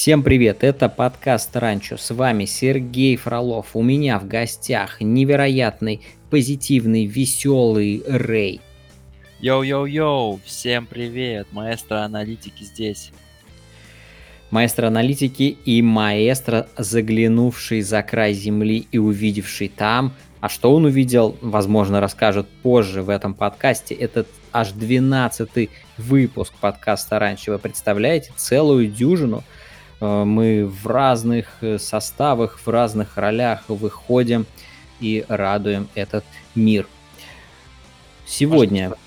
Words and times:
Всем 0.00 0.22
привет, 0.22 0.64
это 0.64 0.88
подкаст 0.88 1.54
Ранчо, 1.54 1.98
с 1.98 2.10
вами 2.14 2.46
Сергей 2.46 3.16
Фролов. 3.16 3.76
У 3.76 3.82
меня 3.82 4.18
в 4.18 4.26
гостях 4.26 5.02
невероятный, 5.02 6.00
позитивный, 6.30 7.04
веселый 7.04 8.02
Рэй. 8.08 8.62
Йоу-йоу-йоу, 9.40 10.40
всем 10.42 10.86
привет, 10.86 11.48
маэстро 11.52 11.98
аналитики 11.98 12.62
здесь. 12.62 13.12
Маэстро 14.50 14.86
аналитики 14.86 15.58
и 15.66 15.82
маэстро, 15.82 16.66
заглянувший 16.78 17.82
за 17.82 18.02
край 18.02 18.32
земли 18.32 18.86
и 18.90 18.96
увидевший 18.96 19.68
там, 19.68 20.14
а 20.40 20.48
что 20.48 20.74
он 20.74 20.86
увидел, 20.86 21.36
возможно, 21.42 22.00
расскажет 22.00 22.48
позже 22.62 23.02
в 23.02 23.10
этом 23.10 23.34
подкасте. 23.34 23.94
Это 23.94 24.24
аж 24.50 24.72
12 24.72 25.68
выпуск 25.98 26.54
подкаста 26.58 27.18
раньше. 27.18 27.50
Вы 27.50 27.58
представляете, 27.58 28.32
целую 28.34 28.86
дюжину. 28.86 29.44
Э, 30.00 30.24
мы 30.24 30.66
в 30.66 30.86
разных 30.86 31.62
э, 31.62 31.78
составах, 31.78 32.58
в 32.64 32.68
разных 32.68 33.16
ролях 33.16 33.64
выходим 33.68 34.46
и 35.00 35.24
радуем 35.28 35.88
этот 35.94 36.24
мир. 36.54 36.86
Сегодня... 38.26 38.90
Может, 38.90 38.98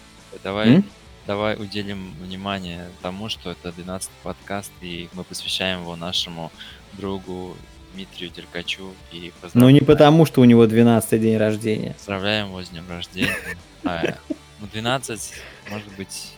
давай, 0.44 0.76
М? 0.76 0.86
давай 1.28 1.56
уделим 1.56 2.14
внимание 2.22 2.90
тому, 3.02 3.30
что 3.30 3.52
это 3.52 3.72
12 3.72 4.10
подкаст, 4.24 4.72
и 4.82 5.10
мы 5.14 5.24
посвящаем 5.24 5.82
его 5.82 5.96
нашему 5.96 6.52
другу 6.94 7.56
Дмитрию 7.94 8.32
Деркачу 8.32 8.92
и 9.12 9.32
Ну 9.54 9.70
не 9.70 9.82
потому, 9.82 10.26
что 10.26 10.42
у 10.42 10.46
него 10.46 10.66
12 10.66 11.22
день 11.22 11.38
рождения. 11.38 11.94
Поздравляем 11.94 12.48
его 12.48 12.64
с 12.64 12.70
днем 12.70 12.86
рождения. 12.90 13.36
Ну 14.60 14.70
12, 14.72 15.34
может 15.72 15.92
быть, 15.98 16.32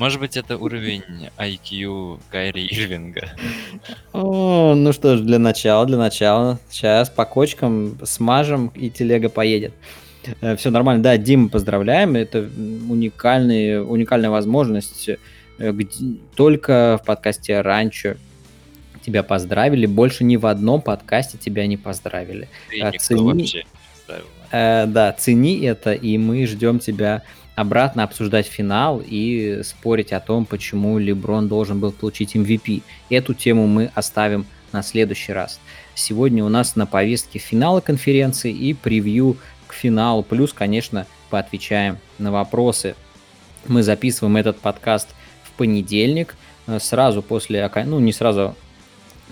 может 0.00 0.18
быть, 0.18 0.38
это 0.38 0.56
уровень 0.56 1.02
IQ 1.36 2.20
Кайри 2.30 2.66
Ирвинга. 2.66 3.28
О, 4.14 4.74
ну 4.74 4.94
что 4.94 5.18
ж, 5.18 5.20
для 5.20 5.38
начала, 5.38 5.84
для 5.84 5.98
начала. 5.98 6.58
Сейчас 6.70 7.10
по 7.10 7.26
кочкам 7.26 7.98
смажем, 8.02 8.68
и 8.68 8.88
телега 8.88 9.28
поедет. 9.28 9.74
Э, 10.40 10.56
Все 10.56 10.70
нормально. 10.70 11.02
Да, 11.02 11.18
Дим, 11.18 11.50
поздравляем. 11.50 12.16
Это 12.16 12.48
уникальный, 12.88 13.82
уникальная 13.82 14.30
возможность. 14.30 15.10
Э, 15.58 15.72
только 16.34 16.98
в 17.02 17.04
подкасте 17.04 17.60
«Ранчо» 17.60 18.14
тебя 19.04 19.22
поздравили, 19.22 19.84
больше 19.84 20.24
ни 20.24 20.36
в 20.36 20.46
одном 20.46 20.80
подкасте 20.80 21.36
тебя 21.36 21.66
не 21.66 21.76
поздравили. 21.76 22.48
И 22.72 22.80
а, 22.80 22.90
цени... 22.92 23.22
вообще 23.22 23.64
э, 24.50 24.86
да, 24.86 25.12
цени 25.12 25.60
это, 25.60 25.92
и 25.92 26.16
мы 26.16 26.46
ждем 26.46 26.78
тебя 26.78 27.22
обратно 27.60 28.04
обсуждать 28.04 28.46
финал 28.46 29.02
и 29.04 29.60
спорить 29.64 30.12
о 30.12 30.20
том, 30.20 30.46
почему 30.46 30.98
Леброн 30.98 31.48
должен 31.48 31.78
был 31.78 31.92
получить 31.92 32.34
MVP. 32.34 32.82
Эту 33.10 33.34
тему 33.34 33.66
мы 33.66 33.90
оставим 33.94 34.46
на 34.72 34.82
следующий 34.82 35.32
раз. 35.32 35.60
Сегодня 35.94 36.44
у 36.44 36.48
нас 36.48 36.76
на 36.76 36.86
повестке 36.86 37.38
финала 37.38 37.80
конференции 37.80 38.52
и 38.52 38.72
превью 38.72 39.36
к 39.66 39.74
финалу, 39.74 40.22
плюс, 40.22 40.52
конечно, 40.52 41.06
поотвечаем 41.28 41.98
на 42.18 42.32
вопросы. 42.32 42.94
Мы 43.66 43.82
записываем 43.82 44.36
этот 44.36 44.58
подкаст 44.58 45.08
в 45.42 45.50
понедельник, 45.52 46.36
э, 46.66 46.78
сразу 46.80 47.22
после, 47.22 47.70
ну 47.84 48.00
не 48.00 48.12
сразу, 48.12 48.56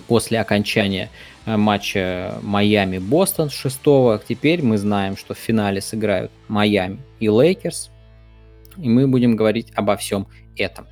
после 0.06 0.38
окончания 0.38 1.08
э, 1.46 1.56
матча 1.56 2.38
Майами-Бостон 2.42 3.48
6 3.48 3.80
Теперь 4.28 4.62
мы 4.62 4.76
знаем, 4.76 5.16
что 5.16 5.32
в 5.34 5.38
финале 5.38 5.80
сыграют 5.80 6.30
Майами 6.48 6.98
и 7.20 7.28
Лейкерс. 7.28 7.90
И 8.80 8.88
мы 8.88 9.06
будем 9.06 9.36
говорить 9.36 9.72
обо 9.74 9.96
всем 9.96 10.28
этом. 10.56 10.86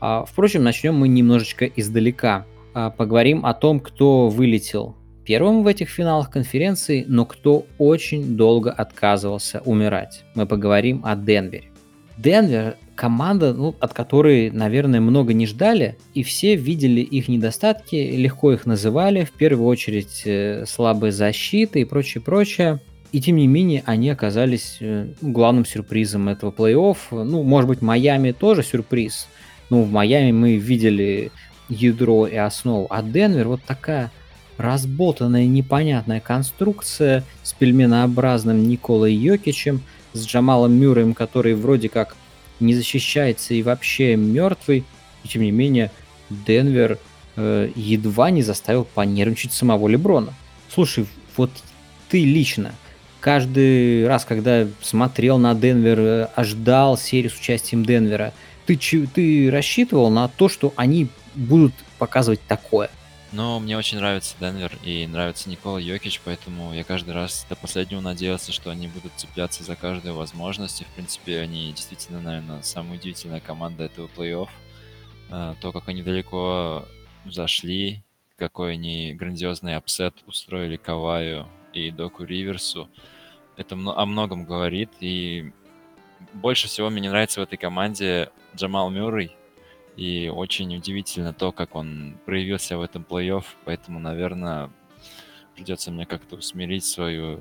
А, 0.00 0.24
впрочем, 0.24 0.62
начнем 0.62 0.94
мы 0.94 1.08
немножечко 1.08 1.64
издалека. 1.66 2.46
А, 2.74 2.90
поговорим 2.90 3.46
о 3.46 3.54
том, 3.54 3.80
кто 3.80 4.28
вылетел 4.28 4.96
первым 5.24 5.62
в 5.62 5.66
этих 5.66 5.88
финалах 5.88 6.30
конференции, 6.30 7.04
но 7.08 7.26
кто 7.26 7.66
очень 7.78 8.36
долго 8.36 8.70
отказывался 8.70 9.60
умирать. 9.64 10.24
Мы 10.34 10.46
поговорим 10.46 11.02
о 11.04 11.16
Денвере. 11.16 11.70
Денвер 12.16 12.76
команда, 12.94 13.52
ну, 13.52 13.74
от 13.78 13.92
которой, 13.92 14.50
наверное, 14.50 15.00
много 15.00 15.34
не 15.34 15.46
ждали, 15.46 15.98
и 16.14 16.22
все 16.22 16.56
видели 16.56 17.00
их 17.00 17.28
недостатки, 17.28 17.96
легко 17.96 18.52
их 18.52 18.64
называли, 18.64 19.24
в 19.24 19.32
первую 19.32 19.68
очередь 19.68 20.22
э, 20.24 20.64
слабая 20.66 21.10
защита 21.10 21.78
и 21.78 21.84
прочее, 21.84 22.22
прочее. 22.22 22.80
И 23.12 23.20
тем 23.20 23.36
не 23.36 23.46
менее, 23.46 23.82
они 23.86 24.10
оказались 24.10 24.78
э, 24.80 25.08
главным 25.20 25.64
сюрпризом 25.64 26.28
этого 26.28 26.50
плей-офф. 26.50 27.24
Ну, 27.24 27.42
может 27.42 27.68
быть, 27.68 27.82
Майами 27.82 28.32
тоже 28.32 28.62
сюрприз. 28.62 29.28
Ну, 29.70 29.82
в 29.82 29.90
Майами 29.90 30.32
мы 30.32 30.56
видели 30.56 31.30
ядро 31.68 32.26
и 32.26 32.36
основу. 32.36 32.86
А 32.90 33.02
Денвер 33.02 33.48
вот 33.48 33.62
такая 33.64 34.10
разболтанная, 34.58 35.46
непонятная 35.46 36.20
конструкция 36.20 37.24
с 37.42 37.52
пельменообразным 37.52 38.66
Николой 38.68 39.14
Йокичем, 39.14 39.82
с 40.12 40.26
Джамалом 40.26 40.72
Мюрреем, 40.72 41.14
который 41.14 41.54
вроде 41.54 41.88
как 41.88 42.16
не 42.58 42.74
защищается 42.74 43.54
и 43.54 43.62
вообще 43.62 44.16
мертвый, 44.16 44.84
и 45.24 45.28
тем 45.28 45.42
не 45.42 45.50
менее 45.50 45.90
Денвер 46.30 46.98
э, 47.36 47.70
едва 47.74 48.30
не 48.30 48.42
заставил 48.42 48.84
понервничать 48.84 49.52
самого 49.52 49.88
Леброна. 49.88 50.32
Слушай, 50.72 51.06
вот 51.36 51.50
ты 52.08 52.24
лично 52.24 52.72
каждый 53.26 54.06
раз, 54.06 54.24
когда 54.24 54.68
смотрел 54.80 55.36
на 55.36 55.52
Денвер, 55.56 55.98
э, 55.98 56.24
ожидал 56.36 56.96
серию 56.96 57.32
с 57.32 57.34
участием 57.36 57.84
Денвера, 57.84 58.32
ты, 58.66 58.76
ты 58.76 59.50
рассчитывал 59.50 60.10
на 60.10 60.28
то, 60.28 60.48
что 60.48 60.72
они 60.76 61.08
будут 61.34 61.72
показывать 61.98 62.40
такое? 62.46 62.88
Но 63.32 63.58
мне 63.58 63.76
очень 63.76 63.98
нравится 63.98 64.36
Денвер 64.38 64.78
и 64.84 65.08
нравится 65.08 65.50
Никола 65.50 65.80
Йокич, 65.80 66.20
поэтому 66.24 66.72
я 66.72 66.84
каждый 66.84 67.14
раз 67.14 67.44
до 67.48 67.56
последнего 67.56 68.00
надеялся, 68.00 68.52
что 68.52 68.70
они 68.70 68.86
будут 68.86 69.10
цепляться 69.16 69.64
за 69.64 69.74
каждую 69.74 70.14
возможность. 70.14 70.82
И, 70.82 70.84
в 70.84 70.88
принципе, 70.90 71.40
они 71.40 71.72
действительно, 71.72 72.20
наверное, 72.20 72.62
самая 72.62 72.96
удивительная 72.96 73.40
команда 73.40 73.86
этого 73.86 74.08
плей-офф. 74.16 74.48
А, 75.30 75.56
то, 75.60 75.72
как 75.72 75.88
они 75.88 76.04
далеко 76.04 76.84
зашли, 77.24 78.04
какой 78.36 78.74
они 78.74 79.14
грандиозный 79.14 79.74
upset 79.74 80.14
устроили 80.28 80.76
Каваю 80.76 81.48
и 81.72 81.90
Доку 81.90 82.22
Риверсу, 82.22 82.88
это 83.56 83.74
о 83.74 84.06
многом 84.06 84.44
говорит. 84.44 84.90
И 85.00 85.52
больше 86.32 86.68
всего 86.68 86.90
мне 86.90 87.08
нравится 87.08 87.40
в 87.40 87.44
этой 87.44 87.56
команде 87.56 88.30
Джамал 88.54 88.90
Мюррей, 88.90 89.36
и 89.96 90.30
очень 90.34 90.76
удивительно 90.76 91.32
то, 91.32 91.52
как 91.52 91.74
он 91.74 92.16
проявился 92.26 92.76
в 92.76 92.82
этом 92.82 93.04
плей-офф. 93.08 93.44
Поэтому, 93.64 93.98
наверное, 93.98 94.70
придется 95.54 95.90
мне 95.90 96.04
как-то 96.06 96.36
усмирить 96.36 96.84
свою 96.84 97.40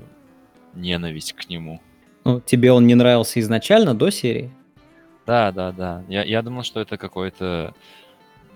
ненависть 0.73 1.33
к 1.33 1.49
нему. 1.49 1.81
Ну, 2.23 2.39
тебе 2.39 2.71
он 2.71 2.87
не 2.87 2.95
нравился 2.95 3.39
изначально, 3.39 3.93
до 3.93 4.09
серии? 4.09 4.51
Да, 5.25 5.51
да, 5.51 5.71
да. 5.71 6.03
Я, 6.07 6.23
я 6.23 6.41
думал, 6.41 6.63
что 6.63 6.79
это 6.79 6.97
какой-то, 6.97 7.73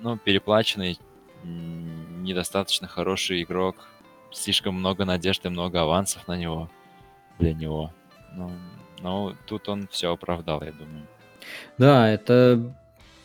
ну, 0.02 0.18
переплаченный, 0.18 0.98
недостаточно 1.44 2.88
хороший 2.88 3.44
игрок. 3.44 3.75
Слишком 4.31 4.75
много 4.75 5.06
надежд 5.06 5.46
и 5.46 5.50
много 5.50 5.81
авансов 5.81 6.28
на 6.28 6.38
него, 6.38 6.69
для 7.40 7.54
него. 7.54 7.92
Ну, 8.36 8.52
но 9.02 9.34
тут 9.46 9.70
он 9.70 9.88
все 9.92 10.12
оправдал, 10.12 10.62
я 10.62 10.72
думаю. 10.72 11.08
Да, 11.78 12.10
это 12.10 12.62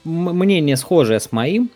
мнение 0.05 0.77
схожее 0.77 1.21
с 1.21 1.33
моим, 1.33 1.71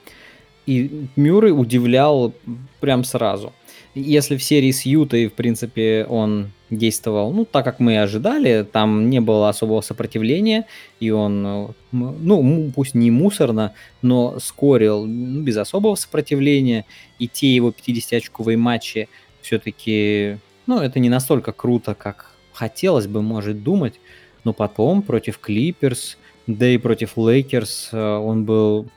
и 0.67 1.07
Мюррей 1.17 1.53
удивлял 1.53 2.33
прям 2.81 3.05
сразу. 3.05 3.53
Если 3.95 4.37
в 4.37 4.43
серии 4.43 4.71
с 4.71 4.87
Ютой, 4.87 5.27
в 5.27 5.33
принципе, 5.33 6.07
он 6.09 6.53
действовал, 6.71 7.33
ну, 7.33 7.45
так 7.45 7.65
как 7.65 7.81
мы 7.81 7.95
и 7.95 7.97
ожидали, 7.97 8.67
там 8.71 9.11
не 9.11 9.21
было 9.21 9.49
особого 9.49 9.81
сопротивления, 9.81 10.67
и 11.01 11.11
он, 11.11 11.75
ну, 11.91 12.73
пусть 12.75 12.95
не 12.95 13.11
мусорно, 13.11 13.73
но 14.03 14.39
скорил 14.39 15.07
ну, 15.07 15.43
без 15.43 15.57
особого 15.57 15.95
сопротивления, 15.95 16.85
и 17.19 17.27
те 17.27 17.55
его 17.55 17.71
50-очковые 17.71 18.57
матчи 18.57 19.09
все-таки, 19.41 20.39
ну, 20.67 20.81
это 20.81 21.01
не 21.01 21.09
настолько 21.09 21.53
круто, 21.53 21.95
как 21.95 22.31
хотелось 22.59 23.07
бы, 23.07 23.23
может, 23.23 23.63
думать, 23.63 24.01
но 24.43 24.53
потом 24.53 25.03
против 25.03 25.39
Клиперс, 25.39 26.19
да 26.49 26.69
и 26.69 26.77
против 26.77 27.17
Лейкерс 27.17 27.91
э, 27.93 28.17
он 28.17 28.45
был 28.45 28.89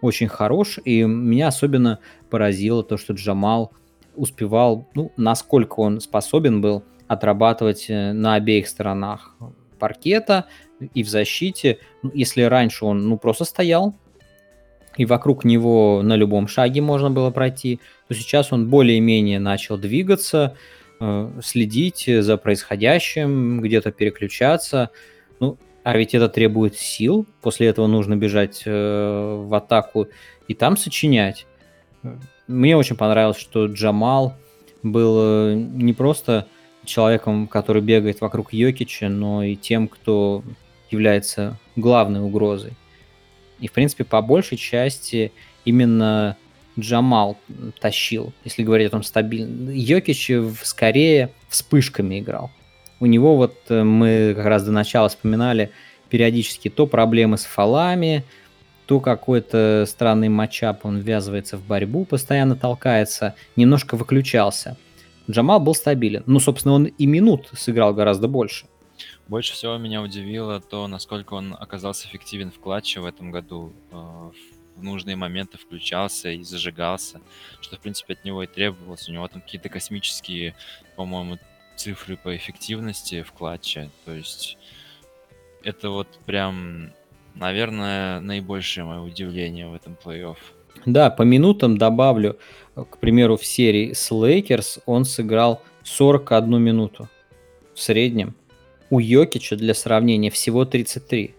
очень 0.00 0.28
хорош. 0.28 0.78
И 0.84 1.02
меня 1.02 1.48
особенно 1.48 1.98
поразило 2.30 2.82
то, 2.82 2.96
что 2.96 3.12
Джамал 3.12 3.72
успевал, 4.16 4.88
ну, 4.94 5.12
насколько 5.18 5.80
он 5.80 6.00
способен 6.00 6.62
был 6.62 6.82
отрабатывать 7.08 7.90
э, 7.90 8.12
на 8.12 8.34
обеих 8.34 8.66
сторонах 8.68 9.36
паркета 9.78 10.46
и 10.94 11.02
в 11.02 11.08
защите. 11.08 11.78
Ну, 12.02 12.10
если 12.14 12.42
раньше 12.42 12.86
он, 12.86 13.06
ну, 13.06 13.18
просто 13.18 13.44
стоял, 13.44 13.94
и 14.96 15.04
вокруг 15.04 15.44
него 15.44 16.00
на 16.02 16.16
любом 16.16 16.48
шаге 16.48 16.80
можно 16.80 17.10
было 17.10 17.30
пройти, 17.30 17.80
то 18.08 18.14
сейчас 18.14 18.52
он 18.52 18.70
более-менее 18.70 19.38
начал 19.38 19.76
двигаться, 19.76 20.56
следить 21.42 22.04
за 22.06 22.36
происходящим, 22.36 23.60
где-то 23.60 23.90
переключаться. 23.90 24.90
Ну, 25.38 25.56
а 25.82 25.96
ведь 25.96 26.14
это 26.14 26.28
требует 26.28 26.76
сил. 26.76 27.26
После 27.40 27.68
этого 27.68 27.86
нужно 27.86 28.16
бежать 28.16 28.62
э, 28.66 29.44
в 29.46 29.54
атаку 29.54 30.08
и 30.48 30.54
там 30.54 30.76
сочинять. 30.76 31.46
мне 32.46 32.76
очень 32.76 32.96
понравилось, 32.96 33.38
что 33.38 33.66
Джамал 33.66 34.34
был 34.82 35.16
э, 35.20 35.54
не 35.54 35.92
просто 35.92 36.46
человеком, 36.84 37.46
который 37.46 37.82
бегает 37.82 38.20
вокруг 38.20 38.52
Йокича, 38.52 39.08
но 39.08 39.42
и 39.42 39.56
тем, 39.56 39.88
кто 39.88 40.42
является 40.90 41.58
главной 41.76 42.20
угрозой. 42.20 42.72
И, 43.60 43.68
в 43.68 43.72
принципе, 43.72 44.04
по 44.04 44.20
большей 44.22 44.58
части 44.58 45.32
именно 45.64 46.36
Джамал 46.80 47.38
тащил, 47.80 48.32
если 48.44 48.62
говорить 48.62 48.88
о 48.88 48.90
том 48.90 49.02
стабильно. 49.02 49.70
Йокич 49.70 50.30
скорее 50.62 51.30
вспышками 51.48 52.20
играл. 52.20 52.50
У 52.98 53.06
него 53.06 53.36
вот 53.36 53.56
э, 53.68 53.82
мы 53.82 54.34
как 54.36 54.46
раз 54.46 54.64
до 54.64 54.72
начала 54.72 55.08
вспоминали 55.08 55.70
периодически 56.10 56.68
то 56.68 56.86
проблемы 56.86 57.38
с 57.38 57.44
фалами, 57.44 58.24
то 58.86 59.00
какой-то 59.00 59.84
странный 59.86 60.28
матчап, 60.28 60.84
он 60.84 60.98
ввязывается 60.98 61.56
в 61.56 61.64
борьбу, 61.64 62.04
постоянно 62.04 62.56
толкается, 62.56 63.34
немножко 63.56 63.96
выключался. 63.96 64.76
Джамал 65.30 65.60
был 65.60 65.74
стабилен. 65.74 66.24
Ну, 66.26 66.40
собственно, 66.40 66.74
он 66.74 66.84
и 66.86 67.06
минут 67.06 67.48
сыграл 67.52 67.94
гораздо 67.94 68.26
больше. 68.26 68.66
Больше 69.28 69.52
всего 69.52 69.76
меня 69.78 70.02
удивило 70.02 70.60
то, 70.60 70.88
насколько 70.88 71.34
он 71.34 71.56
оказался 71.58 72.08
эффективен 72.08 72.50
в 72.50 72.58
клатче 72.58 73.00
в 73.00 73.06
этом 73.06 73.30
году. 73.30 73.72
Э, 73.92 74.30
в 74.80 74.84
нужные 74.84 75.16
моменты 75.16 75.58
включался 75.58 76.30
и 76.30 76.42
зажигался, 76.42 77.20
что, 77.60 77.76
в 77.76 77.80
принципе, 77.80 78.14
от 78.14 78.24
него 78.24 78.42
и 78.42 78.46
требовалось. 78.46 79.08
У 79.08 79.12
него 79.12 79.28
там 79.28 79.42
какие-то 79.42 79.68
космические, 79.68 80.54
по-моему, 80.96 81.38
цифры 81.76 82.16
по 82.16 82.34
эффективности 82.36 83.22
в 83.22 83.32
клатче. 83.32 83.90
То 84.04 84.14
есть 84.14 84.58
это 85.62 85.90
вот 85.90 86.08
прям, 86.26 86.92
наверное, 87.34 88.20
наибольшее 88.20 88.84
мое 88.84 89.00
удивление 89.00 89.68
в 89.68 89.74
этом 89.74 89.96
плей-офф. 90.02 90.38
Да, 90.86 91.10
по 91.10 91.22
минутам 91.22 91.76
добавлю, 91.76 92.38
к 92.74 92.98
примеру, 92.98 93.36
в 93.36 93.44
серии 93.44 93.92
с 93.92 94.10
Лейкерс 94.10 94.80
он 94.86 95.04
сыграл 95.04 95.62
41 95.84 96.60
минуту 96.60 97.08
в 97.74 97.80
среднем. 97.80 98.34
У 98.88 98.98
Йокича 98.98 99.56
для 99.56 99.74
сравнения 99.74 100.30
всего 100.30 100.64
33. 100.64 101.34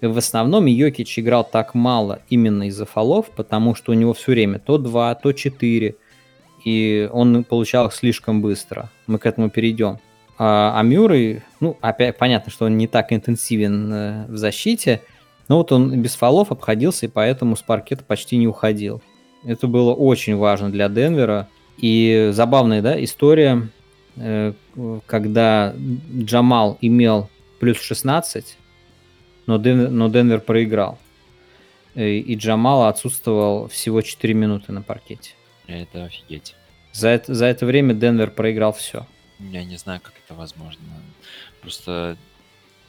В 0.00 0.16
основном 0.16 0.66
Йокич 0.66 1.18
играл 1.18 1.44
так 1.44 1.74
мало 1.74 2.20
именно 2.28 2.68
из-за 2.68 2.86
фолов, 2.86 3.26
потому 3.34 3.74
что 3.74 3.92
у 3.92 3.94
него 3.94 4.12
все 4.12 4.32
время 4.32 4.60
то 4.60 4.78
2, 4.78 5.14
то 5.16 5.32
4, 5.32 5.96
и 6.64 7.10
он 7.12 7.44
получал 7.44 7.86
их 7.88 7.94
слишком 7.94 8.40
быстро. 8.40 8.90
Мы 9.06 9.18
к 9.18 9.26
этому 9.26 9.50
перейдем. 9.50 9.98
А, 10.38 10.78
а 10.78 10.82
Мюррей, 10.82 11.42
ну, 11.58 11.76
опять 11.80 12.16
понятно, 12.16 12.52
что 12.52 12.66
он 12.66 12.76
не 12.76 12.86
так 12.86 13.12
интенсивен 13.12 13.92
э, 13.92 14.26
в 14.28 14.36
защите, 14.36 15.02
но 15.48 15.56
вот 15.56 15.72
он 15.72 16.00
без 16.00 16.14
фолов 16.14 16.52
обходился, 16.52 17.06
и 17.06 17.08
поэтому 17.08 17.56
с 17.56 17.62
паркета 17.62 18.04
почти 18.04 18.36
не 18.36 18.46
уходил. 18.46 19.02
Это 19.44 19.66
было 19.66 19.92
очень 19.92 20.36
важно 20.36 20.70
для 20.70 20.88
Денвера. 20.88 21.48
И 21.76 22.30
забавная 22.32 22.82
да, 22.82 23.02
история, 23.02 23.68
э, 24.16 24.52
когда 25.06 25.74
Джамал 26.16 26.78
имел 26.80 27.28
плюс 27.58 27.80
16, 27.80 28.56
но, 29.48 29.56
Ден, 29.56 29.96
но 29.96 30.08
Денвер 30.08 30.40
проиграл. 30.40 30.98
Э, 31.94 32.06
и 32.06 32.34
Джамала 32.36 32.90
отсутствовал 32.90 33.68
всего 33.68 34.02
4 34.02 34.34
минуты 34.34 34.72
на 34.72 34.82
паркете. 34.82 35.32
Это 35.66 36.04
офигеть. 36.04 36.54
За 36.92 37.08
это, 37.08 37.34
за 37.34 37.46
это 37.46 37.64
время 37.64 37.94
Денвер 37.94 38.30
проиграл 38.30 38.74
все. 38.74 39.06
Я 39.38 39.64
не 39.64 39.78
знаю, 39.78 40.00
как 40.02 40.12
это 40.22 40.34
возможно. 40.34 40.82
Просто 41.62 42.18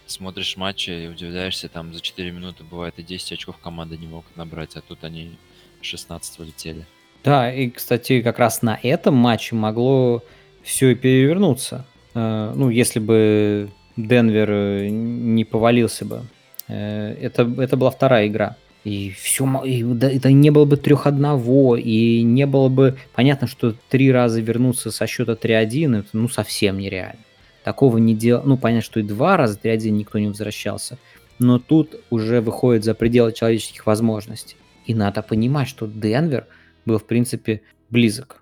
смотришь 0.05 0.57
матчи 0.57 0.89
и 0.89 1.07
удивляешься, 1.07 1.69
там 1.69 1.93
за 1.93 2.01
4 2.01 2.29
минуты 2.31 2.65
бывает 2.65 2.95
и 2.97 3.03
10 3.03 3.31
очков 3.31 3.57
команды 3.57 3.97
не 3.97 4.07
могут 4.07 4.35
набрать, 4.35 4.75
а 4.75 4.81
тут 4.81 5.05
они 5.05 5.37
16 5.81 6.39
вылетели. 6.39 6.85
Да, 7.23 7.53
и, 7.53 7.69
кстати, 7.69 8.21
как 8.21 8.37
раз 8.37 8.63
на 8.63 8.77
этом 8.83 9.15
матче 9.15 9.55
могло 9.55 10.23
все 10.61 10.89
и 10.89 10.95
перевернуться. 10.95 11.85
Э, 12.15 12.51
ну, 12.53 12.69
если 12.69 12.99
бы 12.99 13.69
Денвер 13.95 14.51
э, 14.51 14.89
не 14.89 15.45
повалился 15.45 16.03
бы. 16.03 16.23
Э, 16.69 17.15
это, 17.19 17.51
это 17.57 17.75
была 17.75 17.91
вторая 17.91 18.27
игра. 18.27 18.55
И 18.85 19.11
все, 19.11 19.45
и, 19.65 19.83
это 20.01 20.31
не 20.31 20.51
было 20.51 20.63
бы 20.63 20.77
трех 20.77 21.05
одного, 21.05 21.75
и 21.75 22.21
не 22.21 22.45
было 22.45 22.69
бы... 22.69 22.97
Понятно, 23.13 23.47
что 23.47 23.75
три 23.89 24.11
раза 24.11 24.39
вернуться 24.39 24.91
со 24.91 25.05
счета 25.05 25.33
3-1, 25.33 25.99
это 25.99 26.09
ну 26.13 26.29
совсем 26.29 26.77
нереально. 26.77 27.19
Такого 27.63 27.97
не 27.97 28.15
делал... 28.15 28.43
Ну, 28.45 28.57
понятно, 28.57 28.85
что 28.85 28.99
и 29.01 29.03
два 29.03 29.35
раза 29.35 29.59
3-1 29.61 29.89
никто 29.89 30.17
не 30.17 30.27
возвращался. 30.27 30.97
Но 31.39 31.59
тут 31.59 31.95
уже 32.09 32.39
выходит 32.39 32.85
за 32.85 32.93
пределы 32.93 33.33
человеческих 33.33 33.85
возможностей. 33.85 34.55
И 34.85 34.93
надо 34.93 35.21
понимать, 35.21 35.67
что 35.67 35.85
Денвер 35.87 36.47
был, 36.85 36.99
в 36.99 37.05
принципе, 37.05 37.61
близок 37.89 38.41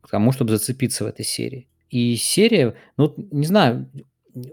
к 0.00 0.10
тому, 0.10 0.32
чтобы 0.32 0.52
зацепиться 0.52 1.04
в 1.04 1.08
этой 1.08 1.24
серии. 1.24 1.66
И 1.90 2.16
серия, 2.16 2.74
ну, 2.96 3.14
не 3.30 3.46
знаю, 3.46 3.88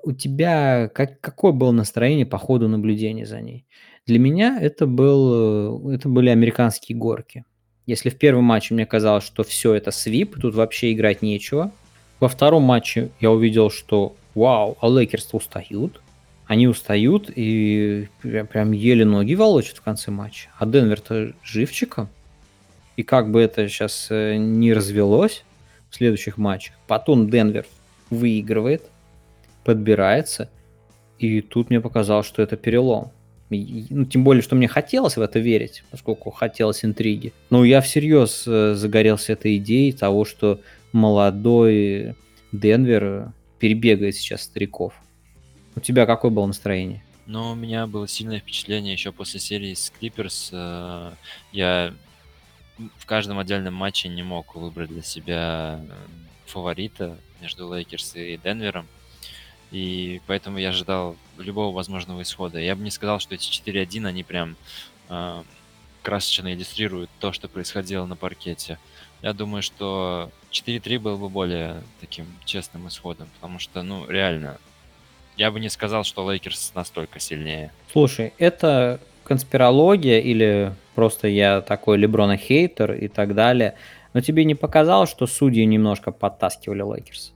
у 0.04 0.12
тебя 0.12 0.90
как, 0.90 1.22
какое 1.22 1.52
было 1.52 1.72
настроение 1.72 2.26
по 2.26 2.38
ходу 2.38 2.68
наблюдения 2.68 3.26
за 3.26 3.42
ней? 3.42 3.66
Для 4.06 4.20
меня 4.20 4.58
это, 4.60 4.88
был, 4.88 5.90
это 5.92 6.10
были 6.10 6.30
американские 6.30 6.98
горки. 6.98 7.46
Если 7.86 8.10
в 8.10 8.18
первом 8.18 8.46
матче 8.46 8.74
мне 8.74 8.86
казалось, 8.86 9.24
что 9.24 9.44
все 9.44 9.74
это 9.74 9.92
sweep, 9.92 10.40
тут 10.40 10.56
вообще 10.56 10.94
играть 10.94 11.22
нечего. 11.22 11.72
Во 12.20 12.28
втором 12.28 12.64
матче 12.64 13.10
я 13.20 13.32
увидел, 13.32 13.70
что 13.70 14.16
вау, 14.36 14.78
а 14.82 14.88
Лейкерс 14.88 15.34
устают. 15.34 16.02
Они 16.46 16.68
устают 16.68 17.32
и 17.36 18.08
прям, 18.22 18.48
прям 18.48 18.72
еле 18.72 19.06
ноги 19.06 19.36
волочат 19.36 19.78
в 19.78 19.82
конце 19.82 20.12
матча. 20.12 20.50
А 20.58 20.66
Денвер-то 20.66 21.34
живчиком. 21.44 22.10
И 22.96 23.04
как 23.04 23.32
бы 23.32 23.42
это 23.42 23.68
сейчас 23.70 24.08
э, 24.10 24.36
не 24.36 24.74
развелось 24.74 25.44
в 25.90 25.96
следующих 25.96 26.38
матчах. 26.38 26.76
Потом 26.88 27.30
Денвер 27.30 27.66
выигрывает, 28.10 28.84
подбирается. 29.70 30.50
И 31.20 31.42
тут 31.42 31.70
мне 31.70 31.80
показалось, 31.80 32.26
что 32.26 32.42
это 32.42 32.58
перелом. 32.58 33.12
Ну, 33.52 34.06
тем 34.06 34.24
более, 34.24 34.42
что 34.42 34.56
мне 34.56 34.68
хотелось 34.68 35.16
в 35.16 35.22
это 35.22 35.38
верить, 35.38 35.84
поскольку 35.92 36.32
хотелось 36.32 36.84
интриги. 36.84 37.34
Но 37.52 37.64
я 37.64 37.82
всерьез 37.82 38.46
э, 38.48 38.74
загорелся 38.74 39.34
этой 39.34 39.58
идеей 39.58 39.92
того, 39.92 40.26
что 40.26 40.60
молодой 40.92 42.16
Денвер 42.52 43.32
перебегает 43.60 44.16
сейчас 44.16 44.42
стариков. 44.42 44.94
У 45.76 45.80
тебя 45.82 46.08
какое 46.08 46.32
было 46.32 46.48
настроение? 46.48 47.04
Ну, 47.28 47.52
у 47.52 47.56
меня 47.56 47.86
было 47.86 48.08
сильное 48.08 48.40
впечатление 48.40 48.94
еще 48.94 49.12
после 49.12 49.40
серии 49.40 49.76
с 49.76 49.92
Клиперс. 49.92 50.50
Э, 50.52 51.12
я 51.52 51.94
в 52.98 53.06
каждом 53.06 53.38
отдельном 53.38 53.76
матче 53.76 54.10
не 54.10 54.24
мог 54.24 54.56
выбрать 54.56 54.90
для 54.90 55.04
себя 55.04 55.80
э, 55.80 55.92
фаворита 56.48 57.18
между 57.40 57.72
Лейкерс 57.72 58.16
и 58.16 58.40
Денвером. 58.44 58.88
И 59.72 60.22
поэтому 60.28 60.58
я 60.58 60.70
ожидал 60.70 61.16
любого 61.38 61.74
возможного 61.74 62.22
исхода. 62.22 62.60
Я 62.60 62.76
бы 62.76 62.84
не 62.84 62.92
сказал, 62.92 63.20
что 63.20 63.36
эти 63.36 63.50
4-1, 63.50 64.06
они 64.08 64.24
прям 64.24 64.56
э, 65.10 65.44
красочно 66.02 66.54
иллюстрируют 66.54 67.10
то, 67.20 67.32
что 67.32 67.48
происходило 67.48 68.06
на 68.06 68.16
паркете. 68.16 68.80
Я 69.22 69.34
думаю, 69.34 69.62
что 69.62 70.32
4-3 70.52 71.00
был 71.00 71.18
бы 71.18 71.30
более 71.30 71.84
таким 72.00 72.26
честным 72.46 72.88
исходом, 72.88 73.28
потому 73.36 73.60
что, 73.60 73.84
ну, 73.84 74.10
реально, 74.10 74.58
я 75.38 75.52
бы 75.52 75.60
не 75.60 75.70
сказал, 75.70 76.04
что 76.04 76.30
Лейкерс 76.30 76.72
настолько 76.74 77.20
сильнее. 77.20 77.72
Слушай, 77.92 78.34
это 78.38 79.00
конспирология 79.24 80.20
или 80.20 80.74
просто 80.96 81.28
я 81.28 81.62
такой 81.62 81.98
Леброна 81.98 82.38
хейтер 82.38 82.94
и 82.94 83.08
так 83.08 83.36
далее. 83.36 83.76
Но 84.14 84.22
тебе 84.22 84.44
не 84.44 84.56
показалось, 84.56 85.10
что 85.10 85.28
судьи 85.28 85.64
немножко 85.66 86.12
подтаскивали 86.12 86.82
Лейкерс? 86.82 87.34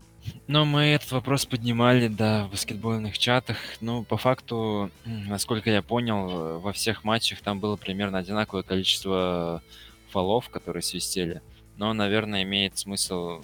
Ну, 0.48 0.66
мы 0.66 0.84
этот 0.84 1.12
вопрос 1.12 1.46
поднимали, 1.46 2.08
да, 2.08 2.46
в 2.46 2.52
баскетбольных 2.52 3.18
чатах. 3.18 3.58
Ну, 3.82 4.04
по 4.04 4.18
факту, 4.18 4.92
насколько 5.06 5.70
я 5.70 5.82
понял, 5.82 6.60
во 6.60 6.74
всех 6.74 7.04
матчах 7.04 7.42
там 7.42 7.60
было 7.60 7.76
примерно 7.76 8.18
одинаковое 8.18 8.64
количество 8.64 9.62
фолов, 10.10 10.50
которые 10.50 10.84
свистели. 10.84 11.42
Но, 11.78 11.94
наверное, 11.94 12.44
имеет 12.44 12.78
смысл 12.78 13.42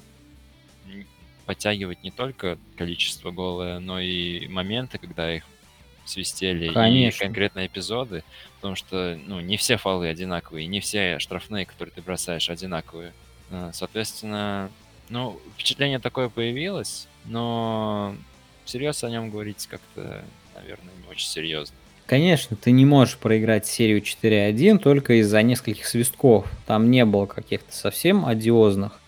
подтягивать 1.45 2.03
не 2.03 2.12
только 2.12 2.59
количество 2.77 3.31
голое, 3.31 3.79
но 3.79 4.00
и 4.00 4.48
моменты, 4.48 5.00
когда 5.00 5.33
их 5.33 5.43
свистели, 6.05 6.71
Конечно. 6.71 7.24
и 7.24 7.25
конкретные 7.25 7.67
эпизоды, 7.67 8.24
потому 8.55 8.75
что, 8.75 9.19
ну, 9.25 9.39
не 9.39 9.57
все 9.57 9.77
фолы 9.77 10.07
одинаковые, 10.07 10.67
не 10.67 10.79
все 10.79 11.17
штрафные, 11.19 11.65
которые 11.65 11.93
ты 11.93 12.01
бросаешь, 12.01 12.50
одинаковые. 12.50 13.13
А, 13.51 13.71
соответственно, 13.74 14.69
ну, 15.10 15.39
впечатление 15.56 16.00
такое 16.00 16.30
появилось, 16.30 17.08
но 17.25 18.16
всерьез 18.66 19.04
о 19.04 19.10
нем 19.10 19.30
говорить 19.30 19.68
как-то, 19.68 20.24
наверное, 20.56 20.94
не 21.04 21.10
очень 21.10 21.28
серьезно. 21.28 21.75
Конечно, 22.06 22.58
ты 22.58 22.72
не 22.72 22.86
можешь 22.86 23.18
проиграть 23.18 23.68
серию 23.68 24.01
4-1 24.01 24.80
только 24.80 25.20
из-за 25.22 25.44
нескольких 25.44 25.86
свистков. 25.86 26.48
Там 26.66 26.89
не 26.89 27.06
было 27.06 27.28
каких-то 27.28 27.72
совсем 27.72 28.25
одиозных 28.25 29.00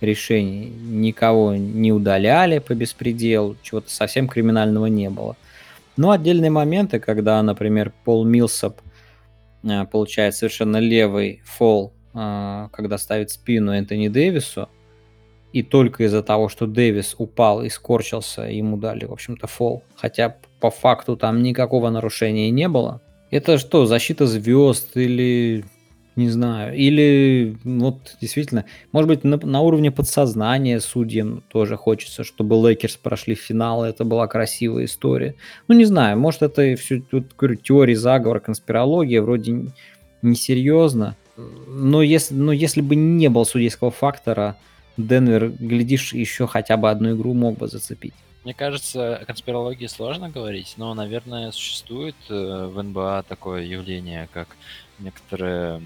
решений. 0.00 0.66
Никого 0.66 1.54
не 1.54 1.92
удаляли 1.92 2.58
по 2.58 2.74
беспределу, 2.74 3.56
чего-то 3.62 3.90
совсем 3.90 4.28
криминального 4.28 4.86
не 4.86 5.08
было. 5.08 5.36
Но 5.96 6.10
отдельные 6.10 6.50
моменты, 6.50 7.00
когда, 7.00 7.42
например, 7.42 7.92
Пол 8.04 8.24
Милсоп 8.24 8.80
э, 9.62 9.84
получает 9.86 10.34
совершенно 10.34 10.76
левый 10.78 11.42
фол 11.44 11.94
а, 12.12 12.68
когда 12.72 12.98
ставит 12.98 13.30
спину 13.30 13.72
Энтони 13.72 14.08
Дэвису, 14.08 14.68
и 15.52 15.62
только 15.62 16.04
из-за 16.04 16.22
того, 16.22 16.48
что 16.48 16.66
Дэвис 16.66 17.14
упал 17.18 17.62
и 17.62 17.68
скорчился, 17.68 18.42
ему 18.42 18.76
дали, 18.76 19.04
в 19.04 19.12
общем-то, 19.12 19.46
фол. 19.46 19.82
Хотя 19.96 20.36
по 20.60 20.70
факту 20.70 21.16
там 21.16 21.42
никакого 21.42 21.90
нарушения 21.90 22.50
не 22.50 22.68
было. 22.68 23.00
Это 23.30 23.58
что, 23.58 23.86
защита 23.86 24.26
звезд 24.26 24.96
или 24.96 25.64
не 26.16 26.28
знаю. 26.28 26.76
Или 26.76 27.56
вот 27.64 28.16
действительно, 28.20 28.64
может 28.92 29.08
быть, 29.08 29.24
на, 29.24 29.38
на 29.38 29.60
уровне 29.60 29.90
подсознания 29.90 30.80
судьям 30.80 31.42
тоже 31.48 31.76
хочется, 31.76 32.24
чтобы 32.24 32.54
Лейкерс 32.54 32.96
прошли 32.96 33.34
в 33.34 33.40
финал, 33.40 33.84
это 33.84 34.04
была 34.04 34.26
красивая 34.26 34.84
история. 34.84 35.34
Ну, 35.68 35.74
не 35.74 35.84
знаю, 35.84 36.18
может, 36.18 36.42
это 36.42 36.76
все 36.76 37.00
тут 37.00 37.34
говорю, 37.36 37.56
теория 37.56 37.96
заговора, 37.96 38.40
конспирология, 38.40 39.22
вроде 39.22 39.66
несерьезно. 40.22 41.16
Но 41.36 42.02
если, 42.02 42.34
но 42.34 42.52
если 42.52 42.82
бы 42.82 42.96
не 42.96 43.28
было 43.28 43.44
судейского 43.44 43.90
фактора, 43.90 44.56
Денвер, 45.06 45.50
глядишь, 45.50 46.12
еще 46.12 46.46
хотя 46.46 46.76
бы 46.76 46.90
одну 46.90 47.14
игру 47.14 47.34
мог 47.34 47.58
бы 47.58 47.68
зацепить. 47.68 48.14
Мне 48.44 48.54
кажется, 48.54 49.16
о 49.16 49.24
конспирологии 49.26 49.86
сложно 49.86 50.30
говорить, 50.30 50.74
но, 50.78 50.94
наверное, 50.94 51.52
существует 51.52 52.16
э, 52.30 52.70
в 52.72 52.82
НБА 52.82 53.24
такое 53.28 53.64
явление, 53.64 54.28
как 54.32 54.56
некоторая 54.98 55.82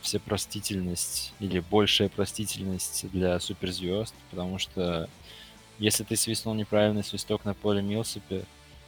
всепростительность 0.00 1.32
или 1.38 1.60
большая 1.60 2.08
простительность 2.08 3.08
для 3.12 3.38
суперзвезд, 3.38 4.14
потому 4.30 4.58
что 4.58 5.08
если 5.78 6.04
ты 6.04 6.16
свистнул 6.16 6.54
неправильный 6.54 7.04
свисток 7.04 7.44
на 7.44 7.54
Полу 7.54 7.82
Миллсэпе, 7.82 8.44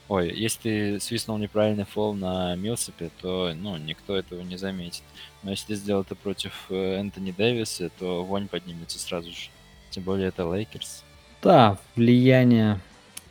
ой, 0.09 0.33
если 0.35 0.61
ты 0.61 1.01
свистнул 1.01 1.39
неправильный 1.39 1.85
фол 1.85 2.15
на 2.15 2.55
Миллсэпе, 2.57 3.11
то, 3.21 3.53
ну, 3.55 3.77
никто 3.77 4.17
этого 4.17 4.41
не 4.43 4.57
заметит. 4.57 5.03
Но 5.43 5.51
если 5.51 5.69
ты 5.69 5.75
сделал 5.75 6.03
это 6.03 6.15
против 6.15 6.53
э, 6.71 6.97
Энтони 7.01 7.33
Дэвиса, 7.33 7.91
то 7.99 8.25
вонь 8.25 8.49
поднимется 8.49 8.99
сразу 8.99 9.31
же. 9.31 9.51
Тем 9.91 10.05
более 10.05 10.29
это 10.29 10.45
Лейкерс. 10.45 11.05
Да, 11.43 11.79
влияние, 11.97 12.81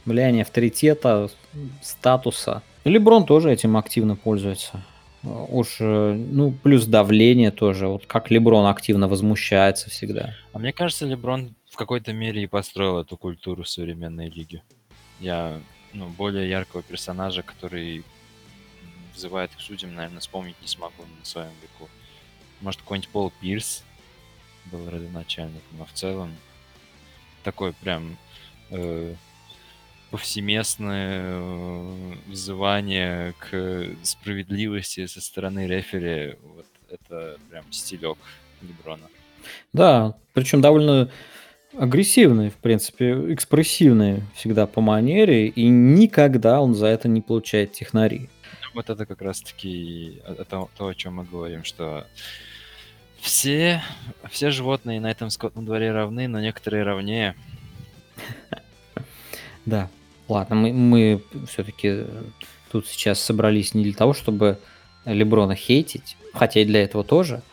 влияние 0.05 0.43
авторитета, 0.43 1.29
статуса. 1.81 2.61
Леброн 2.83 3.25
тоже 3.25 3.51
этим 3.51 3.77
активно 3.77 4.15
пользуется. 4.15 4.83
Уж, 5.23 5.77
э, 5.79 6.13
ну, 6.13 6.51
плюс 6.51 6.85
давление 6.85 7.51
тоже. 7.51 7.87
Вот 7.87 8.05
как 8.07 8.31
Леброн 8.31 8.65
активно 8.65 9.07
возмущается 9.07 9.89
всегда. 9.89 10.35
А 10.51 10.59
мне 10.59 10.73
кажется, 10.73 11.05
Леброн 11.05 11.55
в 11.69 11.77
какой-то 11.77 12.11
мере 12.11 12.43
и 12.43 12.47
построил 12.47 12.99
эту 12.99 13.17
культуру 13.17 13.63
современной 13.63 14.29
лиги. 14.29 14.61
Я, 15.19 15.59
ну, 15.93 16.09
более 16.09 16.49
яркого 16.49 16.81
персонажа, 16.83 17.43
который 17.43 18.03
вызывает 19.13 19.51
к 19.55 19.59
судьям, 19.59 19.93
наверное, 19.95 20.19
вспомнить 20.19 20.55
не 20.61 20.67
смогу 20.67 21.03
на 21.19 21.25
своем 21.25 21.51
веку. 21.61 21.89
Может, 22.61 22.81
какой-нибудь 22.81 23.09
Пол 23.09 23.33
Пирс 23.41 23.83
был 24.65 24.89
родоначальником, 24.89 25.77
но 25.77 25.85
в 25.85 25.91
целом 25.93 26.35
такой 27.43 27.73
прям 27.73 28.17
э, 28.69 29.15
повсеместное 30.11 31.21
э, 31.23 32.13
взывание 32.27 33.33
к 33.39 33.87
справедливости 34.03 35.05
со 35.07 35.21
стороны 35.21 35.67
рефери. 35.67 36.35
Вот 36.43 36.67
это 36.89 37.37
прям 37.49 37.71
стилек 37.71 38.17
Леброна. 38.61 39.07
Да, 39.73 40.15
причем 40.33 40.61
довольно 40.61 41.09
агрессивный, 41.77 42.49
в 42.49 42.57
принципе, 42.57 43.33
экспрессивный 43.33 44.23
всегда 44.35 44.67
по 44.67 44.81
манере, 44.81 45.47
и 45.47 45.67
никогда 45.67 46.61
он 46.61 46.75
за 46.75 46.87
это 46.87 47.07
не 47.07 47.21
получает 47.21 47.71
технари. 47.71 48.29
Вот 48.73 48.89
это 48.89 49.05
как 49.05 49.21
раз-таки 49.21 50.21
то, 50.49 50.69
то, 50.77 50.87
о 50.87 50.93
чем 50.93 51.15
мы 51.15 51.23
говорим, 51.23 51.63
что 51.63 52.05
все, 53.21 53.83
все 54.29 54.49
животные 54.49 54.99
на 54.99 55.11
этом 55.11 55.29
скотном 55.29 55.65
дворе 55.65 55.91
равны, 55.91 56.27
но 56.27 56.41
некоторые 56.41 56.83
равнее. 56.83 57.35
Да, 59.63 59.89
ладно, 60.27 60.55
мы, 60.55 60.73
мы 60.73 61.21
все-таки 61.47 62.05
тут 62.71 62.87
сейчас 62.87 63.21
собрались 63.21 63.75
не 63.75 63.83
для 63.83 63.93
того, 63.93 64.13
чтобы 64.13 64.57
Леброна 65.05 65.53
хейтить, 65.53 66.17
хотя 66.33 66.61
и 66.61 66.65
для 66.65 66.83
этого 66.83 67.03
тоже, 67.03 67.43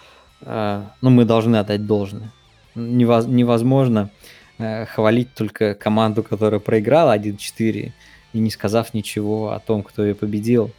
а, 0.41 0.91
но 1.03 1.11
мы 1.11 1.27
должны 1.27 1.57
отдать 1.57 1.85
должное. 1.85 2.33
Невозможно 2.75 4.09
э, 4.57 4.87
хвалить 4.87 5.35
только 5.35 5.75
команду, 5.75 6.23
которая 6.23 6.61
проиграла 6.61 7.15
1-4, 7.15 7.93
и 8.33 8.39
не 8.39 8.51
сказав 8.51 8.95
ничего 8.95 9.53
о 9.53 9.61
том, 9.61 9.83
кто 9.83 10.03
ее 10.03 10.15
победил. 10.15 10.71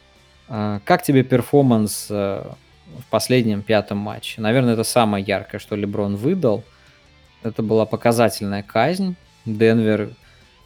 Как 0.48 1.04
тебе 1.04 1.22
перформанс 1.22 2.08
э, 2.10 2.42
в 2.98 3.10
последнем 3.10 3.62
пятом 3.62 3.98
матче. 3.98 4.40
Наверное, 4.40 4.74
это 4.74 4.84
самое 4.84 5.24
яркое, 5.24 5.60
что 5.60 5.76
Леброн 5.76 6.16
выдал. 6.16 6.64
Это 7.42 7.62
была 7.62 7.86
показательная 7.86 8.62
казнь. 8.62 9.16
Денвер 9.46 10.10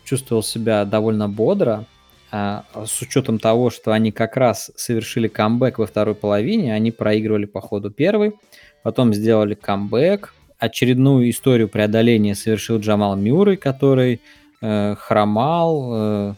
чувствовал 0.05 0.43
себя 0.43 0.85
довольно 0.85 1.29
бодро, 1.29 1.87
а 2.31 2.65
с 2.85 3.01
учетом 3.01 3.39
того, 3.39 3.71
что 3.71 3.93
они 3.93 4.11
как 4.11 4.37
раз 4.37 4.71
совершили 4.77 5.29
камбэк 5.29 5.79
во 5.79 5.87
второй 5.87 6.15
половине, 6.15 6.75
они 6.75 6.91
проигрывали 6.91 7.45
по 7.47 7.61
ходу 7.61 7.91
первой, 7.91 8.35
потом 8.83 9.15
сделали 9.15 9.55
камбэк, 9.55 10.35
очередную 10.59 11.31
историю 11.31 11.69
преодоления 11.69 12.35
совершил 12.35 12.79
Джамал 12.79 13.17
Мюррей, 13.17 13.57
который 13.57 14.21
э, 14.61 14.95
хромал, 14.99 15.91
э, 15.93 16.35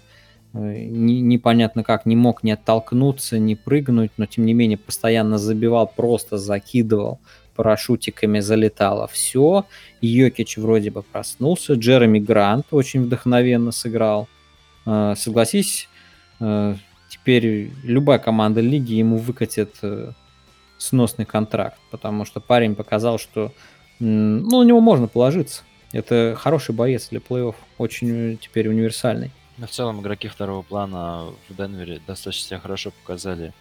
не, 0.57 1.21
непонятно 1.21 1.85
как, 1.85 2.07
не 2.07 2.17
мог 2.17 2.43
не 2.43 2.53
оттолкнуться, 2.53 3.39
не 3.39 3.57
прыгнуть, 3.57 4.13
но 4.17 4.27
тем 4.27 4.47
не 4.47 4.55
менее 4.55 4.79
постоянно 4.79 5.39
забивал, 5.39 5.87
просто 5.87 6.39
закидывал 6.39 7.21
парашютиками, 7.55 8.41
залетало 8.41 9.07
все. 9.07 9.65
Йокич 10.01 10.59
вроде 10.59 10.91
бы 10.91 11.03
проснулся, 11.03 11.75
Джереми 11.75 12.19
Грант 12.19 12.67
очень 12.71 13.03
вдохновенно 13.05 13.73
сыграл. 13.73 14.29
Э, 14.85 15.15
согласись, 15.17 15.89
э, 16.41 16.77
теперь 17.09 17.71
любая 17.83 18.19
команда 18.19 18.61
лиги 18.61 18.95
ему 18.95 19.17
выкатит 19.17 19.77
сносный 20.79 21.25
контракт, 21.25 21.79
потому 21.91 22.25
что 22.25 22.41
парень 22.41 22.75
показал, 22.75 23.19
что 23.19 23.53
ну, 23.99 24.63
на 24.63 24.67
него 24.67 24.81
можно 24.81 25.09
положиться. 25.09 25.63
Это 25.93 26.37
хороший 26.39 26.75
боец 26.75 27.09
для 27.09 27.21
плей-офф, 27.21 27.55
очень 27.79 28.39
теперь 28.39 28.69
универсальный. 28.69 29.31
Но 29.59 29.67
в 29.67 29.71
целом 29.71 30.01
игроки 30.01 30.29
второго 30.29 30.63
плана 30.63 31.33
в 31.49 31.57
Денвере 31.57 32.01
достаточно 32.07 32.49
себя 32.49 32.59
хорошо 32.61 32.91
показали. 32.91 33.53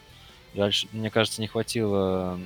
Дальше, 0.54 0.88
мне 0.92 1.10
кажется, 1.10 1.42
не 1.42 1.48
хватило 1.48 2.40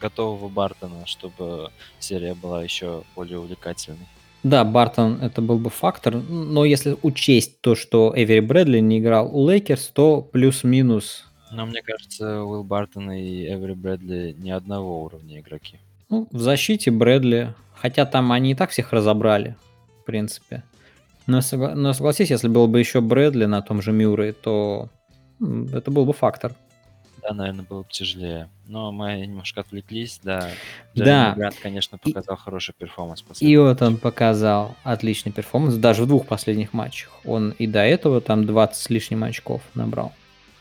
готового 0.00 0.48
Бартона, 0.48 1.06
чтобы 1.06 1.70
серия 1.98 2.34
была 2.34 2.62
еще 2.62 3.04
более 3.14 3.38
увлекательной. 3.38 4.06
Да, 4.42 4.64
Бартон 4.64 5.18
это 5.22 5.40
был 5.40 5.58
бы 5.58 5.70
фактор, 5.70 6.16
но 6.16 6.64
если 6.64 6.96
учесть 7.02 7.60
то, 7.60 7.76
что 7.76 8.12
Эвери 8.16 8.40
Брэдли 8.40 8.80
не 8.80 8.98
играл 8.98 9.30
у 9.34 9.48
Лейкерс, 9.48 9.88
то 9.88 10.20
плюс-минус. 10.20 11.24
Но 11.52 11.64
мне 11.66 11.80
кажется, 11.82 12.42
Уилл 12.42 12.64
Бартон 12.64 13.12
и 13.12 13.46
Эвери 13.46 13.74
Брэдли 13.74 14.34
не 14.38 14.50
одного 14.50 15.04
уровня 15.04 15.38
игроки. 15.38 15.78
Ну, 16.08 16.26
в 16.32 16.40
защите 16.40 16.90
Брэдли, 16.90 17.54
хотя 17.76 18.04
там 18.04 18.32
они 18.32 18.52
и 18.52 18.54
так 18.54 18.70
всех 18.70 18.92
разобрали, 18.92 19.54
в 20.00 20.04
принципе. 20.04 20.64
Но, 21.26 21.38
согла- 21.38 21.74
но 21.74 21.92
согласись, 21.92 22.30
если 22.30 22.48
был 22.48 22.66
бы 22.68 22.78
еще 22.80 23.00
Брэдли 23.00 23.44
на 23.44 23.62
том 23.62 23.80
же 23.82 23.92
Мюррей, 23.92 24.32
то 24.32 24.88
это 25.40 25.90
был 25.90 26.04
бы 26.04 26.12
фактор. 26.12 26.54
Да, 27.22 27.32
наверное, 27.34 27.64
было 27.64 27.82
бы 27.82 27.88
тяжелее. 27.88 28.48
Но 28.66 28.90
мы 28.90 29.14
немножко 29.20 29.60
отвлеклись, 29.60 30.18
да. 30.24 30.50
Да. 30.94 31.34
Грант, 31.36 31.56
конечно, 31.62 31.96
показал 31.96 32.34
и, 32.34 32.38
хороший 32.38 32.74
performance. 32.76 33.24
И 33.38 33.56
вот 33.56 33.80
он 33.80 33.96
показал 33.96 34.74
отличный 34.82 35.30
performance, 35.30 35.76
даже 35.76 36.02
в 36.02 36.08
двух 36.08 36.26
последних 36.26 36.72
матчах. 36.72 37.12
Он 37.24 37.52
и 37.52 37.68
до 37.68 37.78
этого 37.80 38.20
там 38.20 38.44
20 38.44 38.76
с 38.82 38.90
лишним 38.90 39.22
очков 39.22 39.62
набрал. 39.74 40.12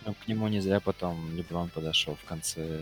Но 0.06 0.14
к 0.14 0.28
нему 0.28 0.48
не 0.48 0.60
зря 0.60 0.80
потом 0.80 1.36
Леброн 1.36 1.70
подошел 1.70 2.16
в 2.16 2.24
конце, 2.28 2.82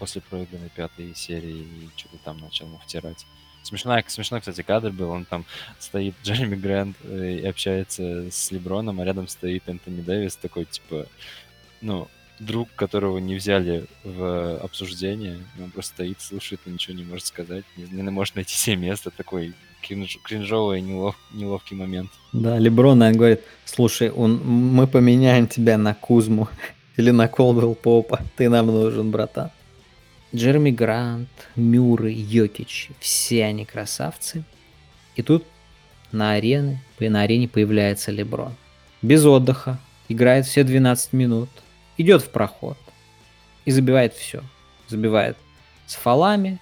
после 0.00 0.20
проигранной 0.20 0.70
пятой 0.70 1.14
серии 1.14 1.58
и 1.62 1.88
что-то 1.96 2.18
там 2.24 2.38
начал 2.38 2.66
ему 2.66 2.78
втирать. 2.78 3.24
Смешной, 3.68 4.02
смешной, 4.06 4.40
кстати, 4.40 4.62
кадр 4.62 4.90
был. 4.92 5.10
Он 5.10 5.26
там 5.26 5.44
стоит, 5.78 6.14
Джереми 6.24 6.56
Грант, 6.56 6.96
э, 7.04 7.40
и 7.42 7.46
общается 7.46 8.30
с 8.30 8.50
Леброном, 8.50 8.98
а 8.98 9.04
рядом 9.04 9.28
стоит 9.28 9.68
Энтони 9.68 10.00
Дэвис, 10.00 10.36
такой, 10.36 10.64
типа, 10.64 11.06
ну, 11.82 12.08
друг, 12.40 12.70
которого 12.74 13.18
не 13.18 13.34
взяли 13.34 13.84
в 14.04 14.56
обсуждение. 14.60 15.36
Он 15.62 15.70
просто 15.70 15.96
стоит, 15.96 16.22
слушает 16.22 16.62
и 16.64 16.70
ничего 16.70 16.96
не 16.96 17.04
может 17.04 17.26
сказать. 17.26 17.64
Не, 17.76 17.84
не 17.84 18.10
может 18.10 18.36
найти 18.36 18.54
себе 18.54 18.76
место. 18.76 19.10
Такой 19.10 19.52
кринж, 19.82 20.18
кринжовый, 20.24 20.80
нелов, 20.80 21.16
неловкий 21.34 21.76
момент. 21.76 22.10
Да, 22.32 22.58
Леброн, 22.58 23.02
он 23.02 23.12
говорит, 23.12 23.42
слушай, 23.66 24.10
он, 24.10 24.40
мы 24.42 24.86
поменяем 24.86 25.46
тебя 25.46 25.76
на 25.76 25.94
Кузму 25.94 26.48
или 26.96 27.10
на 27.10 27.28
Колдвелл 27.28 27.74
Попа. 27.74 28.20
Ты 28.36 28.48
нам 28.48 28.68
нужен, 28.68 29.10
братан. 29.10 29.50
Джереми 30.34 30.70
Грант, 30.70 31.28
Мюррей, 31.56 32.14
Йокич, 32.14 32.90
все 33.00 33.44
они 33.44 33.64
красавцы. 33.64 34.44
И 35.16 35.22
тут 35.22 35.44
на 36.12 36.32
арене, 36.32 36.82
на 37.00 37.22
арене 37.22 37.48
появляется 37.48 38.10
Леброн. 38.10 38.54
Без 39.00 39.24
отдыха, 39.24 39.78
играет 40.08 40.46
все 40.46 40.64
12 40.64 41.12
минут, 41.12 41.48
идет 41.96 42.22
в 42.22 42.30
проход 42.30 42.76
и 43.64 43.70
забивает 43.70 44.14
все. 44.14 44.42
Забивает 44.88 45.36
с 45.86 45.94
фолами, 45.94 46.58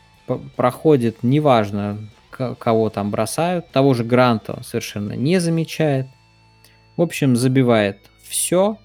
проходит, 0.57 1.23
неважно, 1.23 1.99
кого 2.31 2.91
там 2.91 3.11
бросают, 3.11 3.71
того 3.71 3.95
же 3.95 4.05
Гранта 4.05 4.63
совершенно 4.63 5.13
не 5.13 5.39
замечает. 5.39 6.07
В 6.97 7.03
общем, 7.03 7.37
забивает 7.37 7.99
все, 8.23 8.79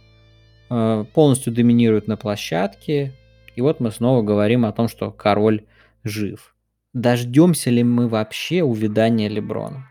э, 0.69 1.05
полностью 1.13 1.53
доминирует 1.53 2.07
на 2.07 2.17
площадке. 2.17 3.13
И 3.55 3.61
вот 3.61 3.79
мы 3.79 3.91
снова 3.91 4.21
говорим 4.21 4.65
о 4.65 4.71
том, 4.71 4.87
что 4.87 5.11
король 5.11 5.65
жив. 6.03 6.55
Дождемся 6.93 7.69
ли 7.69 7.83
мы 7.83 8.07
вообще 8.07 8.63
увядания 8.63 9.29
Леброна? 9.29 9.87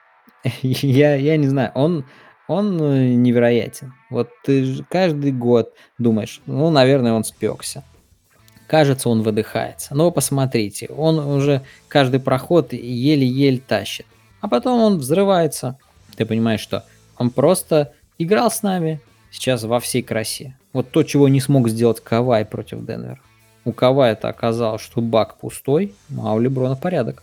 я, 0.62 1.14
я 1.14 1.36
не 1.36 1.46
знаю, 1.46 1.70
он, 1.74 2.04
он 2.48 2.80
э, 2.80 3.14
невероятен. 3.14 3.94
Вот 4.10 4.30
ты 4.44 4.84
каждый 4.88 5.32
год 5.32 5.74
думаешь, 5.98 6.40
ну, 6.46 6.70
наверное, 6.70 7.12
он 7.12 7.24
спекся. 7.24 7.84
Кажется, 8.66 9.08
он 9.08 9.22
выдыхается. 9.22 9.94
Но 9.94 10.10
посмотрите, 10.10 10.86
он 10.86 11.18
уже 11.18 11.62
каждый 11.88 12.20
проход 12.20 12.72
еле-еле 12.72 13.58
тащит. 13.58 14.06
А 14.40 14.48
потом 14.48 14.80
он 14.80 14.98
взрывается. 14.98 15.78
Ты 16.16 16.24
понимаешь, 16.24 16.60
что 16.60 16.84
он 17.18 17.30
просто 17.30 17.92
играл 18.18 18.50
с 18.50 18.62
нами 18.62 19.00
сейчас 19.30 19.64
во 19.64 19.80
всей 19.80 20.02
красе. 20.02 20.56
Вот 20.72 20.90
то, 20.90 21.02
чего 21.02 21.28
не 21.28 21.40
смог 21.40 21.68
сделать 21.68 22.00
Кавай 22.00 22.44
против 22.44 22.84
Денвера. 22.84 23.20
У 23.64 23.72
Кавая 23.72 24.12
это 24.12 24.28
оказалось, 24.28 24.82
что 24.82 25.00
бак 25.00 25.38
пустой, 25.38 25.94
а 26.18 26.34
у 26.34 26.40
Леброна 26.40 26.76
порядок. 26.76 27.22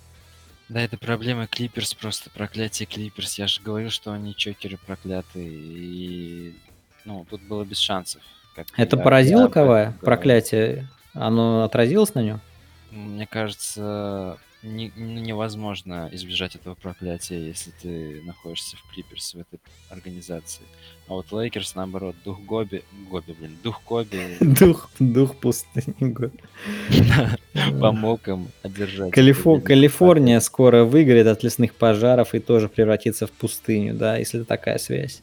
Да, 0.70 0.82
это 0.82 0.98
проблема 0.98 1.48
Клиперс, 1.48 1.94
просто 1.94 2.30
проклятие 2.30 2.86
Клиперс. 2.86 3.38
Я 3.38 3.48
же 3.48 3.62
говорил, 3.62 3.90
что 3.90 4.12
они 4.12 4.36
choker'ы 4.36 4.78
проклятые, 4.78 5.48
и 5.50 6.56
ну, 7.06 7.26
тут 7.30 7.42
было 7.44 7.64
без 7.64 7.78
шансов. 7.78 8.22
Это 8.76 8.98
я, 8.98 9.04
поразило 9.04 9.44
я 9.44 9.48
Кавая, 9.48 9.98
проклятие? 10.02 10.90
Оно 11.14 11.64
отразилось 11.64 12.14
на 12.16 12.22
нем? 12.22 12.42
Мне 12.92 13.26
кажется, 13.28 14.38
не, 14.64 14.92
невозможно 14.96 16.10
избежать 16.12 16.56
этого 16.56 16.76
проклятия, 16.76 17.40
если 17.40 17.72
ты 17.82 18.22
находишься 18.24 18.76
в 18.78 18.94
Клиперс 18.94 19.34
в 19.34 19.40
этой 19.40 19.60
организации. 19.90 20.64
А 21.08 21.14
вот 21.14 21.32
Лейкерс, 21.32 21.76
наоборот, 21.76 22.16
дух 22.26 22.40
Гоби... 22.42 22.84
Гоби, 23.10 23.34
блин, 23.34 23.58
дух 23.64 23.82
Кобе... 23.84 24.38
Дух, 24.40 24.90
дух 25.00 25.36
пустыни 25.38 26.12
Гоби. 26.12 26.40
Помог 27.80 28.28
им 28.28 28.50
одержать. 28.64 29.12
Калифорния 29.12 30.40
скоро 30.40 30.84
выиграет 30.84 31.28
от 31.28 31.44
лесных 31.44 31.74
пожаров 31.74 32.34
и 32.34 32.40
тоже 32.40 32.68
превратится 32.68 33.28
в 33.28 33.32
пустыню, 33.32 33.94
да, 33.94 34.18
если 34.18 34.44
такая 34.44 34.80
связь. 34.80 35.22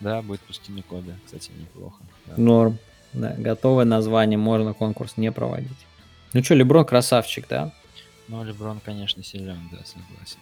Да, 0.00 0.22
будет 0.22 0.40
пустыня 0.40 0.82
Коби, 0.82 1.14
кстати, 1.24 1.50
неплохо. 1.58 2.02
Норм. 2.36 2.78
Да, 3.12 3.34
готовое 3.36 3.84
название, 3.84 4.38
можно 4.38 4.72
конкурс 4.72 5.18
не 5.18 5.30
проводить. 5.30 5.86
Ну 6.32 6.42
что, 6.42 6.54
Леброн 6.54 6.86
красавчик, 6.86 7.46
да? 7.48 7.74
Ну, 8.28 8.44
Леброн, 8.44 8.80
конечно, 8.80 9.22
силен, 9.22 9.68
да, 9.70 9.78
согласен. 9.84 10.38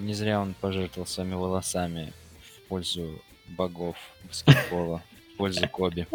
Не 0.00 0.14
зря 0.14 0.40
он 0.40 0.54
пожертвовал 0.60 1.06
своими 1.06 1.34
волосами 1.34 2.12
в 2.40 2.68
пользу 2.68 3.20
богов 3.48 3.96
баскетбола, 4.28 5.02
в 5.34 5.36
пользу 5.36 5.68
Коби. 5.68 6.06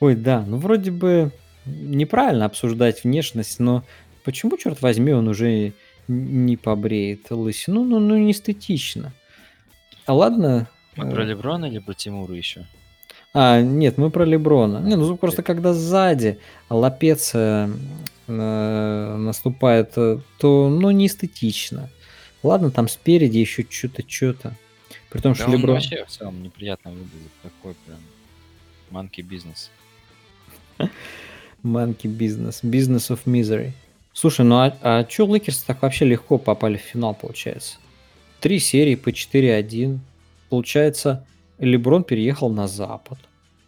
Ой, 0.00 0.16
да, 0.16 0.44
ну 0.46 0.56
вроде 0.56 0.90
бы 0.90 1.30
неправильно 1.64 2.46
обсуждать 2.46 3.04
внешность, 3.04 3.60
но 3.60 3.84
почему, 4.24 4.56
черт 4.56 4.82
возьми, 4.82 5.12
он 5.12 5.28
уже 5.28 5.72
не 6.08 6.56
побреет 6.56 7.30
лысину? 7.30 7.84
Ну, 7.84 8.00
ну, 8.00 8.16
не 8.16 8.32
эстетично. 8.32 9.12
А 10.06 10.14
ладно. 10.14 10.68
Мы 10.96 11.10
про 11.10 11.22
э, 11.22 11.26
Леброна 11.26 11.66
или 11.66 11.78
про 11.78 11.94
Тимура 11.94 12.34
еще? 12.34 12.66
А, 13.34 13.60
нет, 13.60 13.96
мы 13.98 14.10
про 14.10 14.24
Леброна. 14.24 14.78
Не, 14.78 14.96
ну 14.96 15.16
просто 15.16 15.42
когда 15.42 15.72
сзади 15.72 16.38
лапец 16.68 17.32
э, 17.34 17.68
э, 18.21 18.21
наступает, 18.36 19.92
э, 19.96 20.18
то, 20.38 20.68
ну, 20.68 20.90
не 20.90 21.06
эстетично. 21.06 21.88
Ладно, 22.42 22.70
там 22.70 22.88
спереди 22.88 23.38
еще 23.38 23.64
что-то, 23.68 24.02
что-то. 24.06 24.54
При 25.10 25.20
том, 25.20 25.32
да 25.32 25.42
что 25.42 25.50
Леброн... 25.50 25.74
вообще 25.74 26.04
в 26.04 26.08
целом 26.08 26.42
неприятно 26.42 26.90
выглядит. 26.90 27.30
Такой 27.42 27.74
прям 27.86 27.98
monkey 28.90 29.20
business. 29.20 29.70
Monkey 31.62 32.06
business. 32.06 32.64
Business 32.64 33.10
of 33.10 33.20
misery. 33.24 33.72
Слушай, 34.12 34.44
ну 34.44 34.56
а, 34.56 34.76
а 34.82 35.04
чё 35.04 35.26
Лейкерс 35.26 35.62
так 35.62 35.82
вообще 35.82 36.04
легко 36.04 36.38
попали 36.38 36.76
в 36.76 36.80
финал, 36.80 37.14
получается? 37.14 37.76
Три 38.40 38.58
серии 38.58 38.94
по 38.94 39.10
4-1. 39.10 40.00
Получается, 40.48 41.26
Леброн 41.58 42.04
переехал 42.04 42.50
на 42.50 42.66
Запад. 42.66 43.18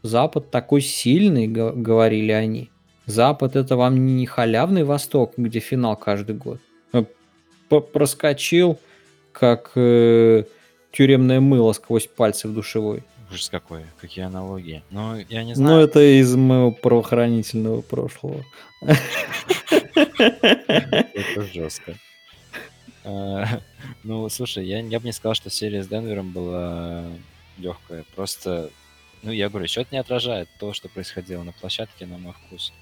Запад 0.03 0.51
такой 0.51 0.83
сильный, 0.83 1.47
говорили 1.47 2.33
они. 2.33 2.71
Запад 3.07 3.57
это 3.57 3.77
вам 3.77 4.17
не 4.17 4.27
халявный 4.27 4.85
Восток, 4.85 5.35
где 5.37 5.61
финал 5.61 5.97
каждый 5.97 6.37
год. 6.37 6.61
Э, 6.93 7.05
проскочил, 7.69 8.79
как 9.33 9.73
э, 9.75 10.45
тюремное 10.93 11.41
мыло 11.41 11.73
сквозь 11.73 12.07
пальцы 12.07 12.49
в 12.49 12.55
душевой. 12.55 13.03
Ужас 13.31 13.51
какой, 13.51 13.85
какие 14.01 14.25
аналогии. 14.25 14.83
Ну, 14.91 15.17
я 15.29 15.45
не 15.45 15.55
знаю. 15.55 15.77
Ну, 15.77 15.83
это 15.83 16.01
из 16.01 16.35
моего 16.35 16.71
правоохранительного 16.71 17.83
прошлого. 17.83 18.45
Это 19.95 21.43
жестко. 21.53 21.95
Э, 23.05 23.45
ну, 24.03 24.29
слушай, 24.31 24.65
я, 24.65 24.81
я 24.81 25.01
бы 25.01 25.07
не 25.07 25.13
сказал, 25.13 25.35
что 25.35 25.51
серия 25.51 25.83
с 25.83 25.89
Денвером 25.89 26.31
была 26.33 27.05
легкая. 27.59 28.05
Просто, 28.15 28.71
ну, 29.23 29.31
я 29.31 29.49
говорю, 29.49 29.67
счет 29.67 29.93
не 29.93 29.99
отражает 29.99 30.49
то, 30.59 30.73
что 30.73 30.89
происходило 30.89 31.43
на 31.43 31.53
площадке, 31.53 32.07
на 32.07 32.19
мой 32.19 32.33
вкус. 32.33 32.73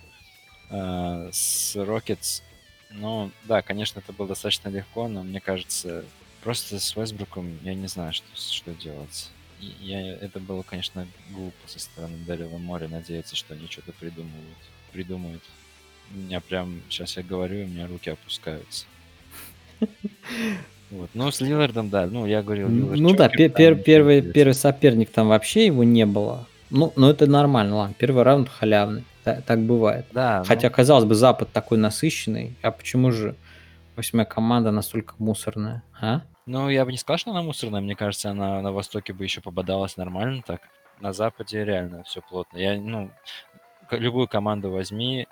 А, 0.73 1.29
с 1.31 1.77
Rockets, 1.77 2.43
ну, 2.91 3.31
да, 3.45 3.63
конечно, 3.63 3.99
это 4.01 4.13
было 4.13 4.29
достаточно 4.29 4.69
легко, 4.69 5.07
но 5.07 5.23
мне 5.23 5.41
кажется, 5.41 6.05
просто 6.43 6.79
с 6.79 6.97
Вестбруком 6.97 7.59
я 7.63 7.75
не 7.75 7.87
знаю, 7.89 8.13
что, 8.13 8.27
что 8.35 8.73
делать. 8.73 9.31
И 9.61 9.73
я, 9.81 10.15
это 10.15 10.41
было, 10.41 10.63
конечно, 10.63 11.07
глупо 11.31 11.55
со 11.67 11.79
стороны 11.79 12.17
Дэрила 12.27 12.59
Мори 12.59 12.89
надеяться, 12.89 13.37
что 13.37 13.55
они 13.55 13.69
что-то 13.69 13.93
придумывают. 13.93 14.59
Придумают. 14.93 15.43
У 16.13 16.19
меня 16.19 16.41
прям, 16.41 16.83
сейчас 16.89 17.17
я 17.17 17.23
говорю, 17.23 17.65
у 17.65 17.69
меня 17.69 17.87
руки 17.87 18.11
опускаются. 18.11 18.87
Вот. 20.91 21.09
Ну, 21.15 21.31
с 21.31 21.41
Лилардом, 21.41 21.89
да. 21.89 22.07
Ну, 22.07 22.27
я 22.27 22.43
говорил, 22.43 22.69
Лилард 22.69 23.01
Ну 23.01 23.15
да, 23.15 23.31
пер 23.31 23.49
пер 23.51 23.77
первый, 23.77 24.21
первый 24.21 24.53
соперник 24.53 25.09
там 25.09 25.29
вообще 25.29 25.65
его 25.65 25.85
не 25.85 26.05
было. 26.05 26.47
Ну, 26.69 26.93
ну 26.97 27.09
это 27.09 27.27
нормально, 27.27 27.77
ладно. 27.77 27.95
Первый 27.99 28.25
раунд 28.25 28.51
халявный. 28.51 29.03
Так, 29.25 29.45
так 29.45 29.61
бывает. 29.61 30.07
Да, 30.13 30.43
Хотя, 30.45 30.69
ну... 30.69 30.75
казалось 30.75 31.05
бы, 31.05 31.15
Запад 31.15 31.51
такой 31.53 31.79
насыщенный. 31.79 32.57
А 32.63 32.71
почему 32.71 33.13
же 33.13 33.37
восьмая 33.97 34.27
команда 34.27 34.71
настолько 34.71 35.15
мусорная, 35.19 35.83
а? 36.01 36.23
Ну, 36.47 36.69
я 36.69 36.85
бы 36.85 36.91
не 36.91 36.99
сказал, 36.99 37.19
что 37.19 37.31
она 37.31 37.43
мусорная. 37.43 37.81
Мне 37.81 37.95
кажется, 37.95 38.31
она 38.31 38.61
на 38.63 38.73
Востоке 38.73 39.13
бы 39.13 39.23
еще 39.23 39.41
пободалась 39.41 39.97
нормально 39.97 40.43
так. 40.45 40.63
На 41.01 41.13
Западе 41.13 41.65
реально 41.65 42.03
все 42.05 42.21
плотно. 42.21 42.59
Я, 42.59 42.81
ну, 42.81 43.11
любую 43.91 44.29
команду 44.29 44.71
возьми, 44.71 45.27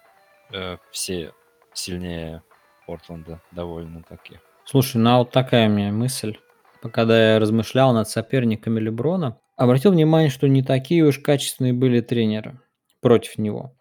э, 0.53 0.76
все 0.90 1.33
сильнее 1.72 2.42
Портленда 2.87 3.40
довольно 3.53 4.03
таки. 4.03 4.38
Слушай, 4.64 4.98
ну 4.98 5.11
а 5.11 5.18
вот 5.18 5.31
такая 5.31 5.68
у 5.68 5.72
меня 5.72 5.92
мысль. 5.92 6.38
Когда 6.92 7.35
я 7.35 7.38
размышлял 7.38 7.92
над 7.92 8.09
соперниками 8.09 8.81
Леброна, 8.81 9.38
обратил 9.57 9.92
внимание, 9.92 10.31
что 10.31 10.48
не 10.48 10.62
такие 10.62 11.05
уж 11.05 11.18
качественные 11.18 11.72
были 11.72 12.00
тренеры 12.00 12.61
против 13.00 13.38
него. 13.38 13.74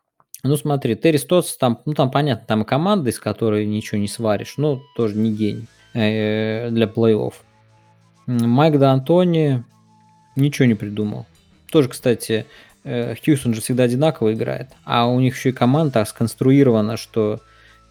Ну 0.43 0.55
смотри, 0.55 0.95
Терри 0.95 1.17
Стотс, 1.17 1.57
там, 1.57 1.81
ну 1.85 1.93
там 1.93 2.11
понятно, 2.11 2.45
там 2.47 2.65
команда, 2.65 3.09
из 3.09 3.19
которой 3.19 3.65
ничего 3.65 3.99
не 3.99 4.07
сваришь, 4.07 4.55
но 4.57 4.81
тоже 4.95 5.15
не 5.15 5.31
гений 5.33 5.67
э, 5.93 6.69
для 6.69 6.85
плей-офф. 6.85 7.33
Майк 8.27 8.75
Д'Антони 8.75 9.63
ничего 10.35 10.65
не 10.65 10.75
придумал. 10.75 11.25
Тоже, 11.71 11.89
кстати, 11.89 12.45
э, 12.83 13.15
Хьюстон 13.15 13.53
же 13.53 13.61
всегда 13.61 13.83
одинаково 13.83 14.33
играет, 14.33 14.69
а 14.85 15.07
у 15.07 15.19
них 15.19 15.35
еще 15.35 15.49
и 15.49 15.53
команда 15.53 15.93
так 15.93 16.07
сконструирована, 16.07 16.95
что 16.95 17.41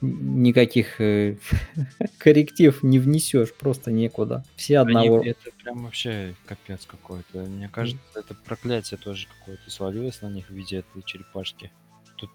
никаких 0.01 1.01
э, 1.01 1.37
корректив 2.19 2.83
не 2.83 2.99
внесешь, 2.99 3.53
просто 3.53 3.91
некуда. 3.91 4.45
Все 4.57 4.79
одного. 4.79 5.21
Они, 5.21 5.31
это 5.31 5.51
прям 5.63 5.85
вообще 5.85 6.35
капец 6.47 6.87
какой-то. 6.87 7.41
Мне 7.41 7.69
кажется, 7.69 8.01
это 8.15 8.35
проклятие 8.35 8.99
тоже 8.99 9.27
какое-то 9.39 9.71
свалилось 9.71 10.23
на 10.23 10.29
них 10.29 10.49
в 10.49 10.55
виде 10.55 10.79
этой 10.79 11.03
черепашки. 11.05 11.71
Тут, 12.19 12.31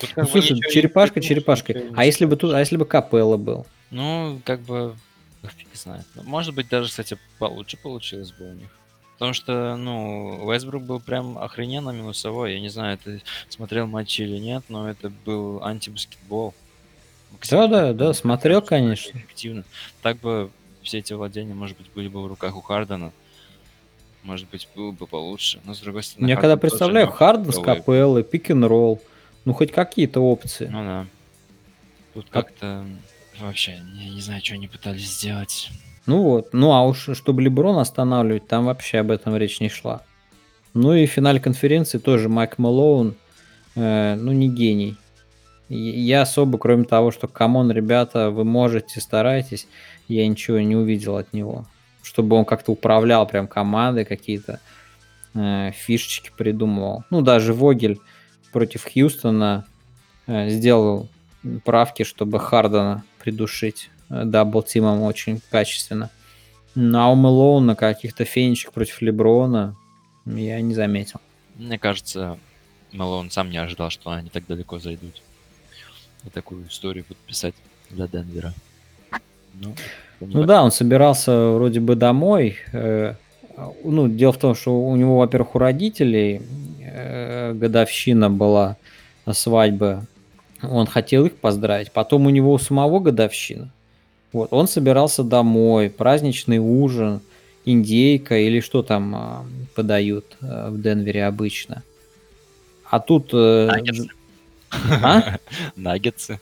тут 0.00 0.10
ну, 0.16 0.26
слушай, 0.26 0.58
черепашка, 0.70 1.20
черепашка. 1.20 1.80
А 1.94 2.04
если 2.04 2.24
бы 2.24 2.36
тут, 2.36 2.52
а 2.52 2.58
если 2.58 2.76
бы 2.76 2.84
Капелла 2.84 3.36
был? 3.36 3.66
Ну, 3.90 4.40
как 4.44 4.60
бы, 4.60 4.96
фиг 5.56 5.68
знает. 5.74 6.04
Может 6.16 6.54
быть, 6.54 6.68
даже, 6.68 6.88
кстати, 6.88 7.16
получше 7.38 7.76
получилось 7.76 8.32
бы 8.32 8.50
у 8.50 8.54
них. 8.54 8.68
Потому 9.14 9.32
что, 9.32 9.76
ну, 9.76 10.44
Уэсбрук 10.46 10.84
был 10.84 11.00
прям 11.00 11.38
охрененно 11.38 11.90
минусовой. 11.90 12.54
Я 12.54 12.60
не 12.60 12.68
знаю, 12.68 12.98
ты 12.98 13.22
смотрел 13.48 13.86
матчи 13.86 14.22
или 14.22 14.38
нет, 14.38 14.64
но 14.68 14.88
это 14.88 15.10
был 15.10 15.62
антибаскетбол. 15.64 16.54
Да, 17.50 17.66
да, 17.66 17.92
да, 17.92 18.12
смотрел, 18.12 18.62
конечно. 18.62 19.18
Эффективно. 19.18 19.64
Так 20.02 20.18
бы 20.18 20.50
все 20.82 20.98
эти 20.98 21.12
владения, 21.12 21.54
может 21.54 21.76
быть, 21.76 21.90
были 21.94 22.08
бы 22.08 22.22
в 22.22 22.26
руках 22.26 22.56
у 22.56 22.60
Хардена. 22.60 23.12
Может 24.22 24.48
быть, 24.50 24.68
было 24.74 24.90
бы 24.92 25.06
получше. 25.06 25.60
Но 25.64 25.74
с 25.74 25.80
другой 25.80 26.02
стороны. 26.02 26.28
Я 26.28 26.36
когда 26.36 26.56
представляю 26.56 27.08
Харден 27.08 27.52
с 27.52 27.58
Капеллой, 27.58 28.22
pick 28.22 28.50
and 28.50 28.64
roll, 28.64 29.00
Ну, 29.48 29.54
хоть 29.54 29.72
какие-то 29.72 30.20
опции. 30.20 30.68
Ну 30.70 30.84
да. 30.84 31.06
Тут 32.12 32.26
А 32.32 32.42
как-то 32.42 32.84
вообще, 33.40 33.80
я 33.94 34.10
не 34.10 34.20
знаю, 34.20 34.42
чё 34.42 34.56
они 34.56 34.68
пытались 34.68 35.08
сделать. 35.10 35.70
Ну 36.04 36.22
вот. 36.22 36.52
Ну, 36.52 36.72
а 36.72 36.82
уж 36.84 37.08
чтобы 37.14 37.40
"Леброна" 37.40 37.80
останавливать, 37.80 38.46
там 38.46 38.66
вообще 38.66 38.98
об 38.98 39.10
этом 39.10 39.34
речь 39.38 39.60
не 39.60 39.70
шла. 39.70 40.02
Ну 40.74 40.92
и 40.92 41.06
в 41.06 41.10
финале 41.10 41.40
конференции 41.40 41.96
тоже 41.96 42.28
Майк 42.28 42.58
Мэлоун, 42.58 43.14
э, 43.74 44.16
ну, 44.16 44.32
не 44.32 44.50
гений. 44.50 44.96
Я 45.70 46.20
особо, 46.20 46.58
кроме 46.58 46.84
того, 46.84 47.10
что 47.10 47.26
come 47.26 47.52
on, 47.52 47.72
ребята, 47.72 48.28
вы 48.28 48.44
можете, 48.44 49.00
старайтесь, 49.00 49.66
я 50.08 50.28
ничего 50.28 50.58
не 50.58 50.76
увидел 50.76 51.16
от 51.16 51.32
него. 51.32 51.64
Чтобы 52.02 52.36
он 52.36 52.44
как-то 52.44 52.72
управлял 52.72 53.26
прям 53.26 53.48
командой, 53.48 54.04
какие-то 54.04 54.60
э, 55.34 55.70
фишечки 55.72 56.32
придумывал. 56.36 57.04
Ну, 57.08 57.22
даже 57.22 57.54
Вогель 57.54 57.98
против 58.52 58.84
Хьюстона 58.92 59.66
э, 60.26 60.48
сделал 60.50 61.08
правки, 61.64 62.02
чтобы 62.02 62.38
Хардена 62.40 63.04
придушить 63.18 63.90
э, 64.10 64.24
даблтимом 64.24 65.02
очень 65.02 65.40
качественно. 65.50 66.10
Ну, 66.74 66.98
а 66.98 67.08
у 67.08 67.14
Мэлоуна 67.14 67.74
каких-то 67.74 68.24
фенечек 68.24 68.72
против 68.72 69.00
Леброна 69.02 69.74
я 70.26 70.60
не 70.60 70.74
заметил. 70.74 71.20
Мне 71.56 71.78
кажется, 71.78 72.38
Мэлоун 72.92 73.30
сам 73.30 73.50
не 73.50 73.58
ожидал, 73.58 73.90
что 73.90 74.10
они 74.10 74.28
так 74.28 74.46
далеко 74.46 74.78
зайдут. 74.78 75.22
И 76.24 76.30
такую 76.30 76.66
историю 76.68 77.04
будут 77.08 77.22
писать 77.24 77.54
для 77.90 78.06
Денвера. 78.06 78.52
Ну, 79.54 79.74
Ну 80.20 80.44
да, 80.44 80.62
он 80.62 80.70
собирался 80.70 81.50
вроде 81.50 81.80
бы 81.80 81.96
домой. 81.96 82.56
э, 82.72 83.14
Ну, 83.84 84.08
дело 84.08 84.32
в 84.32 84.38
том, 84.38 84.54
что 84.54 84.78
у 84.78 84.94
него, 84.96 85.18
во-первых, 85.18 85.54
у 85.56 85.58
родителей 85.58 86.42
э, 86.98 87.52
годовщина 87.54 88.30
была 88.30 88.76
свадьбы. 89.30 90.06
Он 90.62 90.86
хотел 90.86 91.26
их 91.26 91.36
поздравить. 91.36 91.92
Потом 91.92 92.26
у 92.26 92.30
него 92.30 92.52
у 92.52 92.58
самого 92.58 92.98
годовщина. 92.98 93.70
Вот, 94.32 94.52
он 94.52 94.68
собирался 94.68 95.22
домой, 95.22 95.88
праздничный 95.88 96.58
ужин, 96.58 97.20
индейка 97.64 98.36
или 98.38 98.60
что 98.60 98.82
там 98.82 99.14
а, 99.14 99.46
подают 99.74 100.36
э, 100.40 100.68
в 100.70 100.80
Денвере 100.80 101.24
обычно. 101.24 101.82
А 102.90 103.00
тут... 103.00 103.30
э, 103.32 103.66
Наггетсы. 103.66 104.08
А? 105.02 105.38
Наггетсы. 105.76 106.40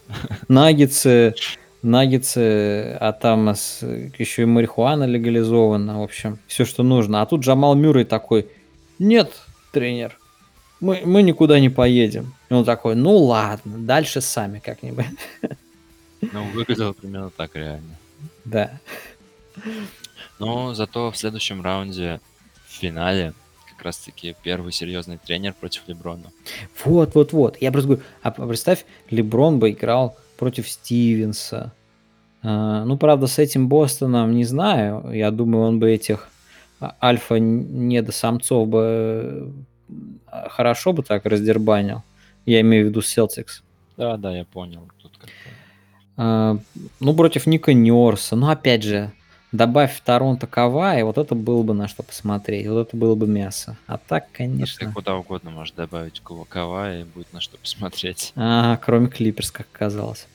Наггетсы, 0.48 1.34
наггетсы, 1.82 2.96
а 3.00 3.12
там 3.12 3.50
еще 3.50 4.42
и 4.42 4.46
марихуана 4.46 5.04
легализована, 5.04 6.00
в 6.00 6.02
общем, 6.02 6.38
все, 6.46 6.64
что 6.64 6.82
нужно. 6.82 7.22
А 7.22 7.26
тут 7.26 7.42
Джамал 7.42 7.74
Мюррей 7.74 8.04
такой, 8.04 8.48
нет, 8.98 9.32
тренер, 9.72 10.18
мы, 10.80 11.02
мы 11.04 11.22
никуда 11.22 11.60
не 11.60 11.68
поедем. 11.68 12.34
И 12.50 12.54
он 12.54 12.64
такой, 12.64 12.94
ну 12.94 13.16
ладно, 13.16 13.78
дальше 13.78 14.20
сами 14.20 14.58
как-нибудь. 14.58 15.06
Ну, 16.32 16.44
выглядело 16.54 16.94
примерно 16.94 17.30
так 17.30 17.54
реально. 17.54 17.94
Да. 18.46 18.80
Но 20.38 20.74
зато 20.74 21.10
в 21.10 21.16
следующем 21.16 21.60
раунде, 21.60 22.20
в 22.66 22.72
финале, 22.72 23.34
как 23.70 23.84
раз-таки 23.84 24.34
первый 24.42 24.72
серьезный 24.72 25.18
тренер 25.18 25.52
против 25.52 25.82
Леброна. 25.86 26.32
Вот, 26.84 27.14
вот, 27.14 27.32
вот. 27.32 27.58
Я 27.60 27.70
просто 27.70 27.88
говорю, 27.88 28.04
а 28.22 28.30
представь, 28.30 28.86
Леброн 29.10 29.58
бы 29.58 29.70
играл 29.70 30.16
против 30.38 30.68
Стивенса. 30.68 31.72
А, 32.42 32.84
ну, 32.84 32.96
правда, 32.96 33.26
с 33.26 33.38
этим 33.38 33.68
Бостоном 33.68 34.34
не 34.34 34.44
знаю. 34.44 35.12
Я 35.12 35.30
думаю, 35.30 35.66
он 35.66 35.78
бы 35.78 35.90
этих 35.90 36.28
а, 36.80 36.96
альфа-недосамцов 37.02 38.66
бы 38.66 39.52
хорошо 40.48 40.92
бы 40.92 41.02
так 41.02 41.24
раздербанил. 41.26 42.02
Я 42.44 42.60
имею 42.60 42.86
в 42.86 42.88
виду 42.88 43.00
Celtics. 43.00 43.62
Да, 43.96 44.16
да, 44.16 44.36
я 44.36 44.44
понял. 44.44 44.88
Тут. 45.00 45.12
А, 46.16 46.58
ну, 47.00 47.14
против 47.14 47.46
Ника 47.46 47.72
Нерса. 47.72 48.36
Ну, 48.36 48.48
опять 48.48 48.82
же, 48.82 49.12
добавь 49.52 50.00
Торонто 50.04 50.46
Кавай, 50.46 51.02
вот 51.02 51.18
это 51.18 51.34
было 51.34 51.62
бы 51.62 51.74
на 51.74 51.88
что 51.88 52.02
посмотреть. 52.02 52.66
Вот 52.66 52.88
это 52.88 52.96
было 52.96 53.14
бы 53.14 53.26
мясо. 53.26 53.76
А 53.86 53.98
так, 53.98 54.28
Ты 54.28 54.38
конечно... 54.38 54.92
куда 54.92 55.16
угодно 55.16 55.50
можешь 55.50 55.74
добавить 55.74 56.22
Кава, 56.48 57.00
и 57.00 57.04
будет 57.04 57.32
на 57.32 57.40
что 57.40 57.58
посмотреть. 57.58 58.32
А, 58.36 58.76
кроме 58.78 59.08
Клиперс, 59.08 59.50
как 59.50 59.66
оказалось. 59.72 60.26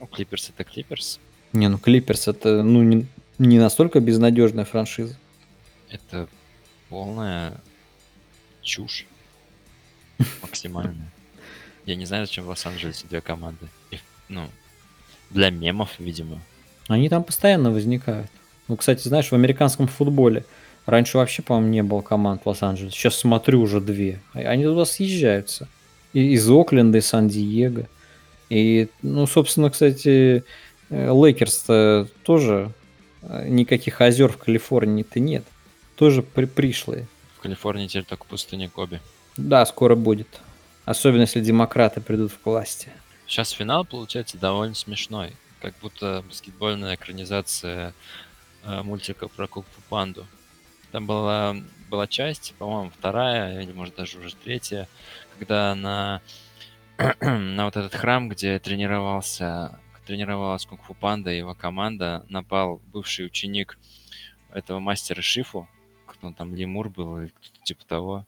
Ну, 0.00 0.06
Клиперс 0.06 0.50
это 0.50 0.64
Клиперс. 0.64 1.20
Не, 1.52 1.68
ну 1.68 1.78
Клиперс 1.78 2.28
это 2.28 2.62
ну 2.62 2.82
не, 2.82 3.06
не 3.38 3.58
настолько 3.58 4.00
безнадежная 4.00 4.64
франшиза. 4.64 5.16
Это 5.90 6.28
полная 6.88 7.54
чушь. 8.66 9.06
Максимальная. 10.42 11.10
Я 11.86 11.94
не 11.96 12.04
знаю, 12.04 12.26
зачем 12.26 12.44
в 12.44 12.48
Лос-Анджелесе 12.48 13.06
две 13.08 13.20
команды. 13.20 13.66
Ну, 14.28 14.48
для 15.30 15.50
мемов, 15.50 15.90
видимо. 15.98 16.40
Они 16.88 17.08
там 17.08 17.22
постоянно 17.24 17.70
возникают. 17.70 18.28
Ну, 18.68 18.76
кстати, 18.76 19.06
знаешь, 19.06 19.28
в 19.30 19.34
американском 19.34 19.86
футболе 19.86 20.44
раньше 20.84 21.18
вообще, 21.18 21.42
по-моему, 21.42 21.68
не 21.68 21.82
было 21.82 22.00
команд 22.00 22.42
в 22.44 22.48
Лос-Анджелесе. 22.48 22.96
Сейчас 22.96 23.14
смотрю 23.16 23.62
уже 23.62 23.80
две. 23.80 24.20
А- 24.34 24.40
Они 24.40 24.64
туда 24.64 24.84
съезжаются. 24.84 25.68
И 26.12 26.32
из 26.32 26.48
Окленда, 26.50 26.98
и 26.98 27.02
Сан-Диего. 27.02 27.86
И, 28.50 28.88
ну, 29.02 29.26
собственно, 29.26 29.70
кстати, 29.70 30.44
э, 30.90 31.10
Лейкерс-то 31.12 32.08
тоже 32.24 32.72
э, 33.22 33.48
никаких 33.48 34.00
озер 34.00 34.32
в 34.32 34.38
Калифорнии-то 34.38 35.20
нет. 35.20 35.44
Тоже 35.96 36.22
при 36.22 36.46
пришлые. 36.46 37.06
В 37.46 37.48
Калифорнии 37.48 37.86
теперь 37.86 38.02
только 38.02 38.24
пустыня 38.24 38.68
Коби. 38.68 39.00
Да, 39.36 39.64
скоро 39.66 39.94
будет. 39.94 40.26
Особенно, 40.84 41.20
если 41.20 41.40
демократы 41.40 42.00
придут 42.00 42.32
к 42.32 42.44
власти. 42.44 42.88
Сейчас 43.28 43.50
финал 43.50 43.84
получается 43.84 44.36
довольно 44.36 44.74
смешной. 44.74 45.32
Как 45.62 45.72
будто 45.80 46.24
баскетбольная 46.26 46.96
экранизация 46.96 47.94
э, 48.64 48.82
мультика 48.82 49.28
про 49.28 49.46
Кунг-фу 49.46 49.80
панду. 49.88 50.26
Там 50.90 51.06
была, 51.06 51.54
была 51.88 52.08
часть, 52.08 52.52
по-моему, 52.58 52.90
вторая, 52.90 53.62
или 53.62 53.70
может 53.70 53.94
даже 53.94 54.18
уже 54.18 54.34
третья, 54.34 54.88
когда 55.38 55.76
на, 55.76 56.22
на 57.20 57.66
вот 57.66 57.76
этот 57.76 57.94
храм, 57.94 58.28
где 58.28 58.58
тренировался, 58.58 59.78
тренировалась 60.04 60.66
Кунг-фу 60.66 60.94
панда 60.94 61.30
и 61.30 61.38
его 61.38 61.54
команда, 61.54 62.26
напал 62.28 62.80
бывший 62.92 63.26
ученик 63.26 63.78
этого 64.52 64.80
мастера 64.80 65.22
Шифу, 65.22 65.68
он 66.26 66.34
там, 66.34 66.54
Лемур 66.54 66.88
был 66.88 67.18
или 67.20 67.28
кто-то 67.28 67.60
типа 67.64 67.84
того. 67.86 68.26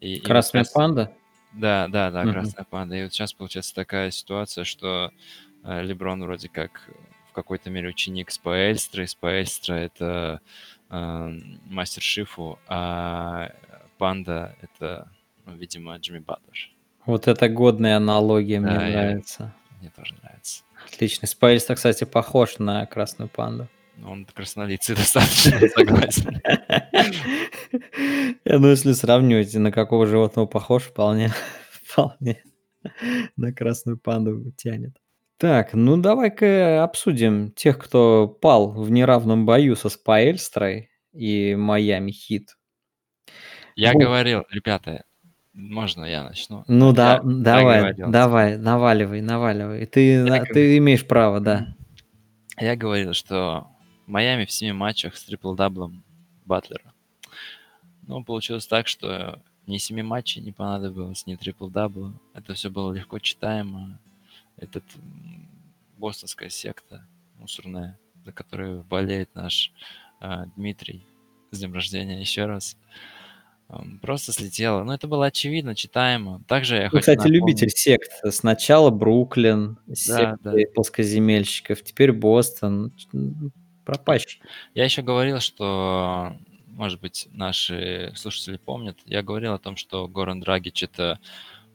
И, 0.00 0.14
и 0.14 0.18
вот 0.20 0.26
Красная 0.26 0.64
сейчас- 0.64 0.72
панда. 0.74 1.12
да, 1.52 1.88
да, 1.88 2.10
да, 2.10 2.22
Мгм. 2.24 2.32
Красная 2.32 2.64
панда. 2.64 2.96
И 2.96 3.02
вот 3.04 3.12
сейчас 3.12 3.32
получается 3.32 3.74
такая 3.74 4.10
ситуация, 4.10 4.64
что 4.64 5.10
э, 5.64 5.82
Леброн 5.82 6.22
вроде 6.22 6.48
как 6.48 6.88
в 7.30 7.32
какой-то 7.32 7.70
мере 7.70 7.88
ученик 7.88 8.30
Спаэльстра, 8.30 9.04
и 9.04 9.06
Спаэльстра 9.06 9.74
это 9.74 10.40
э, 10.90 11.38
мастер 11.66 12.02
Шифу, 12.02 12.58
а 12.68 13.52
Панда 13.98 14.56
это, 14.62 15.08
ну, 15.46 15.54
видимо, 15.56 15.96
Джимми 15.96 16.20
Батлер. 16.20 16.70
Вот 17.06 17.26
это 17.26 17.48
годная 17.48 17.96
аналогия, 17.96 18.60
мне 18.60 18.70
Да, 18.70 18.86
я- 18.86 19.02
нравится. 19.02 19.54
Мне 19.80 19.90
тоже 19.90 20.14
нравится. 20.22 20.62
Отлично. 20.86 21.26
Спайльс, 21.28 21.64
кстати, 21.66 22.04
похож 22.04 22.58
на 22.58 22.84
красную 22.86 23.28
панду. 23.28 23.68
Он 24.04 24.24
краснолицый 24.26 24.96
достаточно, 24.96 25.58
согласен. 25.68 26.40
Я, 28.44 28.58
ну, 28.58 28.68
если 28.70 28.92
сравнивать, 28.92 29.54
на 29.54 29.72
какого 29.72 30.06
животного 30.06 30.46
похож, 30.46 30.84
вполне, 30.84 31.32
вполне 31.70 32.42
на 33.36 33.52
красную 33.52 33.98
панду 33.98 34.52
тянет. 34.56 34.96
Так, 35.36 35.72
ну 35.74 35.96
давай-ка 35.96 36.82
обсудим 36.82 37.52
тех, 37.52 37.78
кто 37.78 38.26
пал 38.28 38.72
в 38.72 38.90
неравном 38.90 39.46
бою 39.46 39.76
со 39.76 39.88
Спаэльстрой 39.88 40.90
и 41.12 41.54
Майами 41.54 42.10
Хит. 42.10 42.56
Я 43.76 43.92
Бу. 43.92 44.00
говорил, 44.00 44.42
ребята, 44.50 45.04
можно 45.52 46.04
я 46.04 46.24
начну? 46.24 46.64
Ну 46.66 46.92
да, 46.92 47.14
Я 47.14 47.20
давай, 47.22 47.80
проговорился. 47.82 48.12
давай, 48.12 48.56
наваливай, 48.58 49.20
наваливай. 49.20 49.86
Ты, 49.86 50.14
Я 50.14 50.24
говорю. 50.24 50.54
ты 50.54 50.76
имеешь 50.78 51.06
право, 51.06 51.38
да. 51.40 51.68
Я 52.60 52.74
говорил, 52.74 53.12
что 53.12 53.68
Майами 54.08 54.44
в 54.46 54.50
семи 54.50 54.72
матчах 54.72 55.16
с 55.16 55.24
трипл-даблом 55.24 56.02
Батлера. 56.46 56.92
Но 58.06 58.24
получилось 58.24 58.66
так, 58.66 58.88
что 58.88 59.40
ни 59.66 59.76
семи 59.78 60.02
матчей 60.02 60.40
не 60.42 60.50
понадобилось, 60.52 61.26
ни 61.26 61.34
трипл-дабла. 61.36 62.14
Это 62.34 62.54
все 62.54 62.70
было 62.70 62.92
легко 62.92 63.18
читаемо. 63.18 63.98
Этот 64.56 64.84
бостонская 65.98 66.48
секта 66.48 67.06
мусорная, 67.38 67.98
за 68.24 68.32
которую 68.32 68.82
болеет 68.84 69.34
наш 69.34 69.72
а, 70.20 70.46
Дмитрий. 70.56 71.06
С 71.50 71.58
днем 71.60 71.74
рождения 71.74 72.20
еще 72.20 72.46
раз. 72.46 72.76
Просто 74.00 74.32
слетело. 74.32 74.82
Но 74.84 74.94
это 74.94 75.06
было 75.06 75.26
очевидно, 75.26 75.74
читаемо. 75.74 76.42
Также 76.48 76.76
я 76.76 76.82
Вы, 76.84 76.88
хочу 76.88 77.00
кстати, 77.00 77.18
напомнить- 77.18 77.40
любитель 77.40 77.68
сект. 77.70 78.10
Сначала 78.30 78.88
Бруклин, 78.90 79.76
Да, 79.86 79.94
секты 79.94 80.38
да. 80.42 80.72
плоскоземельщиков, 80.74 81.82
теперь 81.82 82.12
Бостон. 82.12 82.92
Пропащий. 83.88 84.42
Я 84.74 84.84
еще 84.84 85.00
говорил, 85.00 85.40
что, 85.40 86.36
может 86.66 87.00
быть, 87.00 87.26
наши 87.32 88.12
слушатели 88.16 88.58
помнят, 88.58 88.98
я 89.06 89.22
говорил 89.22 89.54
о 89.54 89.58
том, 89.58 89.76
что 89.76 90.06
Горан 90.06 90.40
Драгич 90.40 90.82
это 90.82 91.18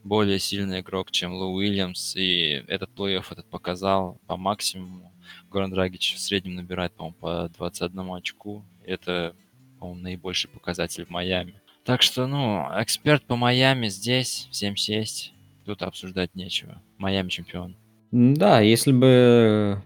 более 0.04 0.38
сильный 0.38 0.78
игрок, 0.78 1.10
чем 1.10 1.32
Лу 1.32 1.56
Уильямс, 1.56 2.14
и 2.14 2.62
этот 2.68 2.90
плей-офф 2.90 3.24
этот 3.32 3.46
показал 3.46 4.20
по 4.28 4.36
максимуму. 4.36 5.12
Горан 5.50 5.72
Драгич 5.72 6.14
в 6.14 6.20
среднем 6.20 6.54
набирает, 6.54 6.92
по-моему, 6.92 7.16
по 7.18 7.50
21 7.56 8.14
очку. 8.14 8.64
Это, 8.86 9.34
по-моему, 9.80 10.00
наибольший 10.00 10.50
показатель 10.50 11.06
в 11.06 11.10
Майами. 11.10 11.60
Так 11.82 12.00
что, 12.00 12.28
ну, 12.28 12.64
эксперт 12.80 13.24
по 13.24 13.34
Майами 13.34 13.88
здесь, 13.88 14.46
всем 14.52 14.76
сесть. 14.76 15.32
Тут 15.66 15.82
обсуждать 15.82 16.36
нечего. 16.36 16.80
Майами 16.96 17.28
чемпион. 17.28 17.74
Да, 18.12 18.60
если 18.60 18.92
бы, 18.92 19.82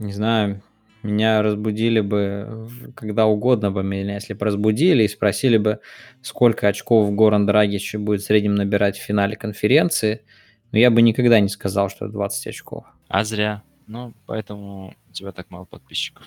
не 0.00 0.12
знаю, 0.12 0.60
меня 1.02 1.42
разбудили 1.42 2.00
бы 2.00 2.68
когда 2.94 3.26
угодно 3.26 3.70
бы 3.70 3.82
меня, 3.82 4.14
если 4.14 4.34
бы 4.34 4.46
разбудили 4.46 5.04
и 5.04 5.08
спросили 5.08 5.56
бы, 5.56 5.80
сколько 6.22 6.68
очков 6.68 7.14
Горан 7.14 7.46
Драгич 7.46 7.94
будет 7.96 8.22
в 8.22 8.24
среднем 8.24 8.54
набирать 8.54 8.98
в 8.98 9.02
финале 9.02 9.36
конференции, 9.36 10.22
но 10.70 10.78
я 10.78 10.90
бы 10.90 11.02
никогда 11.02 11.40
не 11.40 11.48
сказал, 11.48 11.88
что 11.88 12.08
20 12.08 12.46
очков. 12.46 12.84
А 13.08 13.24
зря. 13.24 13.62
Ну, 13.86 14.14
поэтому 14.26 14.94
у 15.08 15.12
тебя 15.12 15.32
так 15.32 15.50
мало 15.50 15.64
подписчиков. 15.64 16.24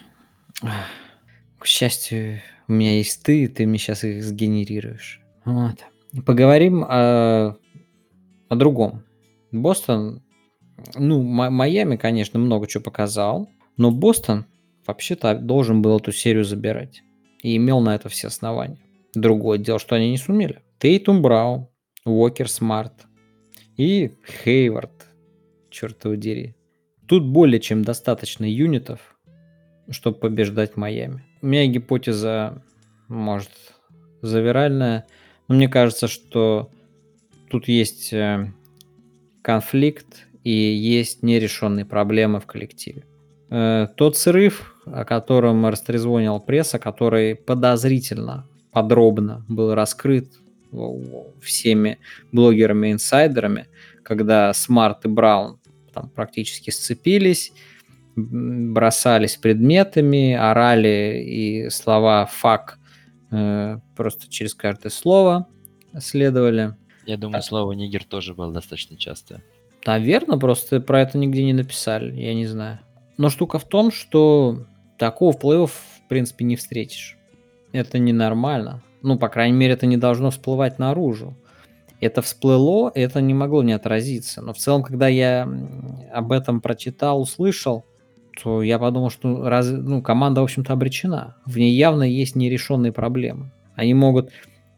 К 1.57 1.65
счастью, 1.65 2.41
у 2.67 2.73
меня 2.73 2.97
есть 2.97 3.23
ты, 3.23 3.47
ты 3.47 3.65
мне 3.65 3.77
сейчас 3.77 4.03
их 4.03 4.23
сгенерируешь. 4.23 5.21
Вот. 5.45 5.77
Поговорим 6.25 6.83
о, 6.83 7.57
о 8.49 8.55
другом. 8.55 9.03
Бостон, 9.51 10.21
ну, 10.95 11.21
Майами, 11.21 11.95
конечно, 11.95 12.39
много 12.39 12.67
чего 12.67 12.83
показал, 12.83 13.49
но 13.77 13.91
Бостон 13.91 14.45
вообще-то 14.85 15.35
должен 15.35 15.81
был 15.81 15.97
эту 15.97 16.11
серию 16.11 16.43
забирать. 16.43 17.03
И 17.41 17.57
имел 17.57 17.79
на 17.79 17.95
это 17.95 18.09
все 18.09 18.27
основания. 18.27 18.79
Другое 19.13 19.57
дело, 19.57 19.79
что 19.79 19.95
они 19.95 20.11
не 20.11 20.17
сумели. 20.17 20.61
Тейтум 20.79 21.21
Браун, 21.21 21.67
Уокер 22.05 22.49
Смарт 22.49 23.05
и 23.77 24.11
Хейвард, 24.43 25.07
черт 25.69 25.97
дери. 26.19 26.55
Тут 27.07 27.25
более 27.25 27.59
чем 27.59 27.83
достаточно 27.83 28.45
юнитов, 28.45 28.99
чтобы 29.89 30.17
побеждать 30.17 30.75
Майами. 30.75 31.23
У 31.41 31.47
меня 31.47 31.67
гипотеза, 31.67 32.63
может, 33.07 33.51
завиральная, 34.21 35.05
но 35.47 35.55
мне 35.55 35.67
кажется, 35.67 36.07
что 36.07 36.71
тут 37.49 37.67
есть 37.67 38.11
э, 38.11 38.51
конфликт 39.41 40.27
и 40.43 40.51
есть 40.51 41.21
нерешенные 41.21 41.85
проблемы 41.85 42.39
в 42.39 42.47
коллективе. 42.47 43.05
Э, 43.49 43.87
тот 43.95 44.17
срыв, 44.17 44.75
о 44.85 45.05
котором 45.05 45.65
растрезвонил 45.65 46.39
пресса, 46.39 46.79
который 46.79 47.35
подозрительно 47.35 48.47
подробно 48.71 49.45
был 49.47 49.73
раскрыт 49.73 50.33
всеми 51.41 51.99
блогерами-инсайдерами, 52.31 53.67
когда 54.03 54.53
Смарт 54.53 55.05
и 55.05 55.07
Браун 55.07 55.59
там 55.93 56.09
практически 56.09 56.71
сцепились, 56.71 57.53
бросались 58.15 59.37
предметами, 59.37 60.33
орали 60.33 61.23
и 61.25 61.69
слова 61.69 62.25
«fuck» 62.25 62.79
э, 63.31 63.77
просто 63.95 64.29
через 64.29 64.53
каждое 64.53 64.89
слово 64.89 65.47
следовали. 65.99 66.75
Я 67.05 67.17
думаю, 67.17 67.41
слово 67.43 67.73
«нигер» 67.73 68.03
тоже 68.03 68.33
было 68.33 68.51
достаточно 68.51 68.97
часто. 68.97 69.41
Наверное, 69.85 70.39
просто 70.39 70.81
про 70.81 71.01
это 71.01 71.17
нигде 71.17 71.43
не 71.43 71.53
написали, 71.53 72.19
я 72.19 72.33
не 72.33 72.47
знаю. 72.47 72.79
Но 73.17 73.29
штука 73.29 73.59
в 73.59 73.65
том, 73.65 73.91
что 73.91 74.65
такого 74.97 75.31
в 75.31 75.41
плей-офф, 75.41 75.69
в 75.69 76.07
принципе, 76.07 76.45
не 76.45 76.55
встретишь. 76.55 77.17
Это 77.71 77.99
ненормально. 77.99 78.81
Ну, 79.01 79.17
по 79.17 79.29
крайней 79.29 79.57
мере, 79.57 79.73
это 79.73 79.85
не 79.85 79.97
должно 79.97 80.31
всплывать 80.31 80.79
наружу. 80.79 81.35
Это 82.01 82.21
всплыло, 82.21 82.91
это 82.93 83.21
не 83.21 83.33
могло 83.33 83.63
не 83.63 83.73
отразиться. 83.73 84.41
Но 84.41 84.53
в 84.53 84.57
целом, 84.57 84.83
когда 84.83 85.07
я 85.07 85.47
об 86.13 86.31
этом 86.31 86.59
прочитал, 86.59 87.21
услышал, 87.21 87.85
то 88.41 88.61
я 88.61 88.79
подумал, 88.79 89.09
что 89.09 89.47
раз, 89.47 89.69
ну, 89.69 90.01
команда, 90.01 90.41
в 90.41 90.43
общем-то, 90.43 90.73
обречена. 90.73 91.37
В 91.45 91.57
ней 91.57 91.73
явно 91.73 92.03
есть 92.03 92.35
нерешенные 92.35 92.91
проблемы. 92.91 93.51
Они 93.75 93.93
могут, 93.93 94.31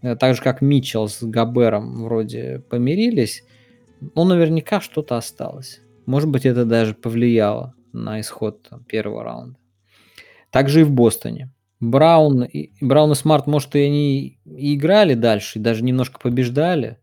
э, 0.04 0.16
так 0.16 0.36
же 0.36 0.42
как 0.42 0.62
Митчелл 0.62 1.08
с 1.08 1.24
Габером 1.24 2.04
вроде 2.04 2.64
помирились, 2.70 3.44
но 4.14 4.26
наверняка 4.26 4.80
что-то 4.80 5.18
осталось. 5.18 5.82
Может 6.06 6.30
быть, 6.30 6.46
это 6.46 6.66
даже 6.66 6.94
повлияло 6.94 7.74
на 7.94 8.20
исход 8.22 8.64
там, 8.64 8.84
первого 8.84 9.24
раунда. 9.24 9.60
Также 10.52 10.82
и 10.82 10.84
в 10.84 10.92
Бостоне. 10.92 11.52
Браун 11.80 12.44
и, 12.44 12.72
Браун 12.82 13.12
и 13.12 13.16
Смарт, 13.16 13.46
может, 13.48 13.76
и 13.76 13.80
они 13.80 14.40
и 14.46 14.76
играли 14.76 15.14
дальше, 15.14 15.60
и 15.60 15.62
даже 15.62 15.84
немножко 15.84 16.20
побеждали, 16.20 16.98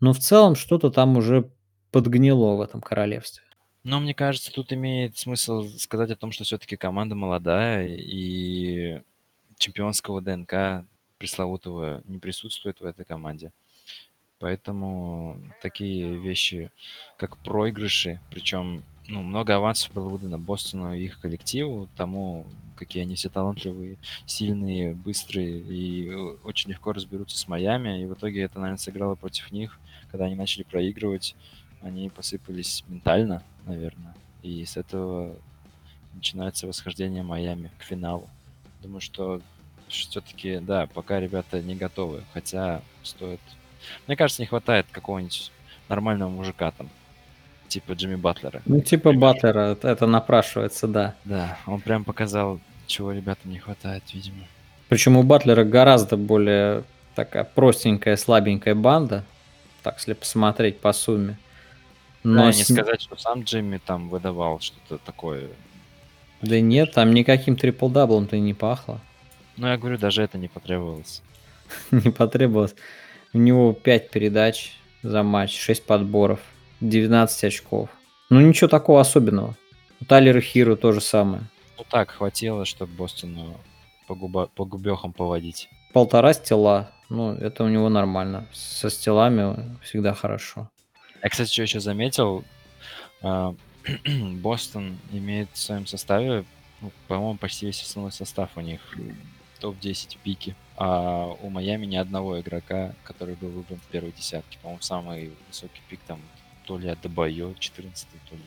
но 0.00 0.12
в 0.12 0.18
целом 0.18 0.54
что-то 0.54 0.90
там 0.90 1.16
уже 1.16 1.50
подгнило 1.90 2.56
в 2.56 2.60
этом 2.60 2.80
королевстве. 2.80 3.44
Но 3.84 4.00
мне 4.00 4.12
кажется, 4.12 4.52
тут 4.52 4.72
имеет 4.72 5.16
смысл 5.16 5.64
сказать 5.78 6.10
о 6.10 6.16
том, 6.16 6.32
что 6.32 6.44
все-таки 6.44 6.76
команда 6.76 7.14
молодая, 7.14 7.86
и 7.88 9.00
чемпионского 9.56 10.20
ДНК 10.20 10.84
пресловутого 11.16 12.02
не 12.04 12.18
присутствует 12.18 12.80
в 12.80 12.84
этой 12.84 13.04
команде. 13.04 13.52
Поэтому 14.40 15.40
такие 15.62 16.16
вещи, 16.16 16.70
как 17.16 17.38
проигрыши, 17.38 18.20
причем 18.30 18.84
ну, 19.08 19.22
много 19.22 19.56
авансов 19.56 19.92
было 19.92 20.08
выдано 20.08 20.38
Бостону 20.38 20.92
и 20.92 21.04
их 21.04 21.18
коллективу, 21.20 21.88
тому, 21.96 22.46
какие 22.76 23.02
они 23.02 23.14
все 23.14 23.30
талантливые, 23.30 23.96
сильные, 24.26 24.94
быстрые 24.94 25.58
и 25.58 26.10
очень 26.44 26.70
легко 26.70 26.92
разберутся 26.92 27.38
с 27.38 27.48
Майами. 27.48 28.02
И 28.02 28.06
в 28.06 28.12
итоге 28.12 28.42
это, 28.42 28.60
наверное, 28.60 28.78
сыграло 28.78 29.14
против 29.14 29.50
них. 29.50 29.78
Когда 30.10 30.26
они 30.26 30.34
начали 30.34 30.62
проигрывать, 30.62 31.34
они 31.80 32.10
посыпались 32.10 32.84
ментально, 32.86 33.42
наверное. 33.66 34.14
И 34.42 34.64
с 34.64 34.76
этого 34.76 35.34
начинается 36.12 36.66
восхождение 36.66 37.22
Майами 37.22 37.70
к 37.78 37.82
финалу. 37.82 38.28
Думаю, 38.82 39.00
что 39.00 39.40
все-таки, 39.88 40.58
да, 40.60 40.86
пока 40.86 41.18
ребята 41.18 41.62
не 41.62 41.74
готовы. 41.74 42.24
Хотя 42.34 42.82
стоит... 43.02 43.40
Мне 44.06 44.16
кажется, 44.16 44.42
не 44.42 44.46
хватает 44.46 44.86
какого-нибудь 44.90 45.50
нормального 45.88 46.28
мужика 46.28 46.70
там, 46.72 46.90
типа 47.68 47.92
Джимми 47.92 48.16
Батлера. 48.16 48.62
Ну, 48.66 48.80
типа 48.80 49.12
Батлера, 49.12 49.76
это 49.82 50.06
напрашивается, 50.06 50.86
да. 50.86 51.14
Да, 51.24 51.58
он 51.66 51.80
прям 51.80 52.04
показал, 52.04 52.60
чего 52.86 53.12
ребятам 53.12 53.50
не 53.52 53.58
хватает, 53.58 54.02
видимо. 54.12 54.44
Причем 54.88 55.16
у 55.16 55.22
Батлера 55.22 55.64
гораздо 55.64 56.16
более 56.16 56.84
такая 57.14 57.44
простенькая, 57.44 58.16
слабенькая 58.16 58.74
банда, 58.74 59.24
так 59.82 59.96
если 59.98 60.14
посмотреть 60.14 60.80
по 60.80 60.92
сумме. 60.92 61.38
Но 62.22 62.46
да, 62.46 62.52
с... 62.52 62.56
не 62.56 62.64
сказать, 62.64 63.00
что 63.00 63.16
сам 63.16 63.42
Джимми 63.42 63.80
там 63.84 64.08
выдавал 64.08 64.60
что-то 64.60 64.98
такое. 64.98 65.48
Да 66.42 66.60
нет, 66.60 66.92
там 66.92 67.12
никаким 67.12 67.56
трипл-даблом-то 67.56 68.38
не 68.38 68.54
пахло. 68.54 69.00
Ну, 69.56 69.66
я 69.66 69.76
говорю, 69.76 69.98
даже 69.98 70.22
это 70.22 70.38
не 70.38 70.48
потребовалось. 70.48 71.22
не 71.90 72.10
потребовалось. 72.10 72.74
У 73.32 73.38
него 73.38 73.72
5 73.72 74.10
передач 74.10 74.72
за 75.02 75.22
матч, 75.22 75.58
6 75.58 75.84
подборов. 75.84 76.40
19 76.80 77.44
очков. 77.44 77.88
Ну 78.30 78.40
ничего 78.40 78.68
такого 78.68 79.00
особенного. 79.00 79.56
У 80.00 80.04
Тайлера 80.04 80.40
Хиру 80.40 80.76
то 80.76 80.92
же 80.92 81.00
самое. 81.00 81.42
Ну 81.76 81.84
так, 81.88 82.10
хватило, 82.10 82.64
чтобы 82.64 82.92
Бостону 82.92 83.56
по, 84.06 84.14
губа... 84.14 84.46
по 84.46 84.64
губехам 84.64 85.12
поводить. 85.12 85.68
Полтора 85.92 86.32
стила. 86.32 86.90
Ну, 87.08 87.32
это 87.34 87.64
у 87.64 87.68
него 87.68 87.88
нормально. 87.88 88.46
Со 88.52 88.90
стилами 88.90 89.78
всегда 89.82 90.12
хорошо. 90.14 90.68
Я, 91.22 91.30
кстати, 91.30 91.50
что 91.50 91.62
еще 91.62 91.80
заметил, 91.80 92.44
а, 93.22 93.54
Бостон 94.42 94.98
имеет 95.12 95.48
в 95.52 95.58
своем 95.58 95.86
составе, 95.86 96.44
ну, 96.80 96.92
по-моему, 97.08 97.38
почти 97.38 97.66
весь 97.66 97.82
основной 97.82 98.12
состав 98.12 98.50
у 98.56 98.60
них 98.60 98.80
топ-10 99.60 100.18
пики. 100.22 100.54
А 100.76 101.26
у 101.42 101.50
Майами 101.50 101.86
ни 101.86 101.96
одного 101.96 102.40
игрока, 102.40 102.94
который 103.02 103.34
был 103.34 103.48
выбран 103.48 103.80
в 103.80 103.90
первой 103.90 104.12
десятке. 104.12 104.58
По-моему, 104.62 104.80
самый 104.80 105.32
высокий 105.48 105.82
пик 105.88 106.00
там 106.06 106.20
то 106.68 106.76
ли 106.76 106.88
Адебайо 106.88 107.54
14 107.58 108.06
то 108.28 108.36
ли 108.36 108.42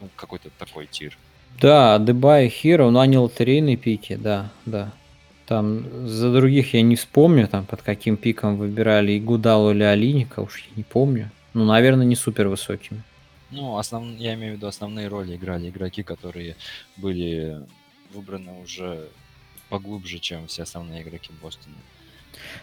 ну, 0.00 0.08
какой-то 0.14 0.48
такой 0.58 0.86
тир. 0.86 1.18
Да, 1.60 1.96
Адебайо, 1.96 2.48
Хиро, 2.48 2.88
но 2.90 3.00
они 3.00 3.18
лотерейные 3.18 3.76
пики, 3.76 4.14
да, 4.14 4.52
да. 4.64 4.92
Там 5.46 6.06
за 6.06 6.32
других 6.32 6.74
я 6.74 6.82
не 6.82 6.94
вспомню, 6.94 7.48
там 7.48 7.66
под 7.66 7.82
каким 7.82 8.16
пиком 8.16 8.58
выбирали 8.58 9.12
и 9.12 9.20
Гудалу 9.20 9.72
или 9.72 9.82
Алиника, 9.82 10.38
уж 10.40 10.58
я 10.70 10.76
не 10.76 10.84
помню. 10.84 11.32
Ну, 11.52 11.64
наверное, 11.64 12.06
не 12.06 12.14
супер 12.14 12.46
высокими. 12.46 13.02
Ну, 13.50 13.76
основ... 13.76 14.16
я 14.18 14.34
имею 14.34 14.52
в 14.52 14.56
виду 14.56 14.68
основные 14.68 15.08
роли 15.08 15.34
играли 15.34 15.68
игроки, 15.68 16.04
которые 16.04 16.54
были 16.96 17.60
выбраны 18.14 18.52
уже 18.62 19.08
поглубже, 19.68 20.20
чем 20.20 20.46
все 20.46 20.62
основные 20.62 21.02
игроки 21.02 21.32
Бостона. 21.42 21.74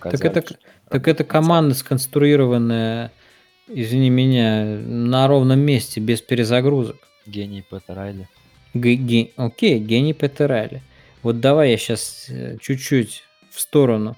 так 0.02 0.24
это, 0.24 0.58
так 0.90 1.08
это 1.08 1.26
команда 1.26 1.76
сконструированная 1.76 3.12
извини 3.68 4.10
меня, 4.10 4.64
на 4.66 5.28
ровном 5.28 5.60
месте, 5.60 6.00
без 6.00 6.22
перезагрузок. 6.22 6.98
Гений 7.26 7.64
Петер 7.70 7.96
Райли. 7.96 8.28
Г- 8.74 8.96
ге- 8.96 9.32
окей, 9.36 9.80
гений 9.80 10.14
Петер 10.14 10.50
Райли. 10.50 10.82
Вот 11.24 11.40
давай 11.40 11.72
я 11.72 11.78
сейчас 11.78 12.28
э, 12.30 12.58
чуть-чуть 12.62 13.24
в 13.50 13.60
сторону 13.60 14.16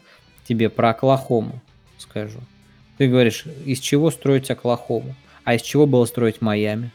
тебе 0.47 0.69
про 0.69 0.89
Оклахому 0.89 1.61
скажу. 1.97 2.39
Ты 2.97 3.07
говоришь, 3.07 3.45
из 3.65 3.79
чего 3.79 4.11
строить 4.11 4.49
Оклахому? 4.51 5.15
А 5.43 5.53
из 5.55 5.61
чего 5.61 5.85
было 5.85 6.05
строить 6.05 6.41
Майами? 6.41 6.91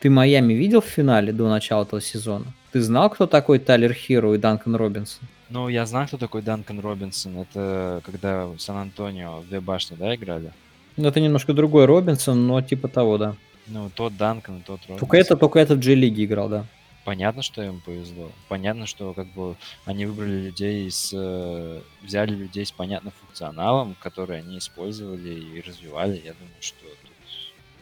Ты 0.00 0.10
Майами 0.10 0.52
видел 0.54 0.80
в 0.80 0.86
финале 0.86 1.32
до 1.32 1.48
начала 1.48 1.84
этого 1.84 2.02
сезона? 2.02 2.46
Ты 2.72 2.80
знал, 2.80 3.10
кто 3.10 3.26
такой 3.26 3.58
Тайлер 3.60 3.92
Хиро 3.92 4.34
и 4.34 4.38
Данкан 4.38 4.74
Робинсон? 4.74 5.28
Ну, 5.50 5.68
я 5.68 5.86
знаю, 5.86 6.08
кто 6.08 6.16
такой 6.16 6.42
Данкан 6.42 6.80
Робинсон. 6.80 7.38
Это 7.38 8.00
когда 8.04 8.46
в 8.46 8.58
Сан-Антонио 8.58 9.40
в 9.40 9.48
две 9.48 9.60
башни, 9.60 9.94
да, 9.94 10.14
играли? 10.14 10.50
Ну, 10.96 11.08
это 11.08 11.20
немножко 11.20 11.52
другой 11.52 11.86
Робинсон, 11.86 12.46
но 12.46 12.60
типа 12.62 12.88
того, 12.88 13.18
да. 13.18 13.36
Ну, 13.66 13.90
тот 13.94 14.16
Данкан 14.16 14.62
тот 14.62 14.80
Робинсон. 14.82 14.98
Только 14.98 15.16
это, 15.16 15.36
только 15.36 15.58
это 15.58 15.74
в 15.74 15.80
G-лиге 15.80 16.24
играл, 16.24 16.48
да. 16.48 16.66
Понятно, 17.04 17.42
что 17.42 17.62
им 17.62 17.80
повезло. 17.80 18.30
Понятно, 18.48 18.86
что 18.86 19.12
как 19.12 19.26
бы 19.32 19.56
они 19.84 20.06
выбрали 20.06 20.42
людей 20.42 20.88
с... 20.88 21.10
э, 21.12 21.80
взяли 22.02 22.32
людей 22.32 22.64
с 22.64 22.70
понятным 22.70 23.12
функционалом, 23.24 23.96
которые 24.00 24.38
они 24.40 24.58
использовали 24.58 25.34
и 25.34 25.60
развивали. 25.62 26.22
Я 26.24 26.34
думаю, 26.34 26.54
что 26.60 26.84
тут 26.84 27.12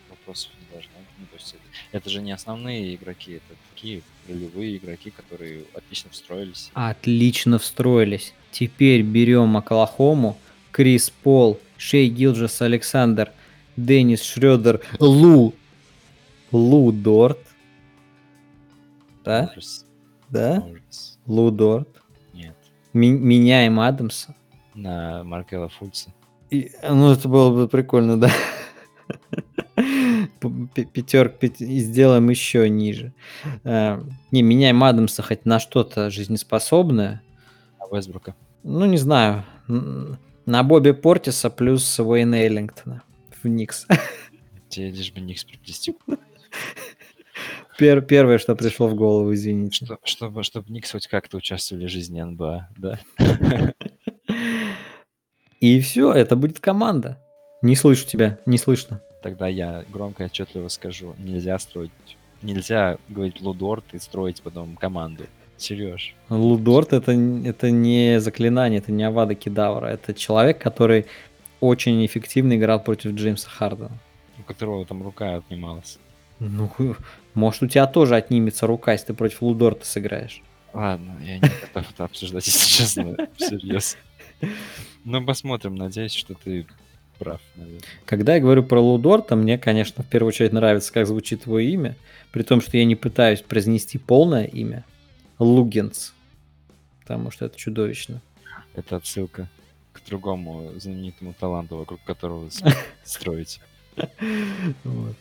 вопросов 0.09 0.51
не 0.59 0.73
должно 0.73 0.91
быть. 0.99 1.09
Ну, 1.19 1.27
то 1.27 1.37
есть 1.37 1.55
это, 1.55 1.99
это 1.99 2.11
же 2.11 2.23
не 2.23 2.33
основные 2.33 2.95
игроки, 2.95 3.33
это 3.33 3.55
такие 3.75 4.01
ролевые 4.27 4.79
игроки, 4.79 5.11
которые 5.11 5.65
отлично 5.75 6.11
встроились. 6.11 6.71
Отлично 6.73 7.59
встроились. 7.59 8.33
Теперь 8.53 9.03
берем 9.03 9.55
Оклахому, 9.57 10.39
Крис 10.73 11.11
Пол, 11.11 11.59
Шей 11.77 12.09
Гилджес 12.09 12.61
Александр, 12.63 13.33
Деннис 13.77 14.23
Шредер, 14.23 14.81
Лу, 14.99 15.55
Лу 16.53 16.93
Дорт. 16.93 17.39
Да? 19.25 19.51
Ужас. 19.53 19.87
Да? 20.29 20.65
Ужас. 20.71 21.19
Лу 21.27 21.51
Дорт. 21.51 21.89
Нет. 22.35 22.57
Ми- 22.93 23.11
меняем 23.11 23.81
Адамса. 23.81 24.35
На 24.75 25.25
Маркела 25.25 25.69
Фульца. 25.69 26.13
И, 26.51 26.71
ну, 26.89 27.13
это 27.13 27.29
было 27.29 27.51
бы 27.55 27.69
прикольно, 27.69 28.19
да. 28.21 28.31
Пятерк 30.75 31.43
и 31.43 31.79
сделаем 31.81 32.29
еще 32.31 32.69
ниже. 32.69 33.13
Э, 33.65 34.03
Не, 34.31 34.43
меняем 34.43 34.83
Адамса 34.83 35.23
хоть 35.23 35.45
на 35.45 35.59
что-то 35.61 36.11
жизнеспособное. 36.11 37.23
А 37.79 37.95
Вестбрука. 37.95 38.35
Ну, 38.63 38.87
не 38.87 38.97
знаю. 38.99 39.45
На 40.47 40.63
Бобби 40.63 40.93
Портиса 40.93 41.51
плюс 41.51 41.99
Уэйна 41.99 42.37
Эллингтона 42.37 43.03
в 43.43 43.49
Никс. 43.49 43.87
Тебе 44.69 44.91
лишь 44.91 45.13
бы 45.13 45.21
Никс 45.21 45.45
приплести. 45.45 45.95
Пер- 47.79 48.03
Первое, 48.03 48.39
что 48.39 48.55
пришло 48.57 48.89
в 48.89 48.95
голову, 48.95 49.33
извините. 49.33 49.85
Что- 49.87 49.99
чтобы, 50.05 50.43
чтобы 50.43 50.71
Никс 50.73 50.91
хоть 50.93 51.07
как-то 51.07 51.37
участвовали 51.39 51.87
в 51.87 51.91
жизни 51.91 52.21
НБА, 52.21 52.69
да? 52.77 53.01
И 55.61 55.81
все, 55.81 56.13
это 56.13 56.37
будет 56.37 56.59
команда. 56.61 57.19
Не 57.63 57.77
слышу 57.77 58.07
тебя, 58.07 58.39
не 58.47 58.57
слышно. 58.59 59.03
Тогда 59.23 59.47
я 59.49 59.85
громко 59.93 60.23
и 60.23 60.27
отчетливо 60.27 60.69
скажу, 60.69 61.15
нельзя 61.19 61.59
строить, 61.59 61.91
нельзя 62.41 62.97
говорить 63.11 63.43
Лудорт 63.43 63.85
и 63.93 63.99
строить 63.99 64.41
потом 64.41 64.77
команду. 64.77 65.25
Сереж, 65.61 66.15
Лудорт 66.29 66.93
это, 66.93 67.13
это 67.13 67.71
не 67.71 68.21
заклинание, 68.21 68.79
это 68.79 68.93
не 68.93 69.05
Авада 69.05 69.35
Кедавра. 69.35 69.87
Это 69.87 70.15
человек, 70.15 70.59
который 70.59 71.07
очень 71.61 72.05
эффективно 72.05 72.57
играл 72.57 72.83
против 72.83 73.13
Джеймса 73.13 73.49
Хардена. 73.49 73.99
у 74.39 74.43
которого 74.43 74.85
там 74.87 75.03
рука 75.03 75.37
отнималась. 75.37 75.99
Ну, 76.39 76.71
может, 77.35 77.63
у 77.63 77.67
тебя 77.67 77.87
тоже 77.87 78.17
отнимется 78.17 78.67
рука, 78.67 78.93
если 78.93 79.09
ты 79.09 79.15
против 79.15 79.43
Лудорта 79.43 79.85
сыграешь. 79.85 80.43
Ладно, 80.73 81.17
я 81.23 81.35
не 81.39 81.41
готов 81.41 81.91
это 81.93 82.05
обсуждать, 82.05 82.47
если 82.47 82.67
честно, 82.67 83.29
всерьез. 83.37 83.99
Ну, 85.05 85.25
посмотрим, 85.25 85.75
надеюсь, 85.75 86.15
что 86.15 86.35
ты 86.35 86.67
прав, 87.19 87.41
наверное. 87.57 87.83
Когда 88.07 88.37
я 88.37 88.41
говорю 88.41 88.63
про 88.63 88.81
Лудорта, 88.81 89.37
мне, 89.37 89.59
конечно, 89.59 90.03
в 90.03 90.07
первую 90.07 90.29
очередь 90.29 90.53
нравится, 90.53 90.93
как 90.93 91.07
звучит 91.07 91.47
его 91.47 91.59
имя, 91.59 91.97
при 92.33 92.43
том, 92.43 92.61
что 92.61 92.77
я 92.79 92.85
не 92.85 92.97
пытаюсь 92.97 93.43
произнести 93.43 93.99
полное 93.99 94.45
имя. 94.45 94.85
Лугенс. 95.45 96.13
Потому 97.01 97.31
что 97.31 97.47
это 97.47 97.57
чудовищно. 97.59 98.21
Это 98.75 98.97
отсылка 98.97 99.49
к 99.93 100.01
другому 100.07 100.71
знаменитому 100.77 101.35
таланту, 101.39 101.77
вокруг 101.77 102.01
которого 102.05 102.45
вы 102.45 102.51
с- 102.51 102.63
строите. 103.05 103.61
Вот. 104.85 105.17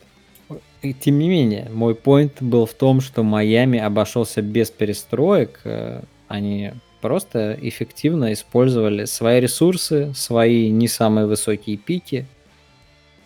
И 0.82 0.94
тем 0.94 1.18
не 1.18 1.28
менее, 1.28 1.68
мой 1.72 1.94
поинт 1.94 2.40
был 2.42 2.66
в 2.66 2.74
том, 2.74 3.00
что 3.00 3.22
Майами 3.22 3.78
обошелся 3.78 4.42
без 4.42 4.70
перестроек. 4.70 5.60
э, 5.64 6.02
Они 6.28 6.72
просто 7.00 7.58
эффективно 7.60 8.32
использовали 8.32 9.04
свои 9.06 9.40
ресурсы, 9.40 10.12
свои 10.14 10.70
не 10.70 10.88
самые 10.88 11.26
высокие 11.26 11.76
пики. 11.76 12.26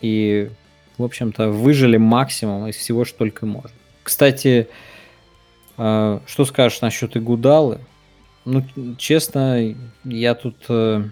И, 0.01 0.51
в 0.99 1.03
общем-то, 1.05 1.49
выжили 1.51 1.97
максимум 1.97 2.67
из 2.69 2.77
всего, 2.77 3.05
что 3.05 3.19
только 3.19 3.47
можно. 3.47 3.71
Кстати, 4.03 4.69
что 5.77 6.45
скажешь 6.45 6.81
насчет 6.81 7.17
Игудалы? 7.17 7.81
Ну, 8.45 8.63
честно, 8.99 9.75
я 10.05 10.35
тут... 10.35 10.57
э, 10.69 11.03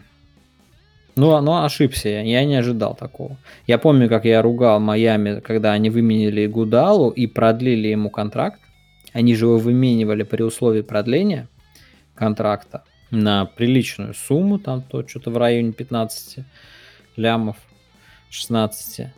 Ну, 1.17 1.41
ну, 1.41 1.65
ошибся 1.65 2.09
я, 2.09 2.45
не 2.45 2.57
ожидал 2.57 2.95
такого. 2.95 3.37
Я 3.67 3.79
помню, 3.79 4.09
как 4.09 4.25
я 4.25 4.43
ругал 4.43 4.81
Майами, 4.81 5.41
когда 5.41 5.73
они 5.73 5.91
выменили 5.91 6.47
Гудалу 6.47 7.11
и 7.11 7.27
продлили 7.27 7.89
ему 7.89 8.11
контракт. 8.11 8.61
Они 9.13 9.35
же 9.35 9.47
его 9.47 9.59
выменивали 9.59 10.23
при 10.23 10.43
условии 10.43 10.83
продления 10.83 11.49
контракта 12.15 12.85
на 13.11 13.45
приличную 13.45 14.15
сумму, 14.15 14.59
там 14.59 14.83
то 14.83 15.07
что-то 15.07 15.31
в 15.31 15.37
районе 15.37 15.73
15 15.73 16.45
лямов, 17.17 17.57
16. 18.31 19.09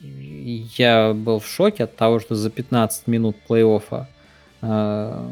И 0.00 0.66
Я 0.76 1.12
был 1.14 1.38
в 1.38 1.46
шоке 1.46 1.84
от 1.84 1.96
того, 1.96 2.18
что 2.18 2.34
за 2.34 2.50
15 2.50 3.06
минут 3.06 3.36
плей-оффа 3.48 4.06
э, 4.64 5.28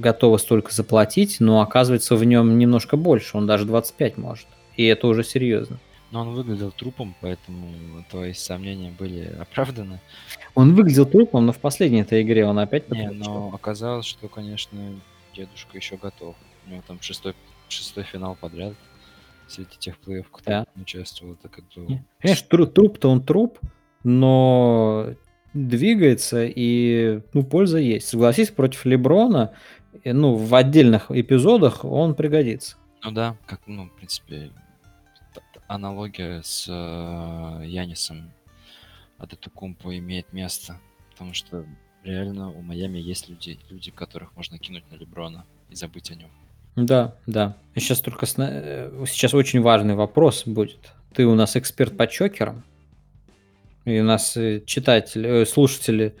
готовы 0.00 0.38
столько 0.38 0.72
заплатить, 0.72 1.36
но 1.40 1.60
оказывается 1.60 2.16
в 2.16 2.24
нем 2.24 2.58
немножко 2.58 2.96
больше, 2.96 3.36
он 3.36 3.46
даже 3.46 3.64
25 3.64 4.16
может. 4.18 4.46
И 4.76 4.84
это 4.84 5.06
уже 5.06 5.22
серьезно. 5.24 5.78
Но 6.10 6.20
он 6.20 6.34
выглядел 6.34 6.70
трупом, 6.70 7.14
поэтому 7.20 7.72
твои 8.10 8.32
сомнения 8.34 8.92
были 8.96 9.34
оправданы. 9.40 10.00
Он 10.54 10.74
выглядел 10.74 11.06
трупом, 11.06 11.46
но 11.46 11.52
в 11.52 11.58
последней 11.58 12.02
этой 12.02 12.22
игре 12.22 12.46
он 12.46 12.58
опять 12.58 12.88
Не, 12.90 13.10
но 13.10 13.50
оказалось, 13.52 14.06
что, 14.06 14.28
конечно, 14.28 14.78
дедушка 15.34 15.76
еще 15.76 15.96
готов. 15.96 16.36
У 16.66 16.70
него 16.70 16.82
там 16.86 17.00
шестой, 17.00 17.34
шестой 17.68 18.04
финал 18.04 18.36
подряд 18.40 18.74
среди 19.48 19.76
тех 19.78 19.96
плей-офф, 20.06 20.26
кто 20.30 20.50
Да. 20.50 20.66
участвовал. 20.80 21.34
Это 21.42 21.48
бы... 21.48 21.86
Не, 21.86 22.04
Понимаешь, 22.20 22.42
тру- 22.42 22.66
труп-то 22.66 23.10
он 23.10 23.20
труп, 23.20 23.58
но 24.04 25.08
двигается 25.54 26.44
и, 26.44 27.20
ну, 27.32 27.42
польза 27.44 27.78
есть. 27.78 28.08
Согласись, 28.08 28.50
против 28.50 28.84
Леброна, 28.84 29.52
э, 30.02 30.12
ну, 30.12 30.34
в 30.34 30.54
отдельных 30.54 31.10
эпизодах 31.10 31.84
он 31.84 32.14
пригодится. 32.14 32.76
Ну 33.02 33.12
да, 33.12 33.36
как, 33.46 33.60
ну, 33.66 33.86
в 33.86 33.92
принципе, 33.96 34.50
аналогия 35.66 36.42
с 36.42 36.66
э, 36.68 37.66
Янисом 37.66 38.30
Адетокумпо 39.18 39.96
имеет 39.98 40.32
место, 40.32 40.80
потому 41.12 41.34
что 41.34 41.64
реально 42.02 42.50
у 42.50 42.60
Майами 42.60 42.98
есть 42.98 43.28
люди, 43.28 43.58
люди, 43.70 43.90
которых 43.90 44.36
можно 44.36 44.58
кинуть 44.58 44.84
на 44.90 44.96
Леброна 44.96 45.44
и 45.70 45.74
забыть 45.74 46.10
о 46.10 46.14
нем. 46.14 46.28
Да, 46.76 47.16
да. 47.26 47.56
Сейчас 47.76 48.00
только 48.00 48.26
сна- 48.26 48.50
э, 48.50 49.04
сейчас 49.06 49.32
очень 49.34 49.60
важный 49.60 49.94
вопрос 49.94 50.44
будет. 50.46 50.92
Ты 51.14 51.24
у 51.26 51.34
нас 51.34 51.56
эксперт 51.56 51.96
по 51.96 52.06
чокерам, 52.08 52.64
и 53.84 54.00
у 54.00 54.04
нас 54.04 54.36
э, 54.36 54.62
читатели, 54.64 55.42
э, 55.42 55.46
слушатели 55.46 56.14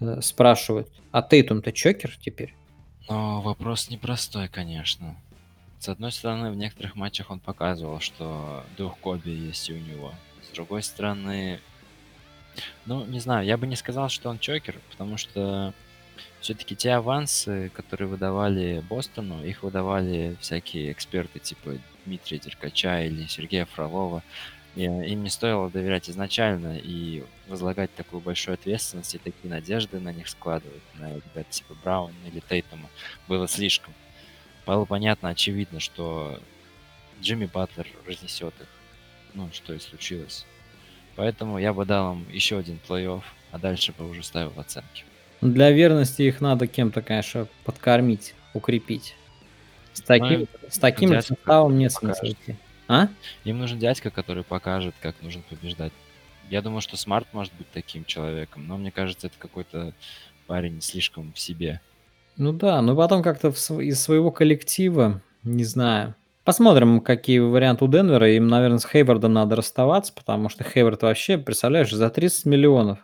э, 0.00 0.20
спрашивают, 0.22 0.88
а 1.12 1.22
Тейтум-то 1.22 1.72
чокер 1.72 2.16
теперь? 2.20 2.54
Но 3.08 3.42
вопрос 3.42 3.90
непростой, 3.90 4.48
конечно. 4.48 5.16
С 5.78 5.88
одной 5.88 6.12
стороны, 6.12 6.50
в 6.50 6.56
некоторых 6.56 6.94
матчах 6.94 7.30
он 7.30 7.40
показывал, 7.40 8.00
что 8.00 8.64
дух 8.76 8.98
Коби 8.98 9.30
есть 9.30 9.68
и 9.70 9.74
у 9.74 9.78
него. 9.78 10.12
С 10.42 10.54
другой 10.54 10.82
стороны, 10.82 11.60
ну, 12.86 13.04
не 13.06 13.20
знаю, 13.20 13.46
я 13.46 13.56
бы 13.56 13.66
не 13.66 13.76
сказал, 13.76 14.08
что 14.08 14.28
он 14.28 14.38
чокер, 14.38 14.80
потому 14.90 15.16
что 15.16 15.74
все-таки 16.40 16.76
те 16.76 16.92
авансы, 16.92 17.70
которые 17.74 18.08
выдавали 18.08 18.82
Бостону, 18.88 19.44
их 19.44 19.62
выдавали 19.62 20.36
всякие 20.40 20.92
эксперты 20.92 21.38
типа 21.38 21.78
Дмитрия 22.04 22.38
Деркача 22.38 23.04
или 23.04 23.26
Сергея 23.26 23.66
Фролова. 23.66 24.22
И 24.76 24.82
им 24.82 25.24
не 25.24 25.30
стоило 25.30 25.68
доверять 25.68 26.08
изначально 26.08 26.78
и 26.78 27.24
возлагать 27.48 27.92
такую 27.94 28.20
большую 28.20 28.54
ответственность 28.54 29.14
и 29.14 29.18
такие 29.18 29.50
надежды 29.50 29.98
на 29.98 30.12
них 30.12 30.28
складывать, 30.28 30.82
на 30.94 31.08
ребят 31.14 31.50
типа 31.50 31.74
Брауна 31.82 32.14
или 32.30 32.40
Тейтума, 32.48 32.88
было 33.26 33.48
слишком. 33.48 33.92
Было 34.66 34.84
понятно, 34.84 35.30
очевидно, 35.30 35.80
что 35.80 36.38
Джимми 37.20 37.46
Батлер 37.46 37.86
разнесет 38.06 38.54
их. 38.60 38.68
Ну, 39.34 39.48
что 39.52 39.74
и 39.74 39.78
случилось. 39.78 40.46
Поэтому 41.16 41.58
я 41.58 41.72
бы 41.72 41.84
дал 41.84 42.14
им 42.14 42.26
еще 42.30 42.58
один 42.58 42.78
плей-офф, 42.88 43.22
а 43.50 43.58
дальше 43.58 43.92
бы 43.92 44.08
уже 44.08 44.22
ставил 44.22 44.52
оценки. 44.56 45.04
Ну, 45.40 45.50
Для 45.50 45.70
верности 45.70 46.22
их 46.22 46.40
надо 46.40 46.66
кем-то, 46.66 47.02
конечно, 47.02 47.46
подкормить, 47.64 48.34
укрепить. 48.54 49.16
С 49.92 50.02
таким, 50.02 50.46
с 50.68 50.78
таким 50.78 51.20
составом 51.20 51.76
нет 51.78 51.92
смысла 51.92 52.30
идти. 52.30 52.56
А? 52.90 53.08
Им 53.44 53.58
нужен 53.58 53.78
дядька, 53.78 54.10
который 54.10 54.42
покажет, 54.42 54.94
как 55.00 55.14
нужно 55.22 55.42
побеждать. 55.48 55.92
Я 56.48 56.60
думаю, 56.60 56.80
что 56.80 56.96
Смарт 56.96 57.28
может 57.32 57.52
быть 57.54 57.70
таким 57.70 58.04
человеком, 58.04 58.66
но 58.66 58.76
мне 58.76 58.90
кажется, 58.90 59.28
это 59.28 59.36
какой-то 59.38 59.94
парень 60.48 60.82
слишком 60.82 61.32
в 61.32 61.38
себе. 61.38 61.80
Ну 62.36 62.52
да, 62.52 62.82
но 62.82 62.96
потом 62.96 63.22
как-то 63.22 63.52
св- 63.52 63.80
из 63.80 64.00
своего 64.00 64.32
коллектива, 64.32 65.22
не 65.44 65.62
знаю. 65.64 66.16
Посмотрим, 66.42 67.00
какие 67.00 67.38
варианты 67.38 67.84
у 67.84 67.88
Денвера. 67.88 68.28
Им, 68.34 68.48
наверное, 68.48 68.78
с 68.78 68.86
Хейвардом 68.86 69.34
надо 69.34 69.54
расставаться, 69.54 70.12
потому 70.12 70.48
что 70.48 70.64
Хейвард 70.64 71.02
вообще, 71.02 71.38
представляешь, 71.38 71.92
за 71.92 72.10
30 72.10 72.46
миллионов 72.46 72.98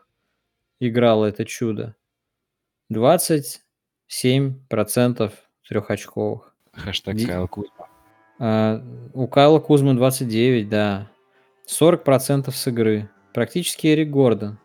играло 0.80 1.26
это 1.26 1.44
чудо. 1.44 1.94
27% 2.92 5.32
трехочковых. 5.68 6.54
Хэштег 6.72 7.16
Ди- 7.16 7.26
Кайл 7.26 7.48
Кузма. 7.48 7.75
А, 8.38 8.82
у 9.14 9.26
Кайла 9.26 9.58
Кузмы 9.58 9.94
29, 9.94 10.68
да. 10.68 11.08
40% 11.68 12.50
с 12.50 12.66
игры. 12.68 13.08
Практически 13.32 13.88
Эрик 13.88 14.10
Гордон. 14.10 14.58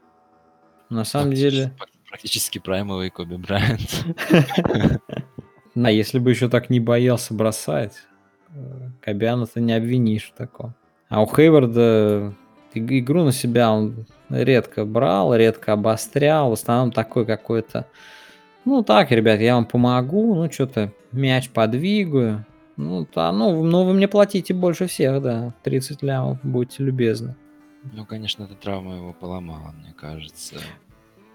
На 0.90 1.04
самом 1.04 1.34
деле... 1.34 1.74
Практически 2.10 2.60
праймовый 2.60 3.10
Коби 3.10 3.36
Брайант. 3.36 4.06
Да, 5.74 5.88
если 5.88 6.20
бы 6.20 6.32
еще 6.32 6.50
так 6.50 6.70
не 6.70 6.82
боялся 6.82 7.34
бросать, 7.34 7.94
э, 8.54 8.90
Кобяна 9.00 9.48
ты 9.48 9.62
не 9.62 9.72
обвинишь 9.72 10.34
в 10.34 10.38
таком. 10.38 10.74
А 11.08 11.22
у 11.22 11.26
Хейварда 11.26 12.34
иг- 12.74 12.92
игру 12.92 13.24
на 13.24 13.32
себя 13.32 13.72
он 13.72 14.06
редко 14.30 14.84
брал, 14.84 15.34
редко 15.34 15.72
обострял. 15.72 16.50
В 16.50 16.54
основном 16.54 16.92
такой 16.92 17.26
какой-то... 17.26 17.88
Ну 18.66 18.84
так, 18.84 19.12
ребят, 19.12 19.40
я 19.40 19.56
вам 19.56 19.66
помогу, 19.66 20.36
ну 20.36 20.52
что-то 20.52 20.92
мяч 21.14 21.50
подвигаю. 21.50 22.46
Ну, 22.82 23.08
да, 23.14 23.32
ну, 23.32 23.64
ну, 23.64 23.84
вы 23.86 23.94
мне 23.94 24.08
платите 24.08 24.54
больше 24.54 24.88
всех, 24.88 25.22
да. 25.22 25.54
30 25.64 26.02
лямов, 26.02 26.40
будьте 26.44 26.84
любезны. 26.84 27.36
Ну, 27.94 28.06
конечно, 28.06 28.44
эта 28.44 28.56
травма 28.56 28.96
его 28.96 29.14
поломала, 29.14 29.72
мне 29.72 29.94
кажется. 29.94 30.56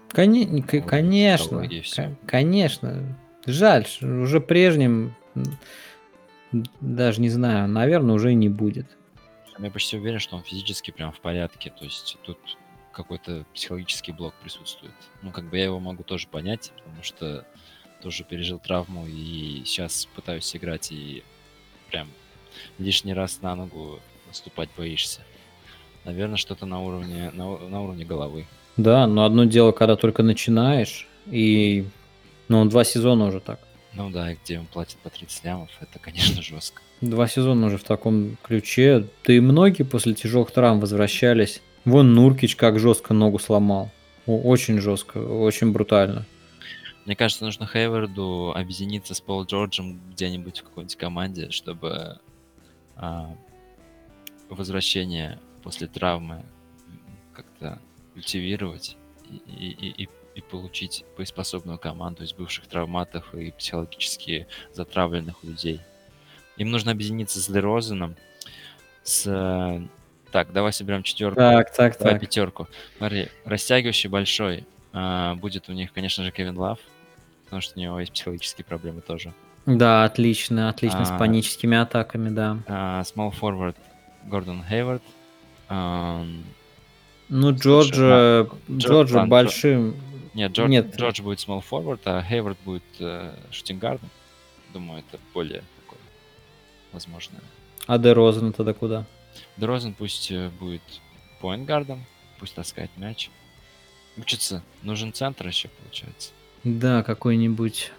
Коне- 0.09 0.45
к- 0.45 0.67
Психология, 0.67 0.81
конечно, 0.81 1.45
психология, 1.45 1.81
всё. 1.81 2.03
ко- 2.03 2.15
конечно. 2.27 3.17
Жаль, 3.45 3.85
уже 4.01 4.39
прежним, 4.41 5.13
даже 6.81 7.21
не 7.21 7.29
знаю, 7.29 7.67
наверное, 7.67 8.15
уже 8.15 8.31
и 8.31 8.35
не 8.35 8.49
будет. 8.49 8.87
Я 9.59 9.71
почти 9.71 9.97
уверен, 9.97 10.19
что 10.19 10.35
он 10.35 10.43
физически 10.43 10.91
прям 10.91 11.11
в 11.11 11.19
порядке. 11.19 11.71
То 11.77 11.83
есть 11.85 12.17
тут 12.23 12.37
какой-то 12.91 13.45
психологический 13.53 14.11
блок 14.11 14.33
присутствует. 14.41 14.93
Ну, 15.21 15.31
как 15.31 15.49
бы 15.49 15.57
я 15.57 15.65
его 15.65 15.79
могу 15.79 16.03
тоже 16.03 16.27
понять, 16.27 16.71
потому 16.83 17.03
что 17.03 17.45
тоже 18.01 18.23
пережил 18.23 18.59
травму 18.59 19.05
и 19.07 19.63
сейчас 19.65 20.07
пытаюсь 20.15 20.55
играть 20.55 20.91
и 20.91 21.23
прям 21.89 22.07
лишний 22.79 23.13
раз 23.13 23.41
на 23.41 23.55
ногу 23.55 23.99
наступать 24.27 24.69
боишься. 24.77 25.21
Наверное, 26.05 26.37
что-то 26.37 26.65
на 26.65 26.81
уровне, 26.81 27.31
на, 27.33 27.57
на 27.57 27.81
уровне 27.81 28.05
головы. 28.05 28.45
Да, 28.77 29.07
но 29.07 29.25
одно 29.25 29.45
дело, 29.45 29.71
когда 29.71 29.95
только 29.95 30.23
начинаешь, 30.23 31.07
и... 31.25 31.85
Ну, 32.47 32.59
он 32.59 32.69
два 32.69 32.85
сезона 32.85 33.25
уже 33.25 33.41
так. 33.41 33.59
Ну 33.93 34.09
да, 34.09 34.33
где 34.33 34.59
он 34.59 34.67
платит 34.67 34.97
по 34.97 35.09
30 35.09 35.43
лямов, 35.43 35.69
это, 35.81 35.99
конечно, 35.99 36.41
жестко. 36.41 36.81
Два 37.01 37.27
сезона 37.27 37.67
уже 37.67 37.77
в 37.77 37.83
таком 37.83 38.37
ключе. 38.41 39.05
Да 39.25 39.33
и 39.33 39.39
многие 39.39 39.83
после 39.83 40.13
тяжелых 40.13 40.51
травм 40.51 40.79
возвращались. 40.79 41.61
Вон 41.83 42.13
Нуркич 42.13 42.55
как 42.55 42.79
жестко 42.79 43.13
ногу 43.13 43.39
сломал. 43.39 43.91
Очень 44.25 44.79
жестко, 44.79 45.17
очень 45.17 45.71
брутально. 45.71 46.25
Мне 47.07 47.15
кажется, 47.15 47.45
нужно 47.45 47.65
Хейварду 47.65 48.51
объединиться 48.53 49.13
с 49.13 49.21
Пол 49.21 49.45
Джорджем 49.45 49.97
где-нибудь 50.11 50.59
в 50.59 50.63
какой-нибудь 50.65 50.97
команде, 50.97 51.51
чтобы 51.51 52.19
а, 52.97 53.33
возвращение 54.49 55.39
после 55.63 55.87
травмы 55.87 56.43
как-то 57.33 57.79
культивировать 58.13 58.97
и, 59.29 59.35
и- 59.69 60.03
и- 60.03 60.09
и- 60.35 60.41
получить 60.41 61.05
боеспособную 61.15 61.79
команду 61.79 62.23
из 62.25 62.33
бывших 62.33 62.67
травматов 62.67 63.33
и 63.33 63.51
психологически 63.51 64.45
затравленных 64.73 65.43
людей. 65.45 65.79
Им 66.57 66.71
нужно 66.71 66.91
объединиться 66.91 67.39
с 67.39 67.47
Дерозеном, 67.47 68.15
с... 69.03 69.81
Так, 70.33 70.51
давай 70.51 70.73
соберем 70.73 71.03
четверку. 71.03 71.37
Так, 71.37 71.73
так, 71.73 71.97
Давай 71.97 72.13
так. 72.15 72.21
пятерку. 72.21 72.67
Смотри, 72.97 73.29
растягивающий 73.45 74.09
большой. 74.09 74.65
а, 74.91 75.35
будет 75.35 75.69
у 75.69 75.73
них, 75.73 75.93
конечно 75.93 76.23
же, 76.25 76.31
Кевин 76.31 76.57
Лав, 76.57 76.79
потому 77.47 77.61
что 77.61 77.79
у 77.79 77.81
него 77.81 77.99
есть 77.99 78.11
психологические 78.11 78.65
проблемы 78.65 78.99
тоже. 79.01 79.33
Да, 79.65 80.03
отлично, 80.03 80.69
отлично, 80.69 81.05
с 81.05 81.11
А. 81.11 81.17
паническими 81.17 81.77
атаками, 81.77 82.29
да. 82.29 82.57
А, 82.67 83.01
small 83.01 83.31
forward 83.33 83.75
Гордон 84.25 84.63
Хейвард. 84.63 85.01
Ам, 85.69 86.43
Ну, 87.29 87.49
Слушай, 87.57 87.61
Джорджа, 87.91 88.41
Джо- 88.41 88.77
Джорджа 88.77 89.15
ладно, 89.17 89.29
большим... 89.29 89.95
Нет, 90.33 90.51
Джордж, 90.53 90.69
Нет. 90.69 90.95
Джордж 90.95 91.21
будет 91.21 91.39
small 91.39 91.63
forward, 91.69 91.99
а 92.05 92.21
Хейвард 92.21 92.57
будет 92.63 92.83
э, 92.99 93.33
шутингардом. 93.51 94.09
Думаю, 94.73 94.99
это 95.07 95.19
более 95.33 95.63
такое 95.81 95.99
возможное. 96.93 97.41
А 97.87 97.97
Де 97.97 98.13
Розен 98.13 98.53
тогда 98.53 98.73
куда? 98.73 99.05
Дрозен 99.57 99.93
пусть 99.93 100.31
э, 100.31 100.49
будет 100.59 100.81
поинтгардом, 101.41 102.05
пусть 102.39 102.55
таскает 102.55 102.91
мяч. 102.97 103.29
Учится. 104.15 104.61
Нужен 104.83 105.11
центр 105.13 105.47
еще, 105.47 105.67
получается. 105.67 106.31
Да, 106.67 107.01
какой-нибудь... 107.01 107.93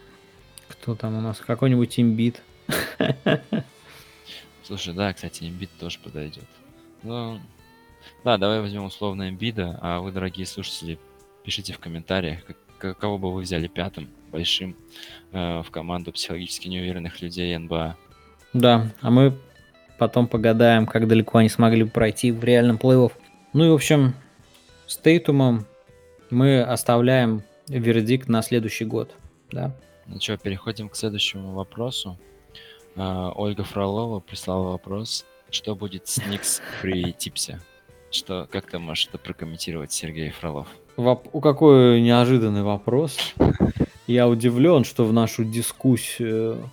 Кто 0.68 0.94
там 0.94 1.16
у 1.16 1.20
нас? 1.22 1.38
Какой-нибудь 1.38 1.98
имбит. 1.98 2.42
Слушай, 4.62 4.92
да, 4.92 5.14
кстати, 5.14 5.44
имбит 5.44 5.70
тоже 5.80 5.98
подойдет. 5.98 6.44
Ну, 7.02 7.40
да, 8.24 8.36
давай 8.36 8.60
возьмем 8.60 8.84
условно 8.84 9.30
имбида, 9.30 9.78
а 9.80 10.00
вы, 10.00 10.12
дорогие 10.12 10.44
слушатели, 10.44 10.98
пишите 11.44 11.72
в 11.72 11.78
комментариях, 11.78 12.40
как- 12.78 12.98
кого 12.98 13.16
бы 13.16 13.32
вы 13.32 13.40
взяли 13.40 13.68
пятым, 13.68 14.10
большим 14.30 14.76
э, 15.32 15.62
в 15.62 15.70
команду 15.70 16.12
психологически 16.12 16.68
неуверенных 16.68 17.22
людей 17.22 17.56
НБА. 17.56 17.96
Да, 18.52 18.92
а 19.00 19.10
мы 19.10 19.38
потом 19.98 20.26
погадаем, 20.26 20.86
как 20.86 21.08
далеко 21.08 21.38
они 21.38 21.48
смогли 21.48 21.84
бы 21.84 21.90
пройти 21.90 22.30
в 22.30 22.44
реальном 22.44 22.76
плей-офф. 22.76 23.12
Ну 23.54 23.64
и, 23.64 23.70
в 23.70 23.74
общем, 23.74 24.14
с 24.86 24.98
Тейтумом 24.98 25.64
мы 26.28 26.60
оставляем 26.60 27.42
вердикт 27.68 28.28
на 28.28 28.42
следующий 28.42 28.84
год. 28.84 29.14
Да? 29.50 29.74
Ну 30.06 30.20
что, 30.20 30.36
переходим 30.36 30.88
к 30.88 30.96
следующему 30.96 31.52
вопросу. 31.52 32.18
А, 32.96 33.32
Ольга 33.34 33.64
Фролова 33.64 34.20
прислала 34.20 34.70
вопрос, 34.70 35.24
что 35.50 35.74
будет 35.74 36.08
с 36.08 36.18
Никс 36.26 36.60
при 36.82 37.12
Типсе? 37.12 37.60
Что, 38.10 38.48
как 38.50 38.70
ты 38.70 38.78
можешь 38.78 39.06
это 39.08 39.18
прокомментировать, 39.18 39.92
Сергей 39.92 40.30
Фролов? 40.30 40.66
Воп- 40.96 41.28
у 41.32 41.40
какой 41.40 42.00
неожиданный 42.00 42.62
вопрос. 42.62 43.16
Я 44.06 44.26
удивлен, 44.28 44.84
что 44.84 45.04
в 45.04 45.12
нашу 45.12 45.44
дискуссию 45.44 46.70